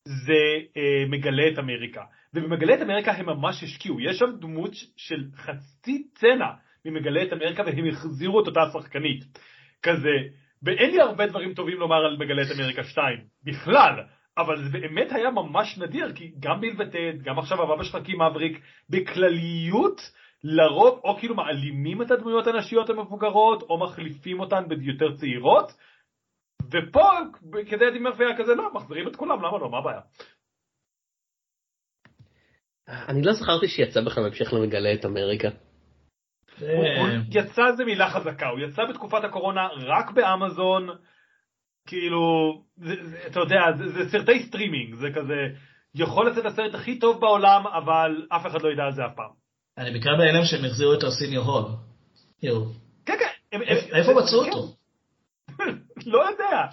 זה 0.05 0.59
אה, 0.77 1.05
מגלה 1.09 1.47
את 1.53 1.59
אמריקה. 1.59 2.03
ובמגלה 2.33 2.73
את 2.73 2.81
אמריקה 2.81 3.11
הם 3.11 3.25
ממש 3.25 3.63
השקיעו, 3.63 3.99
יש 3.99 4.19
שם 4.19 4.31
דמות 4.39 4.71
של 4.97 5.23
חצי 5.35 6.07
צנע 6.15 6.47
ממגלה 6.85 7.23
את 7.23 7.33
אמריקה 7.33 7.63
והם 7.65 7.87
החזירו 7.87 8.41
את 8.41 8.47
אותה 8.47 8.61
השחקנית. 8.61 9.23
כזה, 9.83 10.15
ואין 10.63 10.91
לי 10.91 11.01
הרבה 11.01 11.27
דברים 11.27 11.53
טובים 11.53 11.77
לומר 11.77 12.05
על 12.05 12.17
מגלה 12.17 12.41
את 12.41 12.59
אמריקה 12.59 12.83
2, 12.83 13.17
בכלל. 13.43 14.03
אבל 14.37 14.63
זה 14.63 14.79
באמת 14.79 15.11
היה 15.11 15.31
ממש 15.31 15.77
נדיר, 15.77 16.13
כי 16.15 16.31
גם 16.39 16.61
ביל 16.61 16.75
גם 17.23 17.39
עכשיו 17.39 17.61
הבבא 17.61 17.83
שחקים 17.83 18.21
מבריק, 18.21 18.61
בכלליות, 18.89 20.01
לרוב 20.43 20.99
או 21.03 21.17
כאילו 21.17 21.35
מעלימים 21.35 22.01
את 22.01 22.11
הדמויות 22.11 22.47
הנשיות 22.47 22.89
המבוגרות, 22.89 23.61
או 23.61 23.77
מחליפים 23.77 24.39
אותן 24.39 24.63
ביותר 24.67 25.15
צעירות, 25.15 25.71
ופה, 26.71 27.09
כדי 27.69 27.87
אדי 27.87 27.99
מרפי 27.99 28.23
היה 28.23 28.37
כזה, 28.37 28.55
לא, 28.55 28.73
מחזירים 28.73 29.07
את 29.07 29.15
כולם, 29.15 29.39
למה 29.39 29.57
לא, 29.57 29.69
מה 29.69 29.77
הבעיה? 29.77 29.99
אני 32.87 33.21
לא 33.21 33.33
זכרתי 33.33 33.67
שיצא 33.67 34.01
בכלל 34.01 34.23
בהמשך 34.23 34.53
למגלה 34.53 34.93
את 34.93 35.05
אמריקה. 35.05 35.49
אה, 36.61 37.17
יצא 37.31 37.71
זה 37.77 37.85
מילה 37.85 38.09
חזקה, 38.09 38.47
הוא 38.47 38.59
יצא 38.59 38.85
בתקופת 38.85 39.23
הקורונה 39.23 39.67
רק 39.87 40.11
באמזון, 40.11 40.89
כאילו, 41.87 42.21
אתה 43.27 43.39
יודע, 43.39 43.59
זה, 43.77 44.09
סרטי 44.09 44.43
סטרימינג, 44.43 44.95
זה 44.95 45.07
כזה, 45.15 45.35
יכול 45.95 46.29
לצאת 46.29 46.45
הסרט 46.45 46.75
הכי 46.75 46.99
טוב 46.99 47.21
בעולם, 47.21 47.67
אבל 47.67 48.25
אף 48.29 48.45
אחד 48.45 48.61
לא 48.61 48.69
ידע 48.69 48.83
על 48.83 48.91
זה 48.91 49.05
אף 49.05 49.15
פעם. 49.15 49.29
אני 49.77 49.91
בעיקר 49.91 50.15
בהלם 50.17 50.45
שהם 50.45 50.65
החזירו 50.65 50.93
את 50.93 51.03
ארסיניו 51.03 51.41
הול. 51.41 51.65
כן, 53.05 53.13
כן. 53.19 53.61
איפה 53.93 54.11
מצאו 54.13 54.43
כן. 54.43 54.51
אותו? 54.51 54.75
לא 56.07 56.29
יודע. 56.29 56.65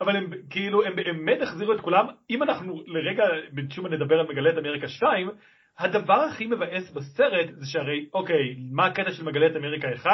אבל 0.00 0.16
הם 0.16 0.30
כאילו, 0.50 0.84
הם 0.84 0.96
באמת 0.96 1.42
החזירו 1.42 1.72
את 1.72 1.80
כולם. 1.80 2.06
אם 2.30 2.42
אנחנו 2.42 2.82
לרגע, 2.86 3.24
שוב 3.70 3.86
נדבר 3.86 4.20
על 4.20 4.26
מגלה 4.28 4.50
את 4.50 4.58
אמריקה 4.58 4.88
2, 4.88 5.30
הדבר 5.78 6.20
הכי 6.20 6.46
מבאס 6.46 6.90
בסרט 6.90 7.46
זה 7.52 7.66
שהרי, 7.66 8.06
אוקיי, 8.14 8.56
מה 8.72 8.86
הקטע 8.86 9.10
של 9.10 9.24
מגלה 9.24 9.46
את 9.46 9.56
אמריקה 9.56 9.88
1? 9.94 10.10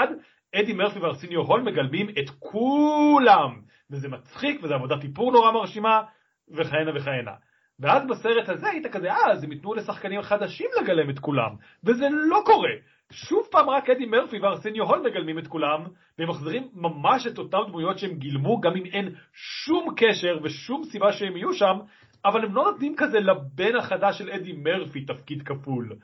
אדי 0.55 0.73
מרפי 0.73 0.99
וארסיניו 0.99 1.41
הול 1.41 1.63
מגלמים 1.63 2.09
את 2.09 2.31
כולם. 2.39 3.61
וזה 3.91 4.09
מצחיק, 4.09 4.61
וזו 4.63 4.75
עבודת 4.75 5.05
איפור 5.05 5.33
נורא 5.33 5.53
מרשימה, 5.53 6.03
וכהנה 6.51 6.91
וכהנה. 6.95 7.33
ואז 7.81 8.03
בסרט 8.09 8.49
הזה 8.49 8.69
היית 8.69 8.87
כזה, 8.87 9.13
אה, 9.13 9.33
אז 9.33 9.45
הם 9.45 9.53
ייתנו 9.53 9.75
לשחקנים 9.75 10.23
חדשים 10.23 10.67
לגלם 10.83 11.11
את 11.11 11.19
כולם. 11.19 11.51
וזה 11.85 12.09
לא 12.11 12.43
קורה. 12.45 12.73
שוב 13.13 13.47
פעם 13.51 13.71
רק 13.71 13.91
אדי 13.91 14.07
מרפי 14.07 14.39
וארסניו 14.39 14.85
הול 14.85 15.03
מגלמים 15.11 15.39
את 15.39 15.47
כולם, 15.47 15.85
והם 16.19 16.31
מחזירים 16.31 16.69
ממש 16.75 17.27
את 17.27 17.39
אותן 17.39 17.59
דמויות 17.69 17.99
שהם 17.99 18.15
גילמו, 18.15 18.61
גם 18.61 18.77
אם 18.77 18.85
אין 18.85 19.15
שום 19.33 19.95
קשר 19.97 20.39
ושום 20.43 20.85
סיבה 20.85 21.13
שהם 21.13 21.37
יהיו 21.37 21.55
שם, 21.55 21.79
אבל 22.25 22.45
הם 22.45 22.55
לא 22.55 22.65
נותנים 22.65 22.95
כזה 22.97 23.21
לבן 23.21 23.77
החדש 23.77 24.19
של 24.19 24.31
אדי 24.31 24.53
מרפי 24.53 25.05
תפקיד 25.05 25.43
כפול. 25.43 25.97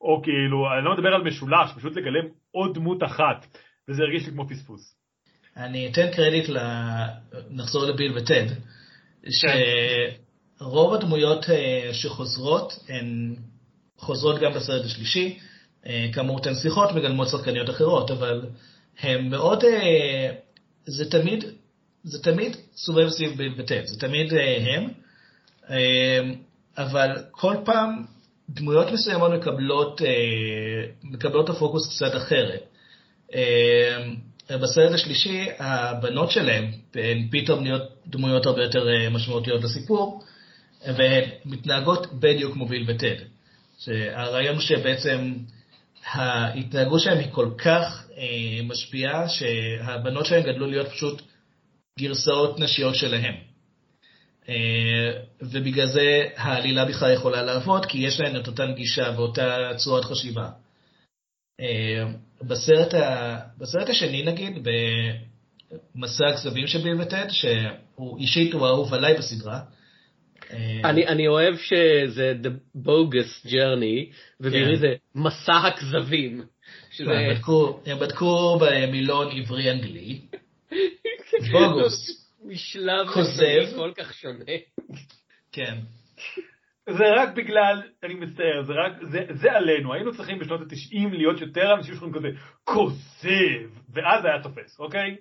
או 0.00 0.22
כאילו, 0.22 0.72
אני 0.76 0.84
לא 0.84 0.94
מדבר 0.94 1.14
על 1.14 1.22
משולש, 1.22 1.70
פשוט 1.76 1.96
לגלם 1.96 2.28
עוד 2.50 2.74
דמות 2.74 3.02
אחת, 3.02 3.46
וזה 3.88 4.02
הרגיש 4.02 4.26
לי 4.26 4.32
כמו 4.32 4.48
פספוס. 4.48 4.96
אני 5.56 5.90
אתן 5.92 6.10
קרדיט 6.16 6.48
ל... 6.48 6.58
נחזור 7.50 7.84
לביל 7.86 8.18
וטד. 8.18 8.46
שרוב 9.30 10.94
הדמויות 10.94 11.50
אה, 11.50 11.94
שחוזרות 11.94 12.72
הן 12.88 13.34
חוזרות 13.96 14.40
גם 14.40 14.52
בסרט 14.52 14.84
השלישי. 14.84 15.38
אה, 15.86 16.06
כאמור, 16.12 16.40
שיחות 16.62 16.92
מגלמות 16.92 17.28
שחקניות 17.28 17.70
אחרות, 17.70 18.10
אבל 18.10 18.46
הם 19.00 19.30
מאוד... 19.30 19.64
אה, 19.64 20.30
זה 20.86 21.10
תמיד, 21.10 21.44
זה 22.04 22.22
תמיד 22.22 22.56
סובב 22.76 23.08
סביב 23.08 23.32
וטד, 23.56 23.86
זה 23.86 24.00
תמיד 24.00 24.34
אה, 24.34 24.74
הם. 24.74 24.88
אבל 26.78 27.16
כל 27.30 27.56
פעם 27.64 28.04
דמויות 28.50 28.92
מסוימות 28.92 29.32
מקבלות, 29.32 30.00
מקבלות 31.04 31.50
את 31.50 31.56
הפוקוס 31.56 31.96
קצת 31.96 32.16
אחרת. 32.16 32.62
בסרט 34.50 34.92
השלישי, 34.92 35.46
הבנות 35.58 36.30
שלהם, 36.30 36.70
הן 36.94 37.28
פתאום 37.30 37.62
נהיות 37.62 37.82
דמויות 38.06 38.46
הרבה 38.46 38.62
יותר 38.62 38.86
משמעותיות 39.10 39.64
לסיפור, 39.64 40.24
והן 40.86 41.24
מתנהגות 41.44 42.20
בדיוק 42.20 42.52
כמו 42.52 42.66
ביל 42.66 42.84
וטד. 42.88 43.16
שהרעיון 43.78 44.54
הוא 44.54 44.62
שבעצם 44.62 45.32
ההתנהגות 46.04 47.00
שלהם 47.00 47.18
היא 47.18 47.32
כל 47.32 47.50
כך 47.58 48.08
אה, 48.16 48.62
משפיעה, 48.64 49.28
שהבנות 49.28 50.26
שלהם 50.26 50.42
גדלו 50.42 50.66
להיות 50.66 50.88
פשוט 50.88 51.22
גרסאות 51.98 52.60
נשיות 52.60 52.94
שלהם. 52.94 53.34
אה, 54.48 55.12
ובגלל 55.42 55.86
זה 55.86 56.28
העלילה 56.36 56.84
בכלל 56.84 57.12
יכולה 57.12 57.42
לעבוד, 57.42 57.86
כי 57.86 57.98
יש 57.98 58.20
להן 58.20 58.40
את 58.40 58.46
אותה 58.46 58.66
גישה 58.66 59.12
ואותה 59.16 59.70
צורת 59.76 60.04
חשיבה. 60.04 60.50
אה, 61.60 62.04
בסרט, 62.42 62.94
ה... 62.94 63.36
בסרט 63.58 63.88
השני 63.88 64.22
נגיד, 64.22 64.68
במסע 65.94 66.26
הכזבים 66.26 66.66
של 66.66 66.78
ביל 66.78 67.00
וטד, 67.00 67.26
שהוא 67.30 68.18
אישית 68.18 68.52
הוא 68.52 68.66
האהוב 68.66 68.94
עליי 68.94 69.14
בסדרה. 69.14 69.60
אה, 70.52 70.90
אני, 70.90 71.06
אני 71.06 71.28
אוהב 71.28 71.56
שזה 71.56 72.32
The 72.42 72.78
Bogus 72.86 73.46
Journey, 73.46 74.14
ובעירי 74.40 74.74
כן. 74.74 74.80
זה 74.80 74.94
מסע 75.14 75.56
הכזבים. 75.56 76.42
שזה... 76.90 77.10
הם 77.10 77.34
בדקו, 77.34 77.80
הם 77.86 77.98
בדקו 77.98 78.58
במילון 78.60 79.28
עברי 79.36 79.70
אנגלי, 79.70 80.20
בוגוס, 81.52 82.26
משלב 82.44 83.06
כוזב. 83.06 83.76
כל 83.76 83.92
כך 83.96 84.14
שונה. 84.14 84.44
כן. 85.52 85.78
זה 86.88 87.04
רק 87.16 87.34
בגלל, 87.34 87.82
אני 88.02 88.14
מצטער, 88.14 88.62
זה 88.66 88.72
רק, 88.72 88.92
זה, 89.10 89.18
זה 89.34 89.52
עלינו, 89.52 89.94
היינו 89.94 90.14
צריכים 90.16 90.38
בשנות 90.38 90.60
התשעים 90.60 91.12
להיות 91.12 91.40
יותר 91.40 91.74
אנשים 91.74 91.94
שאומרים 91.94 92.14
כזה, 92.14 92.28
כוזב, 92.64 93.70
ואז 93.92 94.24
היה 94.24 94.42
תופס, 94.42 94.78
אוקיי? 94.78 95.16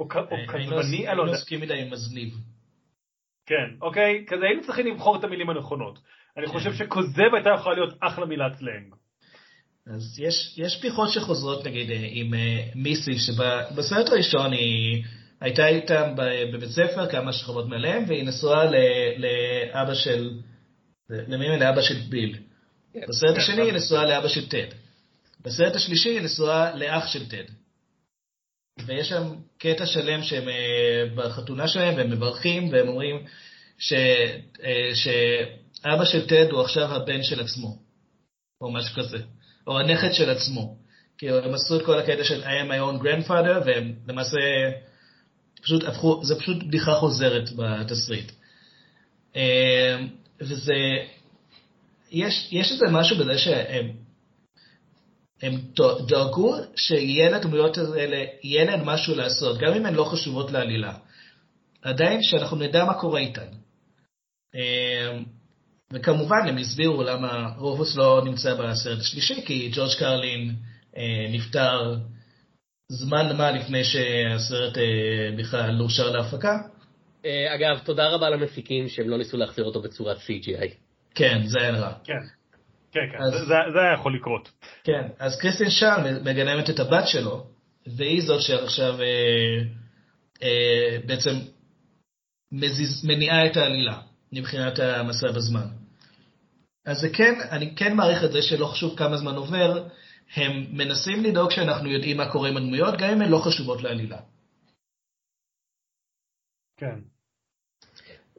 או, 0.00 0.08
היינו 0.30 0.46
כזבני, 0.48 1.08
אני 1.08 1.16
לא 1.16 1.22
היינו 1.22 1.22
יודע, 1.22 1.32
עוסקים 1.32 1.60
מדי 1.60 1.74
עם 1.74 1.90
מזניב. 1.90 2.34
כן, 3.50 3.74
אוקיי? 3.82 4.24
כזה 4.28 4.44
היינו 4.44 4.62
צריכים 4.62 4.86
לבחור 4.86 5.16
את 5.18 5.24
המילים 5.24 5.50
הנכונות. 5.50 5.98
אני 6.36 6.46
חושב 6.46 6.74
שכוזב 6.74 7.34
הייתה 7.34 7.50
יכולה 7.60 7.74
להיות 7.74 7.94
אחלה 8.00 8.26
מילת 8.26 8.52
סלנג. 8.58 8.94
אז 9.86 10.18
יש, 10.18 10.54
יש 10.58 10.78
בדיחות 10.78 11.10
שחוזרות 11.10 11.66
נגיד 11.66 11.90
אה, 11.90 12.08
עם 12.10 12.34
אה, 12.34 12.62
מיסי, 12.74 13.18
שבסרט 13.18 14.08
הראשון 14.08 14.52
היא 14.52 15.04
הייתה 15.40 15.68
איתם 15.68 16.14
בבית 16.52 16.68
ספר 16.70 17.10
כמה 17.10 17.32
שכבות 17.32 17.68
מעליהם, 17.68 18.04
והיא 18.08 18.24
נשואה 18.24 18.64
ל- 18.64 18.74
לאבא 19.18 19.94
של, 19.94 20.30
למי 21.10 21.58
לאבא 21.58 21.80
של 21.82 21.94
ביל. 22.08 22.36
בסרט 23.08 23.36
השני 23.36 23.62
היא 23.62 23.72
נשואה 23.72 24.04
לאבא 24.06 24.28
של 24.28 24.48
טד. 24.48 24.66
בסרט 25.44 25.74
השלישי 25.74 26.08
היא 26.08 26.20
נשואה 26.22 26.76
לאח 26.76 27.06
של 27.06 27.28
טד. 27.28 27.44
ויש 28.86 29.08
שם 29.08 29.34
קטע 29.58 29.86
שלם 29.86 30.22
שהם 30.22 30.48
אה, 30.48 31.04
בחתונה 31.14 31.68
שלהם, 31.68 31.96
והם 31.96 32.10
מברכים, 32.10 32.72
והם 32.72 32.88
אומרים 32.88 33.24
ש, 33.78 33.92
אה, 34.62 34.90
שאבא 34.94 36.04
של 36.04 36.26
טד 36.26 36.50
הוא 36.50 36.60
עכשיו 36.60 36.94
הבן 36.94 37.22
של 37.22 37.40
עצמו, 37.40 37.78
או 38.60 38.72
משהו 38.72 38.94
כזה, 38.94 39.18
או 39.66 39.78
הנכד 39.78 40.12
של 40.12 40.30
עצמו. 40.30 40.76
כי 41.18 41.30
הם 41.30 41.54
עשו 41.54 41.76
את 41.76 41.84
כל 41.84 41.98
הקטע 41.98 42.24
של 42.24 42.42
I 42.42 42.46
am 42.46 42.70
my 42.70 42.80
own 42.80 43.04
grandfather, 43.04 43.66
והם 43.66 43.94
למעשה 44.08 44.38
פשוט 45.62 45.84
הפכו, 45.84 46.24
זה 46.24 46.38
פשוט 46.38 46.62
בדיחה 46.62 46.94
חוזרת 46.94 47.50
בתסריט. 47.56 48.32
אה, 49.36 49.96
וזה, 50.40 50.74
יש, 52.10 52.48
יש 52.52 52.72
איזה 52.72 52.86
משהו 52.90 53.18
בזה 53.18 53.38
שהם 53.38 53.92
הם 55.42 55.60
דאגו 56.08 56.56
שיהיה 56.76 57.30
לדמויות 57.30 57.78
האלה, 57.78 58.24
יהיה 58.42 58.64
להן 58.64 58.80
משהו 58.84 59.14
לעשות, 59.14 59.58
גם 59.58 59.74
אם 59.74 59.86
הן 59.86 59.94
לא 59.94 60.04
חשובות 60.04 60.50
לעלילה. 60.50 60.94
עדיין 61.82 62.22
שאנחנו 62.22 62.56
נדע 62.56 62.84
מה 62.84 62.94
קורה 62.94 63.20
איתן. 63.20 63.48
אה, 64.54 65.18
וכמובן 65.92 66.48
הם 66.48 66.58
הסבירו 66.58 67.02
למה 67.02 67.52
רובוס 67.58 67.96
לא 67.96 68.22
נמצא 68.24 68.54
בסרט 68.54 68.98
השלישי, 68.98 69.42
כי 69.46 69.70
ג'ורג' 69.74 69.98
קרלין 69.98 70.54
אה, 70.96 71.26
נפטר 71.30 71.96
זמן 72.88 73.36
מה 73.36 73.50
לפני 73.50 73.84
שהסרט 73.84 74.78
אה, 74.78 75.36
בכלל 75.38 75.80
אושר 75.80 76.10
להפקה. 76.10 76.58
אה, 77.24 77.54
אגב, 77.54 77.78
תודה 77.78 78.08
רבה 78.08 78.30
למפיקים 78.30 78.88
שהם 78.88 79.08
לא 79.08 79.18
ניסו 79.18 79.36
להחזיר 79.36 79.64
אותו 79.64 79.82
בצורת 79.82 80.16
CGI. 80.16 80.74
כן, 81.14 81.42
זה 81.46 81.58
היה 81.60 81.70
רע. 81.70 81.92
כן, 82.04 82.20
כן, 82.92 83.00
כן, 83.12 83.18
אז- 83.22 83.46
זה, 83.72 83.80
היה 83.80 83.92
יכול 83.94 84.16
לקרות. 84.16 84.50
כן, 84.84 85.08
אז 85.18 85.40
קריסטין 85.40 85.70
שאל 85.70 86.20
מגלמת 86.20 86.70
את 86.70 86.80
הבת 86.80 87.08
שלו, 87.08 87.46
והיא 87.96 88.22
זאת 88.22 88.42
שעכשיו 88.42 89.00
אה, 89.00 89.62
אה, 90.42 90.98
בעצם 91.06 91.30
מזיז, 92.52 93.04
מניעה 93.04 93.46
את 93.46 93.56
העלילה 93.56 94.00
מבחינת 94.32 94.78
המסע 94.78 95.32
בזמן. 95.32 95.66
אז 96.86 96.98
זה 97.00 97.08
כן, 97.12 97.34
אני 97.50 97.76
כן 97.76 97.96
מעריך 97.96 98.24
את 98.24 98.32
זה 98.32 98.42
שלא 98.42 98.66
חשוב 98.66 98.98
כמה 98.98 99.16
זמן 99.16 99.34
עובר, 99.34 99.88
הם 100.34 100.66
מנסים 100.70 101.24
לדאוג 101.24 101.50
שאנחנו 101.50 101.90
יודעים 101.90 102.16
מה 102.16 102.32
קורה 102.32 102.48
עם 102.48 102.56
הדמויות, 102.56 102.94
גם 102.98 103.10
אם 103.10 103.22
הן 103.22 103.28
לא 103.28 103.38
חשובות 103.44 103.82
לעלילה. 103.82 104.18
כן. 106.76 107.09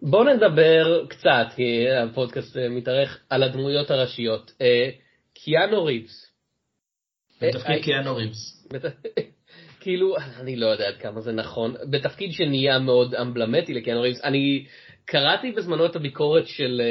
בואו 0.02 0.24
נדבר 0.24 1.06
קצת, 1.10 1.48
כי 1.56 1.90
הפודקאסט 1.90 2.58
אה, 2.58 2.70
מתארך, 2.70 3.20
על 3.30 3.44
הדמויות 3.44 3.92
הראשיות. 3.92 4.52
אה, 4.62 4.90
קיאנו 5.34 5.86
ריבס. 5.86 6.32
בתפקיד 7.42 7.76
אה, 7.76 7.84
קיאנו 7.84 8.16
ריבס. 8.16 8.68
כאילו, 9.82 10.16
אני 10.40 10.56
לא 10.56 10.68
יודע 10.68 10.88
עד 10.88 10.98
כמה 10.98 11.22
זה 11.22 11.32
נכון, 11.32 11.76
בתפקיד 11.90 12.32
שנהיה 12.32 12.80
מאוד 12.80 13.16
אמבלמטי 13.16 13.74
לקיאנו 13.74 14.02
ריבס. 14.02 14.24
אני 14.24 14.66
קראתי 15.06 15.52
בזמנו 15.52 15.86
את 15.86 15.96
הביקורת 15.96 16.48
של 16.48 16.82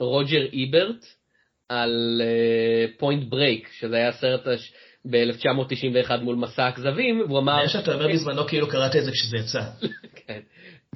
רוג'ר 0.00 0.42
איברט 0.52 1.04
על 1.68 2.22
פוינט 2.98 3.28
ברייק, 3.28 3.68
שזה 3.72 3.96
היה 3.96 4.12
סרט 4.12 4.46
הש- 4.46 4.72
ב-1991 5.10 6.16
מול 6.22 6.36
מסע 6.36 6.66
הכזבים, 6.66 7.20
והוא 7.20 7.38
אמר... 7.38 7.56
מה 7.56 7.68
שאתה 7.68 7.94
אומר 7.94 8.08
בזמנו 8.08 8.46
כאילו 8.46 8.68
קראת 8.68 8.96
את 8.96 9.04
זה 9.04 9.10
כשזה 9.10 9.36
יצא. 9.36 9.60
כן. 10.26 10.40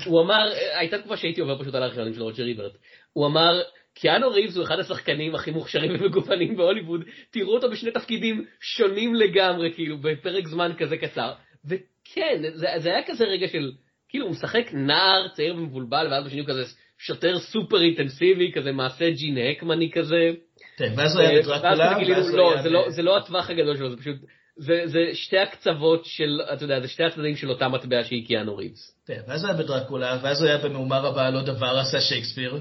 הוא 0.05 0.21
אמר, 0.21 0.53
הייתה 0.79 0.99
תקופה 0.99 1.17
שהייתי 1.17 1.41
עובר 1.41 1.59
פשוט 1.59 1.75
על 1.75 1.83
הארכיונים 1.83 2.15
של 2.15 2.23
רוג'ר 2.23 2.45
איברט. 2.45 2.73
הוא 3.13 3.27
אמר, 3.27 3.61
קיאנו 3.95 4.31
ריבס 4.31 4.57
הוא 4.57 4.65
אחד 4.65 4.79
השחקנים 4.79 5.35
הכי 5.35 5.51
מוכשרים 5.51 5.91
ומגוונים 5.95 6.57
בהוליווד, 6.57 7.01
תראו 7.31 7.55
אותו 7.55 7.71
בשני 7.71 7.91
תפקידים 7.91 8.45
שונים 8.61 9.15
לגמרי, 9.15 9.73
כאילו, 9.75 9.99
בפרק 9.99 10.47
זמן 10.47 10.73
כזה 10.79 10.97
קצר. 10.97 11.33
וכן, 11.65 12.43
זה, 12.55 12.67
זה 12.77 12.89
היה 12.89 13.03
כזה 13.07 13.25
רגע 13.25 13.49
של, 13.49 13.73
כאילו, 14.09 14.27
הוא 14.27 14.33
משחק 14.33 14.71
נער, 14.73 15.29
צעיר 15.29 15.55
ומבולבל, 15.55 16.09
ואז 16.11 16.27
בשני 16.27 16.41
הוא 16.41 16.49
כזה 16.49 16.63
שוטר 16.99 17.39
סופר 17.39 17.83
אינטנסיבי, 17.83 18.53
כזה 18.53 18.73
מעשה 18.73 19.11
ג'ין 19.11 19.39
הקמני 19.39 19.91
כזה. 19.91 20.31
כן, 20.77 20.93
ואז 20.97 21.17
הוא 21.17 21.23
היה 21.23 21.43
בדרקולה, 21.43 21.99
גילינו, 21.99 22.17
ואז 22.17 22.29
הוא 22.29 22.37
לא, 22.37 22.63
לא, 22.65 22.91
זה 22.91 23.03
לא 23.03 23.17
הטווח 23.17 23.51
הגדול 23.51 23.77
שלו, 23.77 23.91
זה 23.91 23.97
פשוט, 23.97 24.17
זה, 24.61 24.83
זה 24.87 24.99
שתי 25.15 25.39
הקצוות 25.39 26.05
של, 26.05 26.41
אתה 26.53 26.65
יודע, 26.65 26.81
זה 26.81 26.89
שתי 26.89 27.05
הצדדים 27.05 27.37
של 27.37 27.51
אותה 27.51 27.69
מטבע 27.69 28.05
שהיא 28.05 28.27
קיאנו 28.27 28.57
ריבס. 28.57 28.95
כן, 29.07 29.21
ואז 29.29 29.45
הוא 29.45 29.51
היה 29.53 29.63
בדרקולה, 29.63 30.19
ואז 30.23 30.43
הוא 30.43 30.49
היה 30.49 30.59
במהומה 30.59 30.99
רבה 30.99 31.31
לא 31.31 31.43
דבר 31.43 31.79
עשה 31.79 32.01
שייקספיר. 32.01 32.61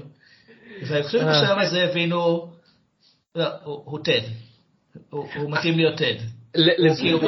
ואני 0.88 1.02
חושב 1.02 1.18
אה. 1.18 1.34
שבשלב 1.34 1.58
הזה 1.58 1.84
הבינו, 1.84 2.52
לא, 3.34 3.44
הוא 3.64 3.98
טד. 4.04 4.20
הוא 5.10 5.50
מתאים 5.50 5.76
להיות 5.76 5.98
טד. 5.98 6.14
כאילו, 7.00 7.20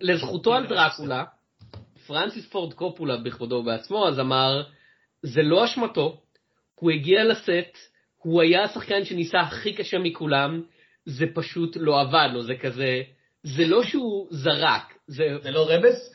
לזכותו 0.00 0.54
על 0.54 0.66
דרקולה, 0.66 1.24
פרנסיס 2.06 2.46
פורד 2.46 2.74
קופולה 2.74 3.16
בכבודו 3.16 3.54
ובעצמו 3.54 4.08
אז 4.08 4.20
אמר, 4.20 4.62
זה 5.22 5.42
לא 5.42 5.64
אשמתו, 5.64 6.20
הוא 6.74 6.90
הגיע 6.90 7.24
לסט, 7.24 7.78
הוא 8.18 8.42
היה 8.42 8.62
השחקן 8.62 9.04
שניסה 9.04 9.40
הכי 9.40 9.72
קשה 9.72 9.98
מכולם, 9.98 10.62
זה 11.06 11.24
פשוט 11.34 11.76
לא 11.80 12.00
עבד 12.00 12.28
לו, 12.32 12.42
זה 12.42 12.54
כזה, 12.60 13.02
זה 13.42 13.64
לא 13.66 13.82
שהוא 13.82 14.26
זרק, 14.30 14.94
זה, 15.06 15.24
זה 15.42 15.50
לא 15.50 15.66
רמז? 15.70 16.12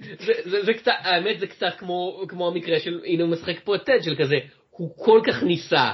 זה, 0.00 0.32
זה, 0.44 0.64
זה 0.64 0.74
קצת, 0.74 0.92
האמת 0.98 1.40
זה 1.40 1.46
קצת 1.46 1.74
כמו, 1.78 2.24
כמו 2.28 2.48
המקרה 2.48 2.80
של, 2.80 3.00
הנה 3.04 3.22
הוא 3.22 3.32
משחק 3.32 3.60
פה 3.64 3.74
את 3.74 3.84
טד, 3.84 4.02
של 4.02 4.16
כזה, 4.18 4.36
הוא 4.70 4.96
כל 4.96 5.20
כך 5.26 5.42
ניסה, 5.42 5.92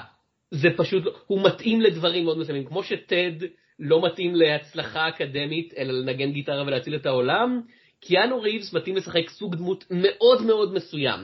זה 0.50 0.68
פשוט, 0.76 1.04
לא- 1.04 1.12
הוא 1.26 1.42
מתאים 1.44 1.80
לדברים 1.80 2.24
מאוד 2.24 2.38
מסוימים, 2.38 2.64
כמו 2.64 2.82
שטד 2.82 3.32
לא 3.78 4.06
מתאים 4.06 4.34
להצלחה 4.34 5.08
אקדמית, 5.08 5.74
אלא 5.76 5.92
לנגן 5.92 6.32
גיטרה 6.32 6.62
ולהציל 6.62 6.94
את 6.94 7.06
העולם, 7.06 7.60
קיאנו 8.00 8.40
ריבס 8.40 8.72
מתאים 8.72 8.96
לשחק 8.96 9.28
סוג 9.30 9.56
דמות 9.56 9.84
מאוד 9.90 10.42
מאוד 10.42 10.74
מסוים. 10.74 11.20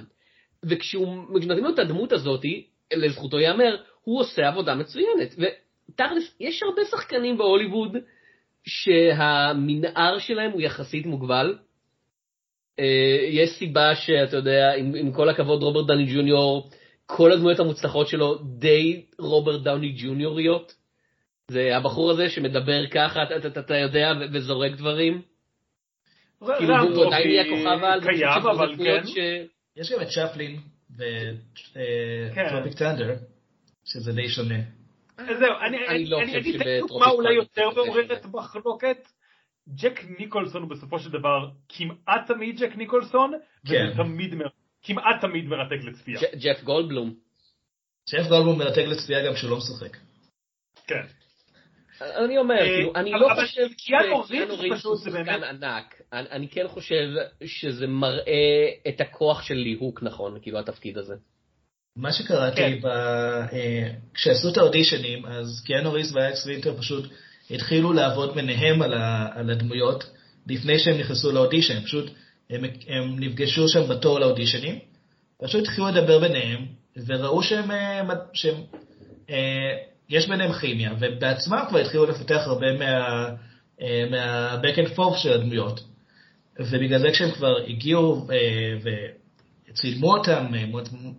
וכשנותנים 0.64 1.64
לו 1.64 1.70
את 1.74 1.78
הדמות 1.78 2.12
הזאתי, 2.12 2.66
לזכותו 2.94 3.38
ייאמר, 3.38 3.76
הוא 4.04 4.20
עושה 4.20 4.48
עבודה 4.48 4.74
מצוינת. 4.74 5.34
ותכלס, 5.38 6.34
יש 6.40 6.62
הרבה 6.62 6.82
שחקנים 6.90 7.38
בהוליווד 7.38 7.96
שהמנער 8.66 10.18
שלהם 10.18 10.50
הוא 10.50 10.60
יחסית 10.60 11.06
מוגבל. 11.06 11.58
אה, 12.78 13.18
יש 13.30 13.50
סיבה 13.50 13.94
שאתה 13.94 14.36
יודע, 14.36 14.74
עם, 14.74 14.94
עם 14.94 15.12
כל 15.12 15.28
הכבוד 15.28 15.62
רוברט 15.62 15.86
דני 15.86 16.14
ג'וניור, 16.14 16.70
כל 17.06 17.32
הדמויות 17.32 17.60
המוצלחות 17.60 18.08
שלו 18.08 18.38
די 18.58 19.04
רוברט 19.18 19.62
דאוני 19.62 19.92
ג'וניוריות. 19.98 20.74
זה 21.50 21.76
הבחור 21.76 22.10
הזה 22.10 22.30
שמדבר 22.30 22.86
ככה, 22.86 23.22
אתה, 23.22 23.48
אתה, 23.48 23.60
אתה 23.60 23.76
יודע, 23.76 24.12
ו- 24.20 24.32
וזורק 24.32 24.72
דברים. 24.72 25.22
כאילו, 26.58 26.78
הוא 26.78 27.06
עדיין 27.06 27.30
יהיה 27.30 27.44
כוכב 27.44 27.84
על, 27.84 28.00
קיים, 28.00 28.46
אבל 28.50 28.76
כן. 28.76 29.06
ש... 29.06 29.16
יש 29.76 29.92
גם 29.92 30.02
את 30.02 30.08
צ'פלין 30.08 30.60
כן. 30.98 32.46
וטרופיק 32.46 32.78
טנדר, 32.78 33.14
שזה 33.84 34.12
די 34.12 34.28
שונה. 34.28 34.77
זהו, 35.26 35.52
אני 35.66 35.88
אני 35.88 36.06
לא 36.06 36.22
אגיד 36.22 36.60
דוגמה 36.88 37.10
אולי 37.10 37.34
יותר 37.34 37.70
מעוררת. 37.70 38.24
מחלוקת. 38.26 39.08
ג'ק 39.74 40.00
ניקולסון 40.18 40.62
הוא 40.62 40.70
בסופו 40.70 40.98
של 40.98 41.10
דבר 41.10 41.48
כמעט 41.68 42.26
תמיד 42.26 42.58
ג'ק 42.60 42.76
ניקולסון, 42.76 43.32
וזה 43.64 43.74
כן. 43.74 43.96
תמיד 44.02 44.34
כמעט 44.82 45.20
תמיד 45.20 45.44
מרתק 45.44 45.84
לצפייה. 45.84 46.20
ג'ף 46.34 46.62
גולדבלום. 46.64 47.14
שף 48.10 48.28
גולדבום 48.28 48.58
מרתק 48.58 48.84
לצפייה 48.86 49.26
גם 49.26 49.34
כשהוא 49.34 49.50
לא 49.50 49.56
משחק. 49.56 49.96
כן. 50.86 51.02
אני 52.00 52.38
אומר, 52.38 52.54
אה, 52.54 52.64
כאילו, 52.64 52.92
אני 52.94 53.10
לא 53.12 53.26
אבל 53.32 53.46
חושב 53.46 53.66
קיאנו 53.76 54.24
שקיאנו 54.24 54.58
ריבס 54.58 54.84
הוא 54.84 54.96
זה 54.96 55.10
שחקן 55.10 55.24
באמת- 55.24 55.42
ענק. 55.62 56.02
אני 56.12 56.28
אני 56.30 56.48
כן 56.48 56.68
חושב 56.68 57.04
שזה 57.44 57.86
מראה 57.86 58.68
את 58.88 59.00
הכוח 59.00 59.42
של 59.42 59.54
ליהוק 59.54 60.02
נכון, 60.02 60.38
כאילו 60.42 60.58
התפקיד 60.58 60.98
הזה. 60.98 61.14
מה 61.98 62.12
שקראתי, 62.12 62.56
כן. 62.56 62.78
ב... 62.82 62.86
אה, 62.86 63.88
כשעשו 64.14 64.48
את 64.48 64.56
האודישנים, 64.56 65.26
אז 65.26 65.62
קיאנו 65.66 65.92
ריס 65.92 66.12
ואקס 66.14 66.46
וינטר 66.46 66.76
פשוט 66.78 67.10
התחילו 67.50 67.92
לעבוד 67.92 68.34
ביניהם 68.34 68.82
על, 68.82 68.94
ה... 68.94 69.28
על 69.34 69.50
הדמויות 69.50 70.10
לפני 70.46 70.78
שהם 70.78 70.98
נכנסו 70.98 71.32
לאודישן. 71.32 71.80
פשוט 71.80 72.10
הם, 72.50 72.64
הם 72.88 73.18
נפגשו 73.18 73.68
שם 73.68 73.88
בתור 73.88 74.18
לאודישנים, 74.18 74.78
פשוט 75.42 75.62
התחילו 75.62 75.88
לדבר 75.88 76.18
ביניהם, 76.18 76.66
וראו 77.06 77.42
שהם, 77.42 77.70
אה, 77.70 78.02
שהם 78.32 78.54
אה, 79.30 79.76
יש 80.08 80.28
ביניהם 80.28 80.52
כימיה, 80.52 80.92
ובעצמם 81.00 81.64
כבר 81.68 81.78
התחילו 81.78 82.06
לפתח 82.06 82.42
הרבה 82.46 82.72
מה, 82.72 83.28
מה-back 84.10 84.76
and 84.76 84.98
forth 84.98 85.16
של 85.16 85.32
הדמויות. 85.32 85.80
ובגלל 86.60 87.00
זה 87.00 87.10
כשהם 87.10 87.30
כבר 87.30 87.56
הגיעו 87.68 88.26
וצילמו 89.70 90.12
אותם, 90.16 90.46
אה, 90.54 90.64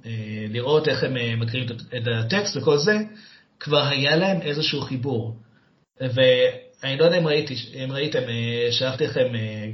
אה, 0.06 0.45
לראות 0.50 0.88
איך 0.88 1.04
הם 1.04 1.18
אה, 1.18 1.36
מקריאים 1.36 1.68
את- 1.72 2.08
הטקסט 2.26 2.58
וכל 2.58 2.78
זה, 2.78 2.97
כבר 3.60 3.88
היה 3.88 4.16
להם 4.16 4.41
איזשהו 4.41 4.82
חיבור. 4.82 5.36
ואני 6.02 6.97
לא 6.97 7.06
יודע 7.06 7.18
אם, 7.18 7.28
ראיתי, 7.28 7.56
אם 7.74 7.91
ראיתם, 7.91 8.20
שלחתי 8.72 9.08
לכם 9.08 9.28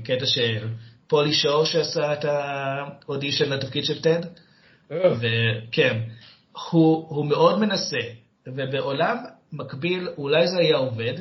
קטע 0.03 0.25
של 0.25 0.67
פולי 1.07 1.33
שור 1.33 1.65
שעשה 1.65 2.13
את 2.13 2.25
האודישן 2.25 3.49
לתפקיד 3.49 3.85
של 3.85 4.01
טד. 4.01 4.19
וכן, 5.19 5.99
הוא, 6.71 7.05
הוא 7.09 7.25
מאוד 7.25 7.59
מנסה, 7.59 7.97
ובעולם 8.47 9.17
מקביל 9.53 10.07
אולי 10.17 10.47
זה 10.47 10.57
היה 10.59 10.75
עובד, 10.77 11.13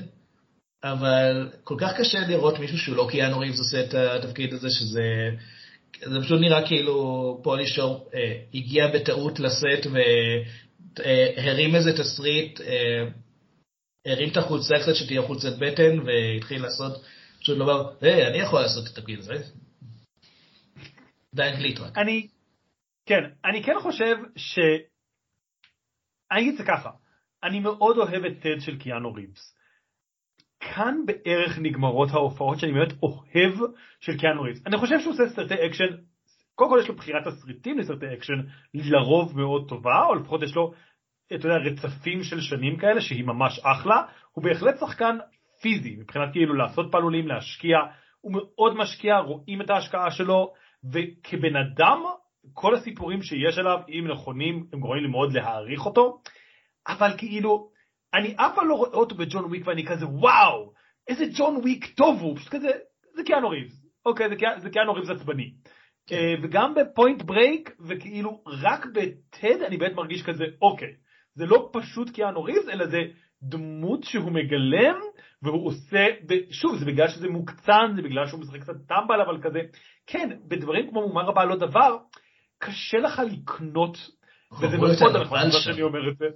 אבל 0.84 1.48
כל 1.64 1.74
כך 1.78 1.92
קשה 1.96 2.18
לראות 2.28 2.59
מישהו 2.59 2.78
שהוא 2.78 2.96
לא 2.96 3.09
קיאנו 3.11 3.38
ריבס 3.38 3.59
עושה 3.59 3.80
את 3.80 3.94
התפקיד 3.94 4.52
הזה, 4.52 4.68
שזה 4.70 5.02
זה 6.01 6.20
פשוט 6.20 6.40
נראה 6.40 6.66
כאילו 6.66 7.40
פולי 7.42 7.66
שור 7.66 8.11
אה, 8.14 8.42
הגיע 8.55 8.86
בטעות 8.95 9.40
לסט 9.40 9.86
והרים 9.86 11.74
איזה 11.74 11.92
תסריט, 11.99 12.61
אה, 12.61 13.05
הרים 14.07 14.28
את 14.32 14.36
החולצה 14.36 14.74
קצת 14.82 14.95
שתהיה 14.95 15.22
חולצת 15.22 15.59
בטן 15.59 15.99
והתחיל 16.07 16.62
לעשות, 16.62 17.03
פשוט 17.40 17.59
לומר, 17.59 17.90
היי, 18.01 18.26
אני 18.26 18.38
יכול 18.38 18.61
לעשות 18.61 18.84
את 18.86 18.99
התפקיד 18.99 19.18
הזה. 19.18 19.34
באנגלית 21.32 21.78
רק. 21.78 21.99
אני, 21.99 22.28
כן, 23.07 23.22
אני 23.45 23.62
כן 23.62 23.74
חושב 23.82 24.16
ש... 24.36 24.59
אני 26.32 26.40
אגיד 26.40 26.53
את 26.53 26.59
זה 26.59 26.64
ככה, 26.64 26.90
אני 27.42 27.61
מאוד 27.61 27.97
אוהב 27.99 28.24
את 28.24 28.32
טד 28.42 28.61
של 28.61 28.78
קיאנו 28.78 29.14
ריבס. 29.14 29.53
כאן 30.64 30.94
בערך 31.06 31.58
נגמרות 31.58 32.08
ההופעות 32.10 32.58
שאני 32.58 32.72
באמת 32.72 32.92
אוהב 33.02 33.54
של 34.00 34.18
קיאנו 34.18 34.42
ריבס. 34.42 34.66
אני 34.66 34.76
חושב 34.76 35.00
שהוא 35.00 35.12
עושה 35.12 35.28
סרטי 35.28 35.66
אקשן, 35.66 35.96
קודם 36.54 36.70
כל 36.70 36.78
יש 36.82 36.88
לו 36.88 36.94
בחירת 36.94 37.26
תסריטים 37.26 37.78
לסרטי 37.78 38.06
אקשן 38.14 38.40
לרוב 38.74 39.36
מאוד 39.36 39.68
טובה, 39.68 40.06
או 40.06 40.14
לפחות 40.14 40.42
יש 40.42 40.54
לו, 40.56 40.72
אתה 41.34 41.48
יודע, 41.48 41.56
רצפים 41.56 42.22
של 42.22 42.40
שנים 42.40 42.76
כאלה 42.76 43.00
שהיא 43.00 43.24
ממש 43.24 43.60
אחלה. 43.62 44.02
הוא 44.32 44.44
בהחלט 44.44 44.78
שחקן 44.80 45.16
פיזי, 45.62 45.96
מבחינת 45.96 46.32
כאילו 46.32 46.54
לעשות 46.54 46.92
פעלולים, 46.92 47.28
להשקיע, 47.28 47.78
הוא 48.20 48.32
מאוד 48.32 48.76
משקיע, 48.76 49.18
רואים 49.18 49.62
את 49.62 49.70
ההשקעה 49.70 50.10
שלו, 50.10 50.52
וכבן 50.92 51.56
אדם, 51.56 52.02
כל 52.52 52.74
הסיפורים 52.74 53.22
שיש 53.22 53.58
עליו, 53.58 53.78
אם 53.88 54.08
נכונים, 54.12 54.66
הם 54.72 54.80
גורמים 54.80 55.02
לי 55.02 55.10
מאוד 55.10 55.32
להעריך 55.32 55.86
אותו, 55.86 56.18
אבל 56.88 57.10
כאילו, 57.18 57.73
אני 58.14 58.34
אף 58.36 58.54
פעם 58.54 58.68
לא 58.68 58.74
רואה 58.74 58.90
אותו 58.90 59.14
בג'ון 59.14 59.44
וויק 59.44 59.66
ואני 59.66 59.86
כזה 59.86 60.06
וואו, 60.06 60.72
איזה 61.08 61.24
ג'ון 61.36 61.56
וויק 61.56 61.94
טוב 61.96 62.20
הוא, 62.20 62.36
פשוט 62.36 62.52
כזה, 62.52 62.68
זה 63.16 63.22
קיאנו 63.22 63.48
ריבס, 63.48 63.86
אוקיי, 64.06 64.28
זה, 64.60 64.70
קיאנו- 64.70 64.94
ריבס 64.94 65.10
עצבני. 65.10 65.50
כן. 66.06 66.16
אה, 66.16 66.34
וגם 66.42 66.74
בפוינט 66.74 67.22
ברייק, 67.22 67.76
וכאילו 67.88 68.42
רק 68.46 68.86
בטד 68.86 69.62
אני 69.66 69.76
באמת 69.76 69.92
מרגיש 69.92 70.22
כזה, 70.22 70.44
אוקיי, 70.62 70.88
זה 71.34 71.46
לא 71.46 71.70
פשוט 71.72 72.10
קיאנו 72.10 72.42
ריבס, 72.42 72.68
אלא 72.68 72.86
זה 72.86 72.98
דמות 73.42 74.04
שהוא 74.04 74.32
מגלם, 74.32 74.96
והוא 75.42 75.66
עושה, 75.66 76.06
ושוב, 76.28 76.78
זה 76.78 76.84
בגלל 76.84 77.08
שזה 77.08 77.28
מוקצן, 77.28 77.92
זה 77.96 78.02
בגלל 78.02 78.26
שהוא 78.26 78.40
משחק 78.40 78.60
קצת 78.60 78.74
טמבל, 78.88 79.20
אבל 79.26 79.42
כזה, 79.42 79.60
כן, 80.06 80.38
בדברים 80.48 80.90
כמו 80.90 81.08
מומר 81.08 81.28
הבא 81.28 81.44
לא 81.44 81.56
דבר, 81.56 81.96
קשה 82.58 82.98
לך 82.98 83.22
לקנות, 83.32 83.96
וזה 84.60 84.76
מאוד 84.76 85.16
נכון. 85.20 85.38
שאני 85.50 85.82
אומר 85.82 86.08
את 86.08 86.16
זה. 86.18 86.26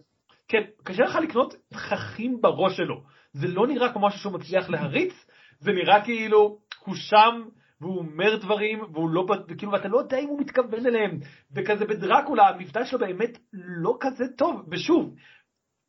כן, 0.49 0.63
קשה 0.83 1.03
לך 1.03 1.17
לקנות 1.17 1.55
תככים 1.69 2.41
בראש 2.41 2.77
שלו. 2.77 3.03
זה 3.33 3.49
לא 3.49 3.67
נראה 3.67 3.93
כמו 3.93 4.07
משהו 4.07 4.21
שהוא 4.21 4.33
מצליח 4.33 4.71
להריץ, 4.71 5.27
זה 5.59 5.73
נראה 5.73 6.05
כאילו 6.05 6.59
הוא 6.85 6.95
שם 6.95 7.43
והוא 7.81 7.99
אומר 7.99 8.37
דברים 8.37 8.81
והוא 8.93 9.11
לא, 9.11 9.27
וכאילו 9.49 9.73
ואתה 9.73 9.89
לא 9.89 9.99
יודע 9.99 10.19
אם 10.19 10.29
הוא 10.29 10.41
מתכוון 10.41 10.87
אליהם. 10.87 11.19
וכזה 11.53 11.85
בדרקולה 11.85 12.49
המבטא 12.49 12.85
שלו 12.85 12.99
באמת 12.99 13.39
לא 13.53 13.97
כזה 14.01 14.25
טוב. 14.37 14.67
ושוב, 14.71 15.15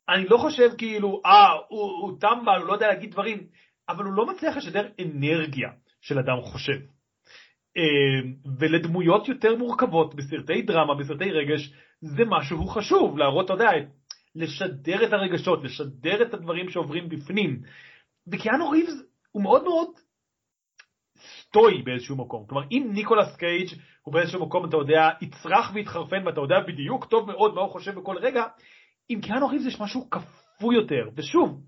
אני 0.10 0.26
לא 0.28 0.38
חושב 0.38 0.70
כאילו, 0.78 1.22
אה, 1.26 1.54
הוא, 1.68 1.92
הוא 2.02 2.20
טמבל, 2.20 2.60
הוא 2.60 2.68
לא 2.68 2.74
יודע 2.74 2.88
להגיד 2.88 3.12
דברים, 3.12 3.48
אבל 3.90 4.06
הוא 4.06 4.14
לא 4.14 4.26
מצליח 4.26 4.58
לשדר 4.58 4.88
אנרגיה 5.02 5.70
של 6.02 6.20
אדם 6.20 6.42
חושב. 6.42 6.80
אה, 7.78 8.30
ולדמויות 8.60 9.28
יותר 9.28 9.56
מורכבות 9.56 10.16
בסרטי 10.16 10.62
דרמה, 10.62 10.96
בסרטי 10.96 11.32
רגש, 11.32 11.74
זה 12.02 12.24
משהו 12.28 12.68
חשוב, 12.68 13.18
להראות, 13.18 13.46
אתה 13.46 13.54
יודע, 13.54 13.72
לשדר 14.36 15.08
את 15.08 15.14
הרגשות, 15.14 15.64
לשדר 15.64 16.22
את 16.22 16.34
הדברים 16.34 16.70
שעוברים 16.70 17.10
בפנים. 17.10 17.62
וקיאנו 18.28 18.70
ריבס 18.70 18.94
הוא 19.32 19.44
מאוד 19.44 19.64
מאוד 19.64 19.90
סטוי 21.20 21.82
באיזשהו 21.82 22.16
מקום. 22.16 22.46
כלומר, 22.48 22.68
אם 22.72 22.90
ניקולס 22.94 23.36
קייג' 23.36 23.68
הוא 24.02 24.14
באיזשהו 24.14 24.46
מקום, 24.46 24.70
אתה 24.70 24.78
יודע, 24.78 25.10
יצרח 25.22 25.72
ויתחרפן 25.74 26.28
ואתה 26.28 26.42
יודע 26.42 26.60
בדיוק 26.68 27.06
טוב 27.06 27.32
מאוד 27.32 27.54
מה 27.54 27.62
הוא 27.62 27.72
חושב 27.72 27.96
בכל 27.96 28.18
רגע, 28.18 28.44
עם 29.10 29.22
קיאנו 29.22 29.48
ריבס 29.48 29.66
יש 29.66 29.80
משהו 29.82 30.10
כפוי 30.10 30.76
יותר. 30.76 31.10
ושוב, 31.16 31.62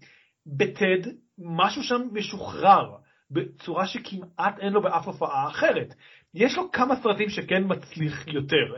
בטד, 0.58 1.12
משהו 1.38 1.84
שם 1.84 2.02
משוחרר, 2.14 2.96
בצורה 3.32 3.88
שכמעט 3.88 4.60
אין 4.60 4.74
לו 4.74 4.82
באף 4.82 5.08
הופעה 5.08 5.48
אחרת. 5.50 5.94
יש 6.34 6.58
לו 6.58 6.72
כמה 6.72 6.96
סרטים 6.96 7.30
שכן 7.30 7.64
מצליח 7.66 8.28
יותר. 8.28 8.76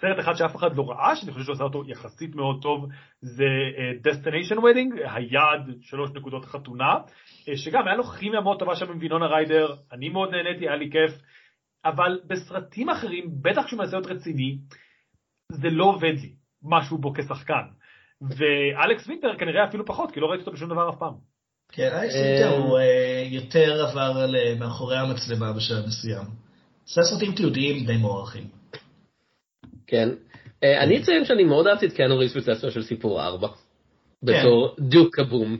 סרט 0.00 0.18
אחד 0.20 0.34
שאף 0.34 0.56
אחד 0.56 0.76
לא 0.76 0.90
ראה, 0.90 1.16
שאני 1.16 1.32
חושב 1.32 1.44
שהוא 1.44 1.54
עשה 1.54 1.64
אותו 1.64 1.82
יחסית 1.86 2.34
מאוד 2.34 2.62
טוב, 2.62 2.88
זה 3.20 3.44
uh, 3.44 4.08
Destination 4.08 4.56
Wedding, 4.56 5.10
היעד 5.14 5.70
שלוש 5.82 6.10
נקודות 6.14 6.44
חתונה, 6.44 6.94
uh, 6.96 7.56
שגם 7.56 7.86
היה 7.86 7.96
לו 7.96 8.04
כימיה 8.04 8.40
מאוד 8.40 8.58
טובה 8.58 8.76
שם 8.76 8.90
עם 8.90 8.98
וינונה 8.98 9.26
ריידר, 9.26 9.74
אני 9.92 10.08
מאוד 10.08 10.30
נהניתי, 10.30 10.68
היה 10.68 10.76
לי 10.76 10.90
כיף, 10.90 11.22
אבל 11.84 12.18
בסרטים 12.26 12.88
אחרים, 12.88 13.24
בטח 13.42 13.64
כשהוא 13.66 13.78
מנסה 13.78 13.96
להיות 13.96 14.06
רציני, 14.06 14.58
זה 15.52 15.70
לא 15.70 15.84
עובד 15.84 16.14
לי, 16.22 16.32
משהו 16.62 16.98
בו 16.98 17.12
כשחקן. 17.14 17.64
ואלכס 18.22 19.08
וינטר 19.08 19.38
כנראה 19.38 19.64
אפילו 19.68 19.86
פחות, 19.86 20.10
כי 20.10 20.20
לא 20.20 20.26
ראיתי 20.26 20.40
אותו 20.40 20.52
בשום 20.52 20.70
דבר 20.70 20.90
אף 20.90 20.98
פעם. 20.98 21.14
כן, 21.72 21.88
אלכס 21.92 22.14
וינטר 22.14 22.56
הוא 22.56 22.78
אה, 22.78 23.22
יותר 23.30 23.86
עבר 23.86 24.26
מאחורי 24.58 24.96
המצלמה 24.96 25.52
בשלב 25.52 25.86
מסוים. 25.86 26.24
עשה 26.84 27.02
סרטים 27.02 27.34
תיעודיים 27.34 27.86
די 27.86 27.96
מוערכים. 27.96 28.44
כן. 29.90 30.08
אה, 30.64 30.82
אני 30.82 30.98
אציין 30.98 31.24
שאני 31.24 31.44
מאוד 31.44 31.66
אהבתי 31.66 31.86
את 31.86 31.92
קיאנו 31.92 32.18
ריס 32.18 32.36
בספר 32.36 32.70
של 32.70 32.82
סיפור 32.82 33.22
4. 33.22 33.48
בתור 34.22 34.76
דוק 34.78 35.18
הבום. 35.18 35.56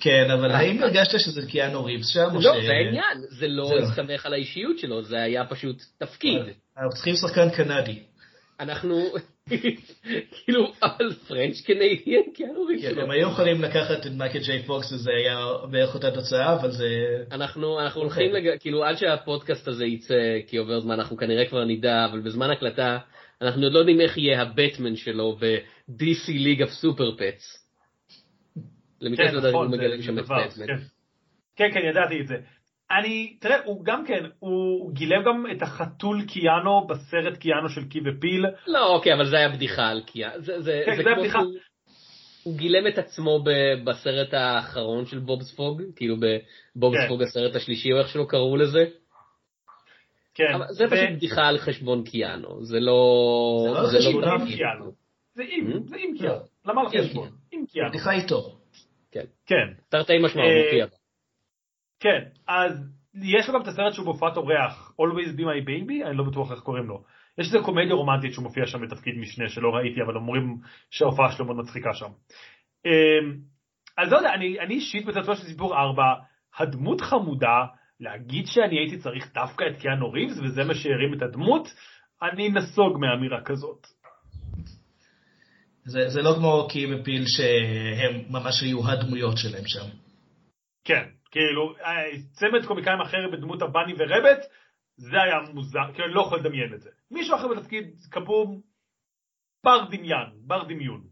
כן, 0.00 0.30
אבל 0.30 0.50
האם 0.50 0.82
הרגשת 0.82 1.18
שזה 1.18 1.46
קיאנו 1.46 1.84
ריבס 1.84 2.08
שם? 2.08 2.28
לא, 2.34 2.40
זה 2.40 2.72
העניין, 2.72 3.18
זה 3.28 3.48
לא 3.48 3.70
הסתמך 3.78 4.26
על 4.26 4.32
האישיות 4.32 4.78
שלו, 4.78 5.02
זה 5.02 5.22
היה 5.22 5.44
פשוט 5.44 5.82
תפקיד. 5.98 6.42
אנחנו 6.76 6.90
צריכים 6.90 7.14
שחקן 7.14 7.50
קנדי. 7.50 7.98
אנחנו, 8.60 9.04
כאילו, 10.44 10.72
אבל 10.82 11.12
פרנץ' 11.28 11.60
קנדיאן 11.60 12.22
קיאנו 12.34 12.64
ריבס. 12.64 12.82
כן, 12.82 13.00
הם 13.00 13.10
היו 13.10 13.28
יכולים 13.28 13.62
לקחת 13.62 14.06
את 14.06 14.12
מייקל 14.12 14.38
ג'יי 14.38 14.62
פוקס 14.62 14.92
וזה 14.92 15.10
היה 15.10 15.38
בערך 15.70 15.94
אותה 15.94 16.10
תוצאה, 16.10 16.54
אבל 16.54 16.70
זה... 16.70 16.88
אנחנו 17.32 17.78
הולכים, 17.94 18.30
כאילו, 18.60 18.84
עד 18.84 18.96
שהפודקאסט 18.96 19.68
הזה 19.68 19.84
יצא, 19.84 20.38
כי 20.46 20.56
עובר 20.56 20.80
זמן, 20.80 20.94
אנחנו 20.94 21.16
כנראה 21.16 21.46
כבר 21.46 21.64
נדע, 21.64 22.04
אבל 22.04 22.20
בזמן 22.20 22.50
הקלטה, 22.50 22.98
אנחנו 23.42 23.62
עוד 23.62 23.72
לא 23.72 23.78
יודעים 23.78 24.00
איך 24.00 24.18
יהיה 24.18 24.42
הבטמן 24.42 24.96
שלו 24.96 25.36
ב-DC 25.40 26.28
League 26.28 26.60
of 26.60 26.70
Super 26.84 27.20
Pets. 27.20 27.62
למקרה 29.00 29.30
כן, 29.30 29.36
נכון, 29.48 29.70
מגלים 29.70 30.02
שם 30.02 30.18
את 30.18 30.24
בטמן. 30.24 30.66
כן. 30.66 30.76
כן, 31.56 31.70
כן, 31.74 31.80
ידעתי 31.90 32.20
את 32.20 32.26
זה. 32.26 32.34
אני, 32.90 33.36
תראה, 33.40 33.56
הוא 33.64 33.84
גם 33.84 34.06
כן, 34.06 34.24
הוא 34.38 34.92
גילם 34.92 35.22
גם 35.24 35.44
את 35.52 35.62
החתול 35.62 36.22
קיאנו 36.26 36.86
בסרט 36.86 37.36
קיאנו 37.38 37.68
של 37.68 37.88
קי 37.88 38.00
ופיל. 38.00 38.46
לא, 38.66 38.94
אוקיי, 38.94 39.14
אבל 39.14 39.30
זה 39.30 39.36
היה 39.36 39.48
בדיחה 39.48 39.88
על 39.88 40.02
קיאנו. 40.02 40.42
זה, 40.42 40.60
זה, 40.60 40.82
כן, 40.86 40.96
זה, 40.96 41.02
זה 41.02 41.10
בדיחה. 41.18 41.38
הוא, 41.38 41.54
הוא 42.42 42.56
גילם 42.56 42.86
את 42.86 42.98
עצמו 42.98 43.42
ב, 43.44 43.50
בסרט 43.84 44.34
האחרון 44.34 45.06
של 45.06 45.18
בובספוג, 45.18 45.82
כאילו 45.96 46.16
בבובספוג 46.16 47.22
כן. 47.22 47.28
הסרט 47.28 47.56
השלישי, 47.56 47.92
או 47.92 47.98
איך 47.98 48.08
שלא 48.08 48.24
קראו 48.28 48.56
לזה. 48.56 48.84
כן. 50.34 50.54
אבל 50.54 50.66
זה 50.70 50.84
פשוט 50.86 51.10
בדיחה 51.16 51.48
על 51.48 51.58
חשבון 51.58 52.04
קיאנו, 52.04 52.64
זה 52.64 52.80
לא... 52.80 53.64
זה 53.64 53.70
לא 53.70 53.78
על 53.78 53.86
חשבון 53.86 54.46
קיאנו. 54.46 54.92
זה 55.34 55.42
עם, 55.48 55.72
hmm? 55.72 55.88
זה 55.88 55.96
עם 55.98 56.18
קיאנו. 56.18 56.40
למה 56.64 56.80
על 56.80 56.88
חשבון? 56.88 57.28
עם 57.52 57.66
קיאנו. 57.66 57.88
בדיחה 57.88 58.12
איתו. 58.12 58.56
כן. 59.10 59.24
כן. 59.46 59.72
תרתי 59.88 60.18
משמע, 60.18 60.42
הוא 60.42 60.50
אה, 60.50 60.64
מופיע. 60.64 60.86
כן, 62.00 62.24
אז 62.48 62.72
יש 63.22 63.48
לו 63.48 63.54
גם 63.54 63.62
את 63.62 63.66
הסרט 63.66 63.92
שהוא 63.92 64.04
בהופעת 64.04 64.36
אורח, 64.36 64.92
Always 65.00 65.38
be 65.38 65.40
my 65.40 65.66
baby, 65.68 66.06
אני 66.06 66.16
לא 66.16 66.24
בטוח 66.24 66.52
איך 66.52 66.60
קוראים 66.60 66.84
לו. 66.84 67.02
יש 67.38 67.46
איזה 67.46 67.58
קומדיה 67.64 67.94
רומנטית 67.94 68.32
שהוא 68.32 68.42
מופיע 68.42 68.66
שם 68.66 68.86
בתפקיד 68.86 69.14
משנה 69.18 69.48
שלא 69.48 69.68
ראיתי, 69.68 70.02
אבל 70.02 70.16
אומרים 70.16 70.58
שההופעה 70.90 71.32
שלו 71.32 71.44
מאוד 71.44 71.56
מצחיקה 71.56 71.94
שם. 71.94 72.10
אמ, 72.86 73.36
אז 73.98 74.12
לא 74.12 74.16
יודע, 74.16 74.34
אני 74.34 74.74
אישית 74.74 75.06
בצעצוע 75.06 75.36
של 75.36 75.42
סיפור 75.42 75.76
4, 75.76 76.02
הדמות 76.58 77.00
חמודה, 77.00 77.64
להגיד 78.02 78.46
שאני 78.46 78.78
הייתי 78.78 78.98
צריך 78.98 79.34
דווקא 79.34 79.64
את 79.70 79.80
קיאנו 79.80 80.12
ריבס 80.12 80.38
וזה 80.38 80.64
מה 80.64 80.74
שהרים 80.74 81.14
את 81.16 81.22
הדמות, 81.22 81.68
אני 82.22 82.48
נסוג 82.48 82.98
מאמירה 83.00 83.44
כזאת. 83.44 83.86
זה, 85.84 86.08
זה 86.08 86.22
לא 86.22 86.34
כמו 86.38 86.68
קי 86.70 86.94
ופיל 86.94 87.24
שהם 87.26 88.22
ממש 88.30 88.62
היו 88.62 88.88
הדמויות 88.88 89.36
שלהם 89.36 89.66
שם. 89.66 89.88
כן, 90.84 91.08
כאילו, 91.30 91.74
צמד 92.32 92.66
קומיקאים 92.66 93.00
אחר 93.00 93.30
בדמות 93.32 93.62
הבני 93.62 93.92
ורבט, 93.98 94.46
זה 94.96 95.16
היה 95.22 95.52
מוזר, 95.54 95.92
כאילו 95.92 96.06
אני 96.06 96.14
לא 96.14 96.20
יכול 96.20 96.38
לדמיין 96.38 96.74
את 96.74 96.80
זה. 96.80 96.90
מישהו 97.10 97.36
אחר 97.36 97.48
בתפקיד 97.48 97.84
כבום, 98.10 98.60
בר 99.64 99.84
דמיין, 99.90 100.28
בר 100.46 100.64
דמיון. 100.64 101.02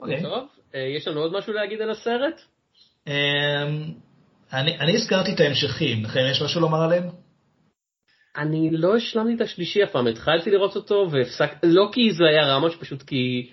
אוקיי. 0.00 0.22
טוב, 0.22 0.48
אה, 0.74 0.80
יש 0.80 1.08
לנו 1.08 1.20
עוד 1.20 1.32
משהו 1.38 1.52
להגיד 1.52 1.80
על 1.80 1.90
הסרט? 1.90 2.40
אמ, 3.06 3.12
אני, 4.52 4.78
אני 4.78 4.96
הזכרתי 4.96 5.34
את 5.34 5.40
ההמשכים, 5.40 6.04
לכן 6.04 6.20
יש 6.30 6.42
משהו 6.42 6.60
לומר 6.60 6.82
עליהם? 6.82 7.08
אני 8.36 8.70
לא 8.70 8.96
השלמתי 8.96 9.34
את 9.34 9.40
השלישי 9.40 9.84
אף 9.84 9.90
פעם, 9.90 10.06
התחלתי 10.06 10.50
לראות 10.50 10.76
אותו 10.76 11.08
והפסק, 11.10 11.50
לא 11.62 11.88
כי 11.92 12.12
זה 12.12 12.24
היה 12.24 12.46
רע 12.46 12.58
ממש, 12.58 12.76
פשוט 12.76 13.02
כי 13.02 13.50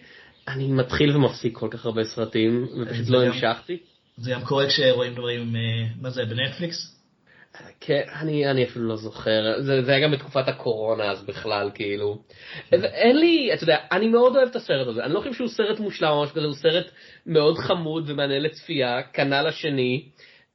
אני 0.48 0.68
מתחיל 0.68 1.16
ומפסיק 1.16 1.58
כל 1.58 1.68
כך 1.72 1.86
הרבה 1.86 2.04
סרטים, 2.04 2.68
ופשוט 2.82 3.10
לא 3.10 3.24
המשכתי. 3.24 3.78
זה 4.18 4.32
גם 4.32 4.42
קורה 4.46 4.68
כשרואים 4.68 5.14
דברים, 5.14 5.56
אה, 5.56 5.62
מה 6.02 6.10
זה, 6.10 6.26
בנטפליקס? 6.26 6.94
כן, 7.80 8.02
אני, 8.22 8.52
אני 8.52 8.64
אפילו 8.64 8.88
לא 8.88 8.96
זוכר, 8.96 9.62
זה, 9.62 9.82
זה 9.82 9.92
היה 9.92 10.08
גם 10.08 10.12
בתקופת 10.12 10.48
הקורונה 10.48 11.12
אז 11.12 11.24
בכלל, 11.24 11.72
כאילו. 11.74 12.18
אין 12.72 13.18
לי, 13.18 13.54
אתה 13.54 13.64
יודע, 13.64 13.78
אני 13.92 14.08
מאוד 14.08 14.36
אוהב 14.36 14.50
את 14.50 14.56
הסרט 14.56 14.88
הזה, 14.88 15.04
אני 15.04 15.14
לא 15.14 15.20
חושב 15.20 15.34
שהוא 15.34 15.48
סרט 15.48 15.80
מושלם 15.80 16.10
או 16.12 16.24
משהו 16.24 16.36
כזה, 16.36 16.46
הוא 16.46 16.56
סרט 16.56 16.92
מאוד 17.26 17.58
חמוד 17.58 18.10
ומענה 18.10 18.40
לצפייה, 18.40 19.02
כנ"ל 19.14 19.48
השני. 19.48 20.10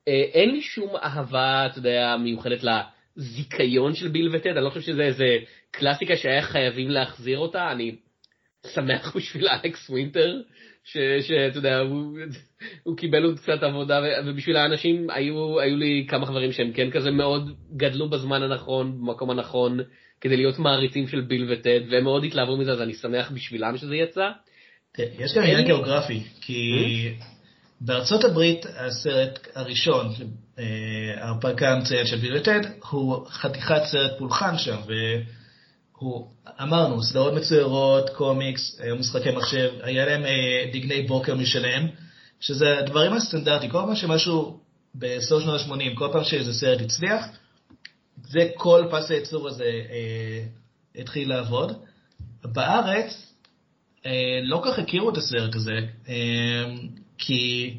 אה, 0.09 0.23
אין 0.33 0.51
לי 0.51 0.63
שום 0.63 0.97
אהבה, 0.97 1.67
אתה 1.67 1.79
יודע, 1.79 2.17
מיוחדת 2.17 2.65
לזיכיון 3.17 3.95
של 3.95 4.09
ביל 4.09 4.37
וטד, 4.37 4.51
אני 4.57 4.65
לא 4.65 4.71
חושב 4.71 4.81
שזה 4.81 5.03
איזה 5.03 5.37
קלאסיקה 5.71 6.17
שהיה 6.17 6.43
חייבים 6.43 6.91
להחזיר 6.91 7.39
אותה, 7.39 7.73
אני 7.73 7.97
שמח 8.67 9.17
בשביל 9.17 9.49
אלכס 9.49 9.91
ווינטר, 9.91 10.41
שאתה 10.85 11.59
יודע, 11.59 11.79
הוא, 11.79 12.19
הוא 12.83 12.97
קיבל 12.97 13.25
עוד 13.25 13.39
קצת 13.39 13.63
עבודה, 13.63 14.01
ובשביל 14.27 14.57
האנשים 14.57 15.11
היו, 15.11 15.61
היו 15.61 15.77
לי 15.77 16.07
כמה 16.09 16.27
חברים 16.27 16.53
שהם 16.53 16.73
כן 16.73 16.91
כזה 16.91 17.11
מאוד 17.11 17.57
גדלו 17.77 18.11
בזמן 18.11 18.43
הנכון, 18.43 18.99
במקום 19.01 19.31
הנכון, 19.31 19.81
כדי 20.21 20.37
להיות 20.37 20.59
מעריצים 20.59 21.09
של 21.09 21.21
ביל 21.21 21.53
וטד, 21.53 21.81
והם 21.91 22.05
מאוד 22.05 22.25
התלהבו 22.25 22.57
מזה, 22.57 22.73
אז 22.73 22.83
אני 22.83 22.95
שמח 22.95 23.31
בשבילם 23.31 23.77
שזה 23.77 23.97
יצא. 23.97 24.29
יש 24.99 25.37
גם 25.37 25.43
עניין 25.43 25.65
גיאוגרפי, 25.65 26.21
כי 26.41 27.09
בארצות 27.81 28.25
הברית 28.25 28.67
הסרט 28.77 29.49
הראשון, 29.55 30.15
אה, 30.59 30.65
ההרפקה 31.17 31.73
המצוין 31.73 32.07
של 32.07 32.17
ביל 32.17 32.37
וטד, 32.37 32.61
הוא 32.91 33.27
חתיכת 33.29 33.83
סרט 33.85 34.19
פולחן 34.19 34.59
שם, 34.59 34.77
והוא, 34.87 36.27
אמרנו, 36.63 37.03
סדרות 37.03 37.35
מצוירות, 37.35 38.11
קומיקס, 38.11 38.81
משחקי 38.99 39.31
מחשב, 39.31 39.71
היה 39.83 40.07
להם 40.07 40.25
אה, 40.25 40.71
דגני 40.73 41.03
בוקר 41.03 41.35
משלהם, 41.35 41.87
שזה 42.41 42.79
הדברים 42.79 43.13
הסטנדרטיים, 43.13 43.71
כל 43.71 43.79
פעם 43.87 43.97
שמשהו 43.97 44.61
בסוף 44.95 45.43
שנות 45.43 45.61
ה-80, 45.61 45.99
כל 45.99 46.09
פעם 46.13 46.25
שאיזה 46.25 46.53
סרט 46.53 46.81
הצליח, 46.81 47.25
זה 48.29 48.51
כל 48.55 48.85
פס 48.91 49.11
הייצור 49.11 49.49
הזה 49.49 49.65
אה, 49.65 50.45
התחיל 51.01 51.29
לעבוד. 51.29 51.73
בארץ, 52.45 53.33
אה, 54.07 54.41
לא 54.43 54.63
כך 54.65 54.79
הכירו 54.79 55.11
את 55.11 55.17
הסרט 55.17 55.55
הזה. 55.55 55.79
אה, 56.09 56.75
כי 57.19 57.75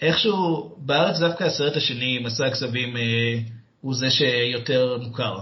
איכשהו 0.00 0.74
בארץ 0.78 1.18
דווקא 1.18 1.44
הסרט 1.44 1.76
השני, 1.76 2.18
מסע 2.18 2.46
הכספים, 2.46 2.96
אה, 2.96 3.38
הוא 3.80 3.94
זה 3.94 4.10
שיותר 4.10 4.98
מוכר. 5.02 5.38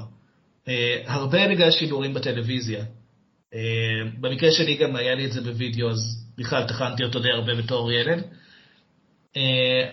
אה, 0.68 1.03
הרבה 1.07 1.49
בגלל 1.49 1.70
שידורים 1.70 2.14
בטלוויזיה. 2.14 2.84
אה, 3.55 3.61
במקרה 4.20 4.51
שלי 4.51 4.76
גם 4.76 4.97
היה 4.97 5.14
לי 5.14 5.26
את 5.26 5.32
זה 5.32 5.40
בווידאו, 5.40 5.90
אז 5.90 6.26
בכלל 6.38 6.68
טחנתי 6.68 7.05
אותו 7.05 7.20
די 7.20 7.30
הרבה 7.30 7.55
בתור 7.55 7.93
ילד. 7.93 8.22
אה, 9.36 9.90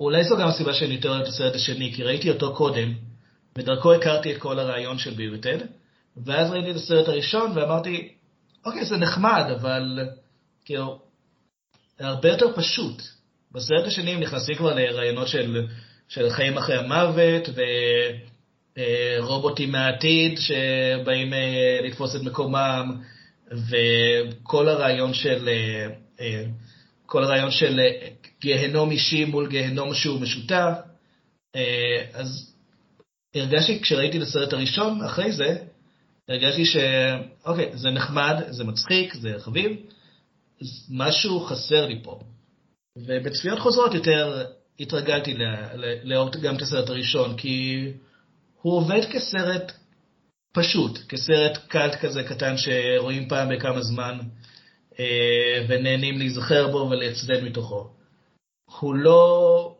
אולי 0.00 0.24
זו 0.24 0.36
גם 0.36 0.48
הסיבה 0.48 0.74
שאני 0.74 0.94
יותר 0.94 1.08
אוהב 1.08 1.22
את 1.22 1.28
הסרט 1.28 1.54
השני, 1.54 1.92
כי 1.94 2.02
ראיתי 2.02 2.30
אותו 2.30 2.54
קודם, 2.54 2.92
ודרכו 3.58 3.94
הכרתי 3.94 4.32
את 4.32 4.38
כל 4.38 4.58
הרעיון 4.58 4.98
של 4.98 5.14
ביל 5.14 5.34
וטד, 5.34 5.58
ואז 6.24 6.50
ראיתי 6.50 6.70
את 6.70 6.76
הסרט 6.76 7.08
הראשון 7.08 7.52
ואמרתי, 7.54 8.12
אוקיי, 8.66 8.84
זה 8.84 8.96
נחמד, 8.96 9.44
אבל 9.60 9.98
כאילו, 10.64 11.00
זה 12.00 12.06
הרבה 12.06 12.28
יותר 12.28 12.46
פשוט. 12.56 13.02
בסרט 13.52 13.86
השני 13.86 14.10
הם 14.10 14.20
נכנסים 14.20 14.54
כבר 14.54 14.74
לרעיונות 14.74 15.28
של, 15.28 15.66
של 16.08 16.30
חיים 16.30 16.58
אחרי 16.58 16.76
המוות, 16.76 17.48
אה, 18.78 19.16
רובוטים 19.18 19.72
מהעתיד 19.72 20.38
שבאים 20.38 21.34
אה, 21.34 21.80
לתפוס 21.84 22.16
את 22.16 22.22
מקומם, 22.22 23.00
וכל 23.52 24.68
הרעיון 24.68 25.14
של, 25.14 25.48
אה, 25.48 25.86
אה, 26.20 26.44
כל 27.06 27.24
הרעיון 27.24 27.50
של 27.50 27.80
אה, 27.80 28.08
גיהנום 28.40 28.90
אישי 28.90 29.24
מול 29.24 29.48
גיהנום 29.48 29.94
שהוא 29.94 30.20
משותף. 30.20 30.72
אה, 31.56 32.04
אז 32.12 32.54
הרגשתי, 33.34 33.80
כשראיתי 33.82 34.18
את 34.18 34.22
הסרט 34.22 34.52
הראשון, 34.52 35.02
אחרי 35.02 35.32
זה, 35.32 35.56
הרגשתי 36.28 36.64
שאוקיי, 36.64 37.70
זה 37.74 37.90
נחמד, 37.90 38.36
זה 38.50 38.64
מצחיק, 38.64 39.14
זה 39.14 39.34
חביב, 39.38 39.76
משהו 40.90 41.40
חסר 41.40 41.86
לי 41.86 42.00
פה. 42.02 42.20
ובצפיות 42.96 43.58
חוזרות 43.58 43.94
יותר 43.94 44.44
התרגלתי 44.80 45.34
לאהוב 46.04 46.36
גם 46.36 46.56
את 46.56 46.62
הסרט 46.62 46.88
הראשון, 46.88 47.36
כי 47.36 47.86
הוא 48.62 48.76
עובד 48.76 49.00
כסרט 49.12 49.72
פשוט, 50.52 50.98
כסרט 51.08 51.58
קאלט 51.68 51.94
כזה 51.94 52.22
קטן 52.22 52.54
שרואים 52.56 53.28
פעם 53.28 53.48
בכמה 53.48 53.82
זמן, 53.82 54.18
אה, 54.98 55.64
ונהנים 55.68 56.18
להיזכר 56.18 56.68
בו 56.68 56.88
ולהצדד 56.90 57.44
מתוכו. 57.44 57.90
הוא 58.80 58.94
לא, 58.94 59.76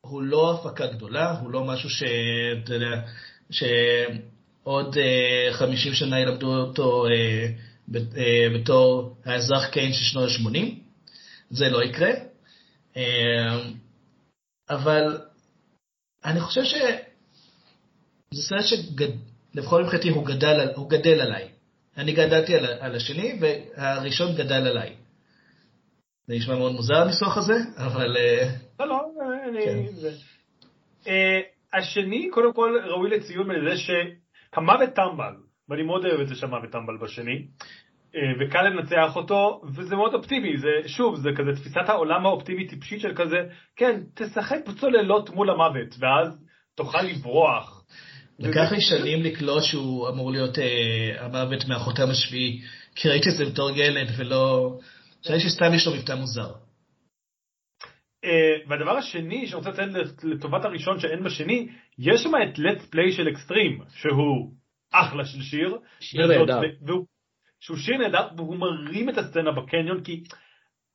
הוא 0.00 0.22
לא 0.22 0.54
הפקה 0.54 0.86
גדולה, 0.86 1.30
הוא 1.40 1.50
לא 1.50 1.64
משהו 1.64 1.90
שאתה 1.90 2.74
יודע, 2.74 3.00
שעוד 3.50 4.96
אה, 4.98 5.52
50 5.52 5.94
שנה 5.94 6.20
ילמדו 6.20 6.54
אותו 6.54 7.06
אה, 7.06 7.10
אה, 7.10 7.46
בתור 8.54 9.16
האזרח 9.24 9.66
קיין 9.66 9.92
של 9.92 10.04
שנות 10.04 10.28
ה-80. 10.28 10.58
זה 11.50 11.70
לא 11.70 11.82
יקרה. 11.82 12.10
אה, 12.96 13.60
אבל 14.70 15.18
אני 16.24 16.40
חושב 16.40 16.64
שזה 16.64 16.98
סרט 18.34 18.64
שלפחות 18.64 19.80
מבחינתי 19.80 20.08
הוא 20.08 20.26
גדל, 20.26 20.68
הוא 20.76 20.90
גדל 20.90 21.20
עליי. 21.20 21.48
אני 21.96 22.12
גדלתי 22.12 22.54
על, 22.54 22.64
על 22.66 22.94
השני, 22.94 23.38
והראשון 23.40 24.34
גדל 24.36 24.66
עליי. 24.66 24.96
זה 26.26 26.34
נשמע 26.34 26.54
מאוד 26.56 26.72
מוזר 26.72 26.94
הניסוח 27.02 27.36
הזה, 27.38 27.54
אבל... 27.76 28.16
אה, 28.16 28.48
לא, 28.80 28.86
לא, 28.86 29.02
אני... 29.48 29.64
כן. 29.64 29.86
זה- 29.94 30.16
אה, 31.06 31.40
השני, 31.78 32.30
קודם 32.30 32.52
כל, 32.52 32.78
ראוי 32.84 33.10
לציון 33.10 33.48
מזה 33.50 33.76
שהמוות 33.76 34.90
טמבל, 34.94 35.34
ואני 35.68 35.82
מאוד 35.82 36.04
אוהב 36.06 36.20
את 36.20 36.28
זה 36.28 36.34
שהמוות 36.34 36.70
טמבל 36.72 36.96
בשני, 37.02 37.32
אה, 37.32 37.46
וקל 38.40 38.62
לנצח 38.62 39.16
אותו, 39.16 39.62
וזה 39.76 39.96
מאוד 39.96 40.14
אופטימי, 40.14 40.58
זה, 40.58 40.88
שוב, 40.88 41.16
זה 41.16 41.30
כזה 41.36 41.60
תפיסת 41.60 41.88
העולם 41.88 42.26
האופטימית 42.26 42.70
טיפשית 42.70 43.00
של 43.00 43.14
כזה, 43.16 43.36
כן, 43.76 44.00
תשחק 44.14 44.58
בצוללות 44.68 45.30
מול 45.30 45.50
המוות, 45.50 45.94
ואז 45.98 46.38
תוכל 46.74 47.02
לברוח. 47.02 47.84
לקח 48.38 48.72
לי 48.72 48.80
שנים 48.80 49.22
לקלוט 49.22 49.62
שהוא 49.62 50.08
אמור 50.08 50.30
להיות 50.32 50.58
אה, 50.58 51.24
המוות 51.24 51.64
מהחותם 51.68 52.10
השביעי, 52.10 52.62
כי 52.94 53.08
ראיתי 53.08 53.28
את 53.28 53.34
זה 53.34 53.44
בתור 53.44 53.70
ילד, 53.70 54.08
ולא... 54.18 54.72
חשבתי 55.24 55.40
שסתם 55.40 55.74
יש 55.74 55.86
לו 55.86 55.94
מבטא 55.94 56.12
מוזר. 56.12 56.52
אה, 58.24 58.30
והדבר 58.68 58.90
השני 58.96 59.46
שאני 59.46 59.56
רוצה 59.58 59.70
לציין 59.70 59.90
לטובת 60.22 60.64
הראשון 60.64 61.00
שאין 61.00 61.24
בשני, 61.24 61.68
יש 61.98 62.22
שם 62.22 62.30
את 62.42 62.58
let's 62.58 62.94
play 62.94 63.12
של 63.16 63.28
אקסטרים, 63.28 63.82
שהוא 63.94 64.52
אחלה 64.92 65.24
של 65.24 65.42
שיר. 65.42 65.76
שיר 66.00 66.26
נהדר. 66.26 66.60
והוא- 66.86 67.06
שהוא 67.62 67.76
שיר 67.76 67.98
נהדר, 67.98 68.28
והוא 68.36 68.56
מרים 68.56 69.08
את 69.08 69.18
הסצנה 69.18 69.52
בקניון, 69.52 70.04
כי 70.04 70.22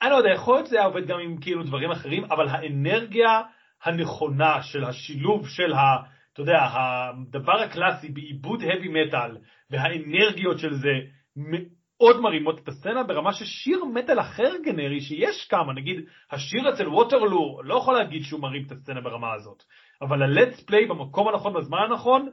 אני 0.01 0.09
לא 0.09 0.15
יודע, 0.15 0.29
יכול 0.29 0.55
להיות 0.55 0.67
שזה 0.67 0.77
היה 0.77 0.85
עובד 0.85 1.07
גם 1.07 1.19
עם 1.19 1.37
כאילו 1.41 1.63
דברים 1.63 1.91
אחרים, 1.91 2.23
אבל 2.25 2.47
האנרגיה 2.47 3.41
הנכונה 3.83 4.63
של 4.63 4.83
השילוב 4.83 5.47
של 5.49 5.73
ה... 5.73 5.97
אתה 6.33 6.41
יודע, 6.41 6.57
הדבר 6.73 7.61
הקלאסי 7.61 8.09
בעיבוד 8.09 8.61
heavy 8.61 8.85
metal, 8.85 9.37
והאנרגיות 9.69 10.59
של 10.59 10.73
זה 10.73 10.93
מאוד 11.35 12.21
מרימות 12.21 12.59
את 12.59 12.67
הסצנה 12.67 13.03
ברמה 13.03 13.33
ששיר 13.33 13.85
מטאל 13.85 14.19
אחר 14.19 14.53
גנרי 14.63 15.01
שיש 15.01 15.47
כמה, 15.47 15.73
נגיד 15.73 16.05
השיר 16.31 16.73
אצל 16.73 16.87
ווטרלו, 16.87 17.61
לא 17.63 17.75
יכול 17.75 17.93
להגיד 17.93 18.23
שהוא 18.23 18.41
מרים 18.41 18.63
את 18.65 18.71
הסצנה 18.71 19.01
ברמה 19.01 19.33
הזאת, 19.33 19.63
אבל 20.01 20.23
ה-let's 20.23 20.59
play 20.71 20.89
במקום 20.89 21.27
הנכון 21.27 21.53
בזמן 21.53 21.77
הנכון, 21.89 22.29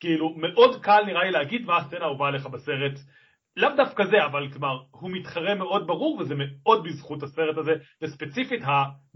כאילו 0.00 0.34
מאוד 0.36 0.82
קל 0.82 1.02
נראה 1.06 1.24
לי 1.24 1.30
להגיד 1.30 1.66
מה 1.66 1.76
הסצנה 1.76 2.04
האהובה 2.04 2.28
עליך 2.28 2.46
בסרט, 2.46 2.98
לאו 3.58 3.76
דווקא 3.76 4.04
זה, 4.04 4.24
אבל 4.24 4.52
כלומר, 4.52 4.78
הוא 4.90 5.10
מתחרה 5.10 5.54
מאוד 5.54 5.86
ברור 5.86 6.18
וזה 6.18 6.34
מאוד 6.34 6.84
בזכות 6.84 7.22
הסרט 7.22 7.58
הזה, 7.58 7.72
וספציפית 8.02 8.62
ה- 8.62 9.08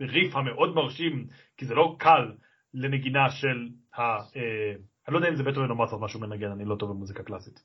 הריף 0.00 0.36
המאוד 0.36 0.74
מרשים, 0.74 1.26
כי 1.56 1.64
זה 1.66 1.74
לא 1.74 1.96
קל 1.98 2.32
לנגינה 2.74 3.30
של 3.30 3.68
ה... 3.94 4.00
אה, 4.02 4.72
אני 5.08 5.14
לא 5.14 5.18
יודע 5.18 5.28
אם 5.28 5.36
זה 5.36 5.42
בטהובן 5.42 5.70
או 5.70 5.74
מוצרט 5.74 6.00
משהו 6.00 6.20
מנגן, 6.20 6.50
אני 6.50 6.64
לא 6.64 6.76
טוב 6.78 6.90
במוזיקה 6.90 7.22
קלאסית. 7.22 7.60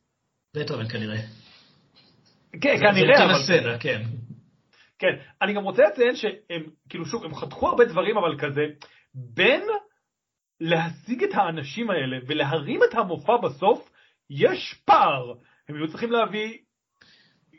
בטהובן 0.55 0.87
כנראה. 0.89 1.17
כן, 2.61 2.77
זה 2.77 2.83
כנראה, 2.83 3.11
יותר 3.11 3.25
אבל... 3.25 3.33
הסצנה, 3.33 3.79
כן. 3.79 4.01
כן, 4.99 5.15
אני 5.41 5.53
גם 5.53 5.63
רוצה 5.63 5.83
לציין 5.83 6.15
שהם, 6.15 6.63
כאילו 6.89 7.05
שוב, 7.05 7.25
הם 7.25 7.35
חתכו 7.35 7.67
הרבה 7.67 7.85
דברים, 7.85 8.17
אבל 8.17 8.39
כזה, 8.39 8.61
בין 9.13 9.61
להשיג 10.61 11.23
את 11.23 11.29
האנשים 11.33 11.89
האלה 11.89 12.17
ולהרים 12.27 12.79
את 12.89 12.93
המופע 12.93 13.37
בסוף, 13.37 13.91
יש 14.29 14.81
פער. 14.85 15.33
הם 15.71 15.77
היו 15.77 15.87
צריכים 15.87 16.11
להביא, 16.11 16.57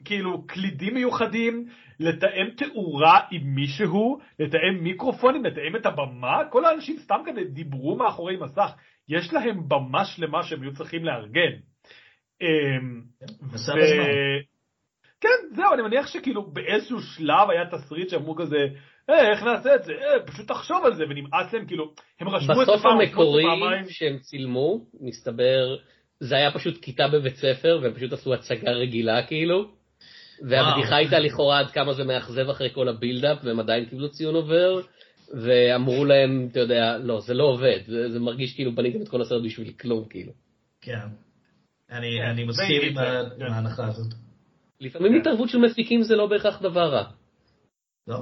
כאילו, 0.05 0.47
קלידים 0.47 0.95
מיוחדים, 0.95 1.67
לתאם 2.01 2.51
תאורה 2.57 3.21
עם 3.31 3.55
מישהו, 3.55 4.19
לתאם 4.39 4.83
מיקרופונים, 4.83 5.45
לתאם 5.45 5.77
את 5.77 5.87
הבמה, 5.87 6.43
כל 6.51 6.65
האנשים 6.65 6.97
סתם 6.99 7.21
כזה 7.27 7.41
דיברו 7.45 7.97
מאחורי 7.97 8.37
מסך. 8.37 8.71
יש 9.09 9.33
להם 9.33 9.69
במה 9.69 10.05
שלמה 10.05 10.43
שהם 10.43 10.63
היו 10.63 10.73
צריכים 10.73 11.05
לארגן. 11.05 11.53
אמ, 12.41 13.03
ו-. 13.43 14.53
כן, 15.21 15.55
זהו, 15.57 15.75
אני 15.75 15.83
מניח 15.83 16.07
שכאילו 16.07 16.43
באיזשהו 16.43 17.01
שלב 17.01 17.51
היה 17.51 17.71
תסריט 17.71 18.09
שאמרו 18.09 18.35
כזה, 18.35 18.57
אה, 19.11 19.31
איך 19.31 19.43
נעשה 19.43 19.75
את 19.75 19.85
זה? 19.85 19.93
אה, 19.93 20.27
פשוט 20.27 20.49
תחשוב 20.49 20.85
על 20.85 20.95
זה, 20.95 21.05
ונמאס 21.05 21.53
להם, 21.53 21.67
כאילו, 21.67 21.93
הם 22.21 22.29
רשמו 22.29 22.63
את 22.63 22.67
זה 22.67 22.73
בסוף 22.73 22.83
פעם, 22.83 23.01
המקורי 23.01 23.43
זה 23.43 23.49
פעמיים. 23.49 23.85
שהם 23.89 24.19
צילמו, 24.19 24.85
מסתבר, 25.01 25.77
זה 26.23 26.37
היה 26.37 26.51
פשוט 26.51 26.79
כיתה 26.83 27.09
בבית 27.09 27.37
ספר, 27.37 27.79
והם 27.83 27.95
פשוט 27.95 28.13
עשו 28.13 28.35
הצגה 28.35 28.71
רגילה 28.71 29.27
כאילו. 29.27 29.71
והבדיחה. 30.49 30.97
הייתה 30.97 31.19
לכאורה 31.19 31.59
עד 31.59 31.71
כמה 31.71 31.93
זה 31.93 32.05
מאכזב 32.05 32.49
אחרי 32.51 32.71
כל 32.75 32.89
הבילדאפ, 32.89 33.39
והם 33.45 33.61
עדיין 33.61 33.85
קיבלו 33.85 34.11
ציון 34.11 34.35
עובר, 34.35 34.81
ואמרו 35.35 36.05
להם, 36.05 36.49
אתה 36.51 36.61
יודע, 36.61 36.99
לא, 36.99 37.21
זה 37.21 37.35
לא 37.35 37.45
עובד, 37.45 37.79
זה, 37.87 38.11
זה 38.11 38.21
מרגיש 38.21 38.55
כאילו 38.55 38.75
בניתם 38.75 39.03
את 39.03 39.09
כל 39.09 39.23
הסרט 39.23 39.43
בשביל 39.45 39.73
כלום, 39.73 40.05
כאילו. 40.11 40.33
כן. 40.81 40.99
אני 41.91 42.19
כן, 42.19 42.29
אני 42.29 42.45
מסכים 42.45 42.83
עם 42.83 43.53
ההנחה 43.53 43.87
הזאת. 43.87 44.15
לפעמים 44.81 45.13
כן. 45.13 45.21
התערבות 45.21 45.49
של 45.49 45.59
מפיקים 45.59 46.03
זה 46.03 46.17
לא 46.17 46.27
בהכרח 46.27 46.63
דבר 46.63 46.89
רע. 46.95 47.05
לא? 48.07 48.17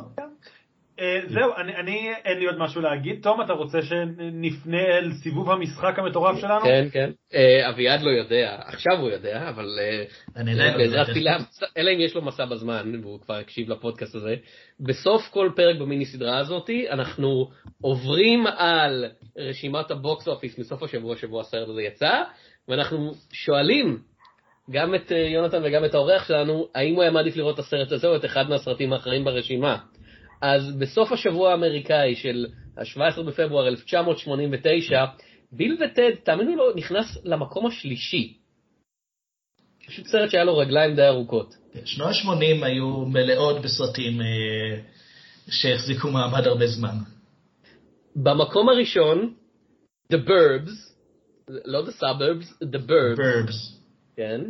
אה, 1.00 1.20
זהו, 1.28 1.52
אני- 1.56 1.76
אני, 1.76 2.10
אין 2.24 2.38
לי 2.38 2.46
עוד 2.46 2.58
משהו 2.58 2.80
להגיד. 2.80 3.22
תום, 3.22 3.40
אתה 3.42 3.52
רוצה 3.52 3.82
שנפנה 3.82 4.82
אל 4.98 5.12
סיבוב 5.22 5.50
המשחק 5.50 5.98
המטורף 5.98 6.40
שלנו? 6.40 6.60
כן, 6.64 6.86
כן. 6.92 7.10
אה, 7.34 7.68
אביעד 7.70 8.02
לא 8.02 8.10
יודע, 8.10 8.56
עכשיו 8.66 8.98
הוא 9.00 9.10
יודע, 9.10 9.48
אבל 9.48 9.66
אה, 9.80 10.04
אני 10.36 10.52
עדיין 10.52 10.72
לא 10.72 10.78
בעזרת 10.78 11.08
יודע. 11.08 11.14
פילה, 11.14 11.36
אלא 11.76 11.90
אם 11.90 12.00
יש 12.00 12.14
לו 12.14 12.22
מסע 12.22 12.44
בזמן, 12.44 13.00
והוא 13.02 13.20
כבר 13.20 13.34
הקשיב 13.34 13.70
לפודקאסט 13.70 14.14
הזה, 14.14 14.34
בסוף 14.80 15.28
כל 15.30 15.50
פרק 15.56 15.76
במיני 15.78 16.04
סדרה 16.06 16.38
הזאתי, 16.38 16.90
אנחנו 16.90 17.50
עוברים 17.82 18.46
על 18.46 19.04
רשימת 19.38 19.90
הבוקס 19.90 20.28
אופיס 20.28 20.58
מסוף 20.58 20.82
השבוע 20.82 21.16
שבו 21.16 21.40
הסרט 21.40 21.68
הזה 21.68 21.82
יצא, 21.82 22.22
ואנחנו 22.68 23.12
שואלים 23.32 23.98
גם 24.70 24.94
את 24.94 25.10
יונתן 25.32 25.60
וגם 25.64 25.84
את 25.84 25.94
האורח 25.94 26.28
שלנו, 26.28 26.68
האם 26.74 26.94
הוא 26.94 27.02
היה 27.02 27.10
מעדיף 27.12 27.36
לראות 27.36 27.54
את 27.54 27.58
הסרט 27.58 27.92
הזה 27.92 28.06
או 28.08 28.16
את 28.16 28.24
אחד 28.24 28.48
מהסרטים 28.48 28.92
האחרים 28.92 29.24
ברשימה. 29.24 29.76
אז 30.40 30.76
בסוף 30.78 31.12
השבוע 31.12 31.50
האמריקאי 31.50 32.16
של 32.16 32.46
ה-17 32.76 33.22
בפברואר 33.22 33.68
1989, 33.68 35.04
ביל 35.52 35.76
וטד, 35.84 36.10
תאמינו 36.24 36.56
לו, 36.56 36.74
נכנס 36.74 37.18
למקום 37.24 37.66
השלישי. 37.66 38.36
פשוט 39.86 40.06
סרט 40.06 40.30
שהיה 40.30 40.44
לו 40.44 40.56
רגליים 40.56 40.96
די 40.96 41.06
ארוכות. 41.06 41.54
שנות 41.84 42.08
ה-80 42.08 42.64
היו 42.64 43.06
מלאות 43.06 43.62
בסרטים 43.62 44.20
אה, 44.20 44.26
שהחזיקו 45.50 46.10
מעמד 46.10 46.46
הרבה 46.46 46.66
זמן. 46.66 46.94
במקום 48.16 48.68
הראשון, 48.68 49.34
The 50.12 50.16
Burbs, 50.16 50.70
לא 51.48 51.82
The 51.86 52.02
Suburbs, 52.02 52.64
The 52.64 52.78
Burbs, 52.88 53.16
ברבס. 53.16 53.80
כן. 54.16 54.40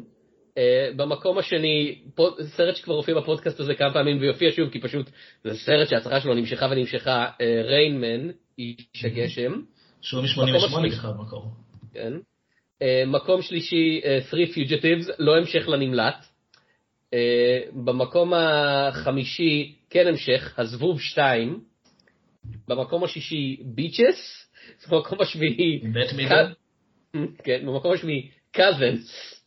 Uh, 0.51 0.97
במקום 0.97 1.39
השני, 1.39 1.99
פוד, 2.15 2.35
סרט 2.43 2.77
שכבר 2.77 2.95
הופיע 2.95 3.15
בפודקאסט 3.15 3.61
הזה 3.61 3.75
כמה 3.75 3.93
פעמים 3.93 4.19
ויופיע 4.21 4.51
שוב, 4.53 4.71
כי 4.71 4.81
פשוט 4.81 5.11
זה 5.45 5.55
סרט 5.55 5.89
שההצלחה 5.89 6.21
שלו 6.21 6.35
נמשכה 6.35 6.69
ונמשכה, 6.71 7.27
ריינמן, 7.65 8.31
איש 8.59 9.05
הגשם, 9.05 9.53
שהוא 10.01 10.25
מקום 10.25 10.45
מ-88 10.45 10.57
השלישי. 10.57 10.97
בכלל 10.97 11.13
במקור. 11.13 11.45
כן. 11.93 12.13
Uh, 12.83 12.83
מקום 13.07 13.43
שלישי, 13.43 14.01
uh, 14.03 14.33
Three 14.33 14.55
Fugitives, 14.55 15.13
לא 15.19 15.37
המשך 15.37 15.69
לנמלט. 15.69 16.15
Uh, 16.15 17.17
במקום 17.85 18.33
החמישי, 18.35 19.75
כן 19.91 20.07
המשך, 20.07 20.59
הזבוב 20.59 21.01
2. 21.01 21.61
במקום 22.69 23.05
השישי, 23.05 23.57
ביצ'ס. 23.65 24.47
במקום 24.91 25.21
השביעי, 25.21 25.81
בית 25.93 26.13
מידל? 26.13 26.53
כן, 27.45 27.67
במקום 27.67 27.93
השביעי, 27.93 28.31
קזנס. 28.53 29.40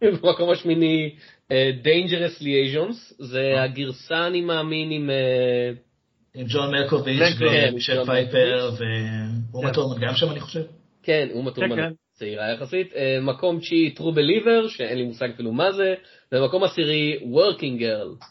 במקום 0.00 0.50
השמיני, 0.50 1.14
אה, 1.52 1.70
Dangerous 1.82 2.42
Liaisons, 2.42 3.14
זה 3.18 3.62
הגרסה 3.62 4.26
אני 4.26 4.40
מאמין 4.40 4.90
עם... 4.90 5.10
אה, 5.10 5.70
עם 6.34 6.46
ג'ון 6.48 6.70
מלקוביץ' 6.70 7.34
כן, 7.38 7.68
ומישל 7.72 8.04
פייפר 8.04 8.70
ואומה 9.52 9.72
תורמן 9.72 10.00
גם 10.00 10.14
שם 10.14 10.30
אני 10.30 10.40
חושב. 10.40 10.62
כן, 11.02 11.28
אומה 11.32 11.50
טורמן 11.50 11.76
כן. 11.76 11.92
צעירה 12.12 12.52
יחסית. 12.52 12.92
אה, 12.96 13.18
מקום 13.22 13.60
תשיעי 13.60 13.94
True 13.98 14.00
Believer, 14.00 14.68
שאין 14.68 14.98
לי 14.98 15.04
מושג 15.04 15.28
אפילו 15.34 15.52
מה 15.52 15.72
זה, 15.72 15.94
ומקום 16.32 16.64
עשירי 16.64 17.18
Working 17.20 17.80
Girl. 17.80 18.24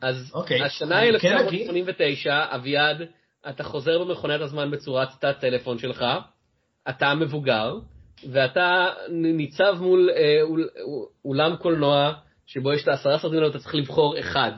אז 0.00 0.30
אוקיי. 0.34 0.62
השנה 0.62 0.98
היא 0.98 1.18
כן, 1.18 1.32
1989, 1.32 2.44
אביעד, 2.48 3.02
אתה 3.48 3.64
חוזר 3.64 4.04
במכונת 4.04 4.40
הזמן 4.40 4.70
בצורת 4.70 5.08
תת 5.20 5.36
טלפון 5.40 5.78
שלך, 5.78 6.04
אתה 6.88 7.14
מבוגר, 7.14 7.78
ואתה 8.32 8.86
ניצב 9.10 9.76
מול 9.80 10.10
אה, 10.16 10.42
אול, 10.42 10.68
אולם 11.24 11.56
קולנוע 11.56 12.12
שבו 12.46 12.72
יש 12.72 12.82
את 12.82 12.88
העשרה 12.88 13.18
סרטים 13.18 13.38
האלה 13.38 13.46
ואתה 13.46 13.58
צריך 13.58 13.74
לבחור 13.74 14.20
אחד. 14.20 14.52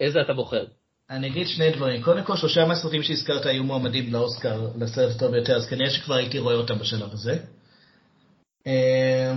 איזה 0.00 0.20
אתה 0.20 0.32
בוחר? 0.32 0.64
אני 1.10 1.26
אגיד 1.26 1.46
שני 1.46 1.70
דברים. 1.70 2.02
קודם 2.02 2.24
כל, 2.24 2.36
שלושה 2.36 2.66
מהסרטים 2.66 3.02
שהזכרת 3.02 3.46
היו 3.46 3.64
מועמדים 3.64 4.12
לאוסקר 4.12 4.68
לסרט 4.80 5.16
הטוב 5.16 5.30
ביותר, 5.30 5.56
אז 5.56 5.66
כנראה 5.66 5.90
שכבר 5.90 6.14
הייתי 6.14 6.38
רואה 6.38 6.54
אותם 6.54 6.78
בשלב 6.78 7.12
הזה. 7.12 7.38
אה, 8.66 9.34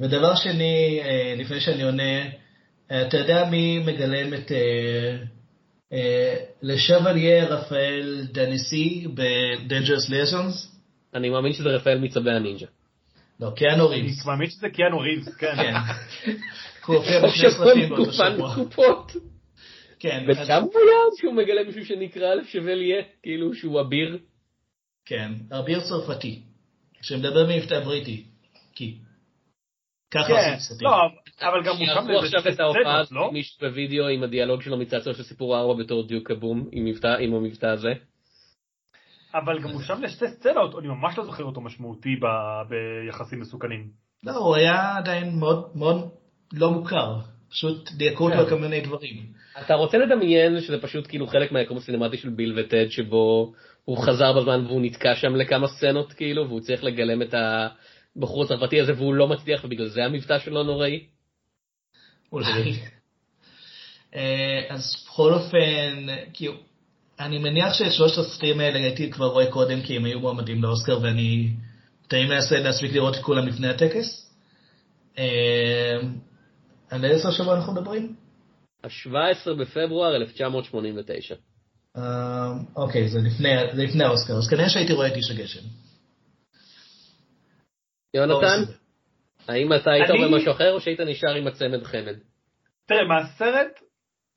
ודבר 0.00 0.34
שני, 0.34 1.00
אה, 1.02 1.34
לפני 1.38 1.60
שאני 1.60 1.82
עונה, 1.82 2.22
אה, 2.90 3.06
אתה 3.08 3.16
יודע 3.16 3.48
מי 3.50 3.78
מגלם 3.78 4.34
את 4.34 4.52
לשבליה 6.62 7.44
רפאל 7.44 8.26
דניסי 8.32 9.06
ב-Dangerous 9.14 10.10
Liaisons? 10.10 10.75
אני 11.14 11.30
מאמין 11.30 11.52
שזה 11.52 11.68
רפאל 11.68 11.98
מצבי 11.98 12.30
הנינג'ה. 12.30 12.66
לא, 13.40 13.50
קיאנו 13.56 13.92
אני 13.92 14.02
ריבס. 14.02 14.26
מאמין 14.26 14.50
שזה 14.50 14.68
קיאנו 14.70 14.98
ריבס, 14.98 15.34
כן. 15.34 15.56
כן. 15.56 15.74
הוא 16.86 16.96
הופיע 16.96 17.26
בשני 17.26 17.50
סרטים 17.50 17.88
באותו 17.88 18.04
תקופן 18.04 18.32
שבוע. 18.36 18.52
תקופות. 18.54 19.12
כן, 19.98 20.24
ושם 20.28 20.62
הוא 20.62 20.72
היה 20.74 20.96
שהוא 21.20 21.34
מגלה 21.34 21.64
מישהו 21.64 21.84
שנקרא 21.84 22.34
לשבליה, 22.34 23.02
כאילו 23.22 23.54
שהוא 23.54 23.80
אביר. 23.80 24.18
כן, 25.06 25.32
אביר 25.58 25.80
צרפתי, 25.80 26.40
שמדבר 27.02 27.46
ממבטא 27.46 27.80
בריטי. 27.80 28.24
כי. 28.74 28.94
ככה 30.10 30.26
כן, 30.26 30.32
עושים 30.34 30.58
סרטים. 30.58 30.88
לא, 30.88 30.96
אבל 31.48 31.62
גם 31.64 31.76
הוא 31.76 31.86
שם 31.86 32.24
עכשיו 32.24 32.52
את 32.52 32.60
ההופעה 32.60 33.00
הזאת 33.00 33.12
לא? 33.12 33.26
עם 33.28 33.34
מישהו 33.34 33.56
בווידאו 33.68 34.08
עם 34.08 34.22
הדיאלוג 34.22 34.62
שלו 34.62 34.76
מצד 34.76 35.02
של 35.04 35.22
סיפור 35.22 35.58
ארבע 35.58 35.84
בתור 35.84 36.06
דיוק 36.06 36.30
הבום 36.30 36.68
מבטא- 36.72 37.18
עם 37.20 37.34
המבטא 37.34 37.66
הזה. 37.66 37.92
אבל 39.44 39.62
גם 39.62 39.70
הוא 39.70 39.82
שם 39.82 40.02
לשתי 40.02 40.28
סצנות, 40.28 40.78
אני 40.78 40.88
ממש 40.88 41.18
לא 41.18 41.24
זוכר 41.24 41.44
אותו 41.44 41.60
משמעותי 41.60 42.16
ב- 42.16 42.68
ביחסים 42.68 43.40
מסוכנים. 43.40 43.88
לא, 44.24 44.32
הוא 44.32 44.56
היה 44.56 44.96
עדיין 44.96 45.38
מאוד 45.38 45.70
מאוד 45.74 46.08
לא 46.52 46.70
מוכר. 46.70 47.16
פשוט 47.50 47.92
דייקו 47.92 48.24
אותו 48.24 48.36
כן. 48.36 48.40
על 48.40 48.48
כל 48.48 48.58
מיני 48.58 48.80
דברים. 48.80 49.26
אתה 49.60 49.74
רוצה 49.74 49.98
לדמיין 49.98 50.60
שזה 50.60 50.82
פשוט 50.82 51.06
כאילו 51.06 51.26
חלק 51.26 51.52
מהיקום 51.52 51.76
הסינמטי 51.76 52.16
של 52.16 52.28
ביל 52.28 52.58
וטד 52.58 52.86
שבו 52.90 53.52
הוא 53.84 53.98
חזר 53.98 54.32
בזמן 54.32 54.66
והוא 54.66 54.80
נתקע 54.80 55.14
שם 55.14 55.36
לכמה 55.36 55.68
סצנות 55.68 56.12
כאילו 56.12 56.48
והוא 56.48 56.60
צריך 56.60 56.84
לגלם 56.84 57.22
את 57.22 57.34
הבחור 57.34 58.44
הצרפתי 58.44 58.80
הזה 58.80 58.92
והוא 58.96 59.14
לא 59.14 59.28
מצליח 59.28 59.64
ובגלל 59.64 59.88
זה 59.88 60.04
המבטא 60.04 60.38
שלו 60.38 60.62
נוראי. 60.62 61.06
אולי. 62.32 62.72
אה, 64.16 64.66
אז 64.68 65.04
בכל 65.06 65.32
אופן, 65.32 66.06
כאילו, 66.32 66.52
אני 67.20 67.38
מניח 67.38 67.72
שאת 67.74 67.92
שלושת 67.92 68.18
הסרטים 68.18 68.60
האלה 68.60 68.78
הייתי 68.78 69.10
כבר 69.10 69.26
רואה 69.26 69.50
קודם 69.52 69.82
כי 69.82 69.96
הם 69.96 70.04
היו 70.04 70.20
מועמדים 70.20 70.62
לאוסקר 70.62 70.98
ואני 71.02 71.50
תמיד 72.08 72.28
מנסה 72.28 72.58
להספיק 72.58 72.92
לראות 72.92 73.14
את 73.16 73.22
כולם 73.22 73.46
לפני 73.46 73.68
הטקס. 73.68 74.30
אה, 75.18 75.96
על 76.90 77.04
איזה 77.04 77.22
סוף 77.22 77.34
שבוע 77.34 77.56
אנחנו 77.56 77.72
מדברים? 77.72 78.16
ה-17 78.84 79.54
בפברואר 79.60 80.16
1989. 80.16 81.34
אה, 81.96 82.02
אוקיי, 82.76 83.08
זה 83.08 83.18
לפני, 83.18 83.48
זה 83.76 83.82
לפני 83.84 84.04
האוסקר, 84.04 84.32
אז 84.32 84.48
כנראה 84.50 84.68
שהייתי 84.68 84.92
רואה 84.92 85.08
את 85.08 85.12
איש 85.16 85.30
הגשם. 85.30 85.60
יונתן, 88.14 88.60
לא, 88.60 88.66
האם 89.48 89.72
אתה 89.72 89.90
היית 89.90 90.10
אני- 90.10 90.24
אומר 90.24 90.38
משהו 90.38 90.52
אחר 90.52 90.72
או 90.72 90.80
שהיית 90.80 91.00
נשאר 91.00 91.34
עם 91.34 91.46
הצמד 91.46 91.82
חמד? 91.84 92.14
תראה, 92.86 93.00
מהסרט, 93.08 93.80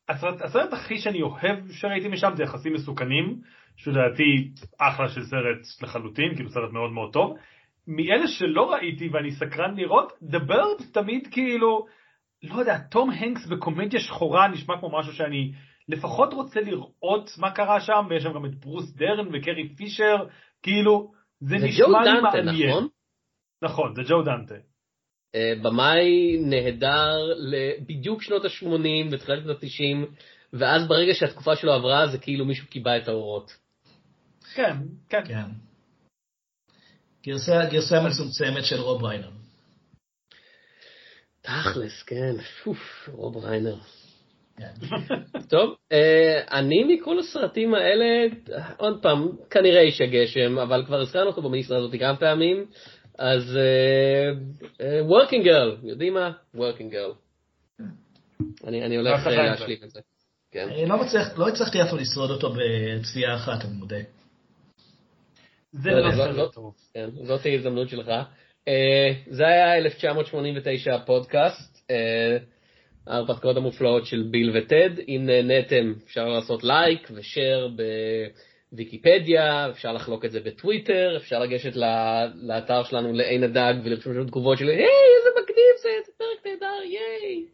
הסרט, 0.10 0.42
הסרט 0.42 0.74
הכי 0.74 0.98
שאני 0.98 1.22
אוהב 1.22 1.72
שראיתי 1.72 2.08
משם 2.08 2.32
זה 2.36 2.44
יחסים 2.44 2.74
מסוכנים, 2.74 3.42
שלדעתי 3.78 4.52
אחלה 4.80 5.10
של 5.10 5.24
סרט 5.24 5.82
לחלוטין, 5.82 6.36
כאילו 6.36 6.50
סרט 6.50 6.72
מאוד 6.72 6.92
מאוד 6.92 7.14
טוב. 7.14 7.38
מאלה 7.88 8.28
שלא 8.28 8.72
ראיתי 8.72 9.10
ואני 9.10 9.32
סקרן 9.32 9.76
לראות, 9.76 10.12
The 10.32 10.50
Bird 10.50 10.84
תמיד 10.94 11.28
כאילו, 11.32 11.86
לא 12.44 12.60
יודע, 12.60 12.78
תום 12.78 13.10
הנקס 13.10 13.48
בקומדיה 13.48 14.00
שחורה 14.00 14.48
נשמע 14.48 14.80
כמו 14.80 15.00
משהו 15.00 15.14
שאני 15.14 15.52
לפחות 15.88 16.34
רוצה 16.34 16.62
לראות 16.62 17.30
מה 17.38 17.52
קרה 17.52 17.82
שם, 17.82 18.06
ויש 18.10 18.24
שם 18.24 18.34
גם 18.34 18.46
את 18.46 18.56
ברוס 18.56 18.94
דרן 18.96 19.28
וקרי 19.34 19.76
פישר, 19.76 20.16
כאילו, 20.64 21.12
זה 21.40 21.58
זה 21.58 21.66
נשמע 21.66 22.04
לי 22.04 22.22
מעניין. 22.22 22.70
נכון? 22.70 22.88
נכון, 23.62 23.96
זה 23.96 24.02
ג'ו 24.04 24.22
דנטה. 24.22 24.56
אה, 25.36 25.54
במאי 25.62 26.38
נהדר 26.40 27.18
בדיוק 27.88 28.22
שנות 28.22 28.46
ה-80 28.46 29.12
ותחילת 29.12 29.44
שנות 29.44 29.64
ה-90, 29.64 30.08
ואז 30.54 30.88
ברגע 30.88 31.14
שהתקופה 31.14 31.56
שלו 31.56 31.74
עברה 31.74 32.08
זה 32.08 32.18
כאילו 32.18 32.46
מישהו 32.46 32.68
קיבע 32.68 32.98
את 32.98 33.08
האורות. 33.08 33.52
כן, 34.54 34.78
כן. 35.10 35.26
כן. 35.26 35.46
גרסה, 37.24 37.66
גרסה 37.72 37.96
מצומצמת 38.02 38.66
של 38.66 38.82
רוב 38.82 39.04
ריינר. 39.04 39.30
תכלס, 41.42 42.04
כן, 42.04 42.36
אוף, 42.66 43.10
רוב 43.12 43.46
ריינר. 43.46 43.76
כן. 44.58 44.74
טוב, 45.50 45.76
אה, 45.92 46.60
אני 46.60 46.84
מכל 46.84 47.20
הסרטים 47.20 47.74
האלה, 47.74 48.36
עוד 48.78 49.02
פעם, 49.02 49.30
כנראה 49.50 49.82
איש 49.82 50.02
הגשם, 50.02 50.60
אבל 50.60 50.86
כבר 50.86 51.02
הזכרנו 51.02 51.28
אותו 51.30 51.42
במיסטר 51.42 51.78
הזאת 51.78 51.92
כמה 52.00 52.16
פעמים, 52.16 52.66
אז 53.20 53.58
אה, 53.58 54.32
אה, 54.82 55.02
Working 55.02 55.46
Girl, 55.46 55.88
יודעים 55.88 56.14
מה? 56.14 56.32
Working 56.56 56.94
Girl. 56.94 57.16
אני 58.68 58.86
אני 58.86 58.96
הולך 58.96 59.28
אה. 59.28 59.32
להשלים 59.32 59.78
את 59.84 59.90
זה. 59.90 60.00
כן. 60.52 60.68
לא 60.88 60.98
מצליח, 60.98 61.40
לא 61.40 61.48
הצלחתי 61.48 61.82
אף 61.82 61.90
פעם 61.90 62.00
לשרוד 62.00 62.32
אותו 62.32 62.54
בצפייה 62.54 63.36
אחת, 63.36 63.66
אני 63.66 63.74
מודה. 63.74 64.00
זה 65.74 65.90
לא 65.90 66.00
לא 66.00 66.08
לא- 66.08 66.12
סרט 66.12 66.54
טוב. 66.54 66.76
כן, 66.94 67.10
זאת 67.24 67.46
ההזדמנות 67.46 67.90
שלך. 67.90 68.08
אה, 68.68 69.14
זה 69.28 69.48
היה 69.48 69.78
1989 69.78 70.96
הפודקאסט, 70.96 71.92
אה, 71.92 72.38
ההרפתקאות 73.08 73.58
המופלאות 73.58 74.06
של 74.06 74.28
ביל 74.32 74.58
וטד. 74.58 74.90
אם 75.08 75.22
נהניתם, 75.26 75.94
אפשר 76.06 76.26
לעשות 76.28 76.64
לייק 76.64 77.08
ושאר 77.16 77.68
בוויקיפדיה, 78.72 79.70
אפשר 79.70 79.94
לחלוק 79.94 80.26
את 80.26 80.32
זה 80.32 80.40
בטוויטר, 80.40 81.18
אפשר 81.18 81.40
לגשת 81.40 81.76
לאתר 82.36 82.84
שלנו 82.84 83.14
לעין 83.14 83.44
הדג 83.44 83.74
ולרשום 83.84 84.14
שם 84.14 84.28
תגובות 84.28 84.58
של 84.58 84.68
היי, 84.68 84.78
איזה 84.78 85.30
מגניב 85.42 85.76
זה, 85.82 85.90
איזה 86.00 86.12
פרק 86.18 86.46
נהדר, 86.46 86.84
ייי. 86.86 87.46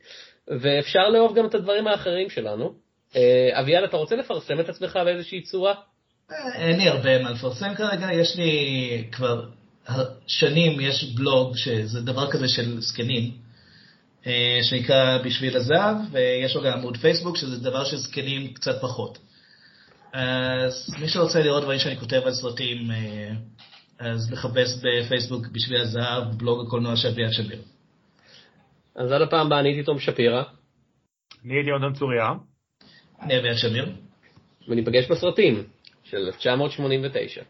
ואפשר 0.47 1.09
לאהוב 1.09 1.35
גם 1.35 1.45
את 1.45 1.55
הדברים 1.55 1.87
האחרים 1.87 2.29
שלנו. 2.29 2.73
אה, 3.15 3.59
אביעד, 3.59 3.83
אתה 3.83 3.97
רוצה 3.97 4.15
לפרסם 4.15 4.59
את 4.59 4.69
עצמך 4.69 4.99
באיזושהי 5.05 5.41
צורה? 5.41 5.73
אה, 6.31 6.55
אין 6.55 6.77
לי 6.79 6.89
הרבה 6.89 7.23
מה 7.23 7.31
לפרסם 7.31 7.75
כרגע, 7.75 8.07
יש 8.13 8.35
לי 8.35 9.03
כבר 9.11 9.45
שנים, 10.27 10.79
יש 10.79 11.03
בלוג 11.15 11.57
שזה 11.57 12.01
דבר 12.01 12.31
כזה 12.31 12.47
של 12.47 12.81
זקנים, 12.81 13.31
אה, 14.27 14.59
שנקרא 14.63 15.17
בשביל 15.17 15.57
הזהב, 15.57 15.95
ויש 16.11 16.55
לו 16.55 16.61
גם 16.61 16.73
עמוד 16.73 16.97
פייסבוק, 16.97 17.37
שזה 17.37 17.63
דבר 17.63 17.83
של 17.83 17.97
זקנים 17.97 18.53
קצת 18.53 18.81
פחות. 18.81 19.17
אז 20.15 20.95
מי 21.01 21.07
שרוצה 21.07 21.39
לראות 21.39 21.63
דברים 21.63 21.79
שאני 21.79 21.97
כותב 21.97 22.21
על 22.25 22.33
סרטים, 22.33 22.91
אה, 22.91 23.31
אז 23.99 24.31
לחפש 24.31 24.83
בפייסבוק 24.83 25.47
בשביל 25.47 25.81
הזהב, 25.81 26.23
בלוג 26.37 26.67
הקולנוע 26.67 26.95
של 26.95 27.07
אביעד 27.07 27.31
שמיר. 27.31 27.61
אז 28.95 29.11
עד 29.11 29.21
הפעם 29.21 29.47
הבאה 29.47 29.59
אני 29.59 29.69
הייתי 29.69 29.83
תום 29.83 29.99
שפירא, 29.99 30.43
אני 31.45 31.53
הייתי 31.53 31.69
יונתן 31.69 31.99
צוריה. 31.99 32.33
אני 33.21 33.39
אביעד 33.39 33.57
שמיר. 33.57 33.91
וניפגש 34.67 35.11
בסרטים 35.11 35.63
של 36.03 36.17
1989. 36.17 37.43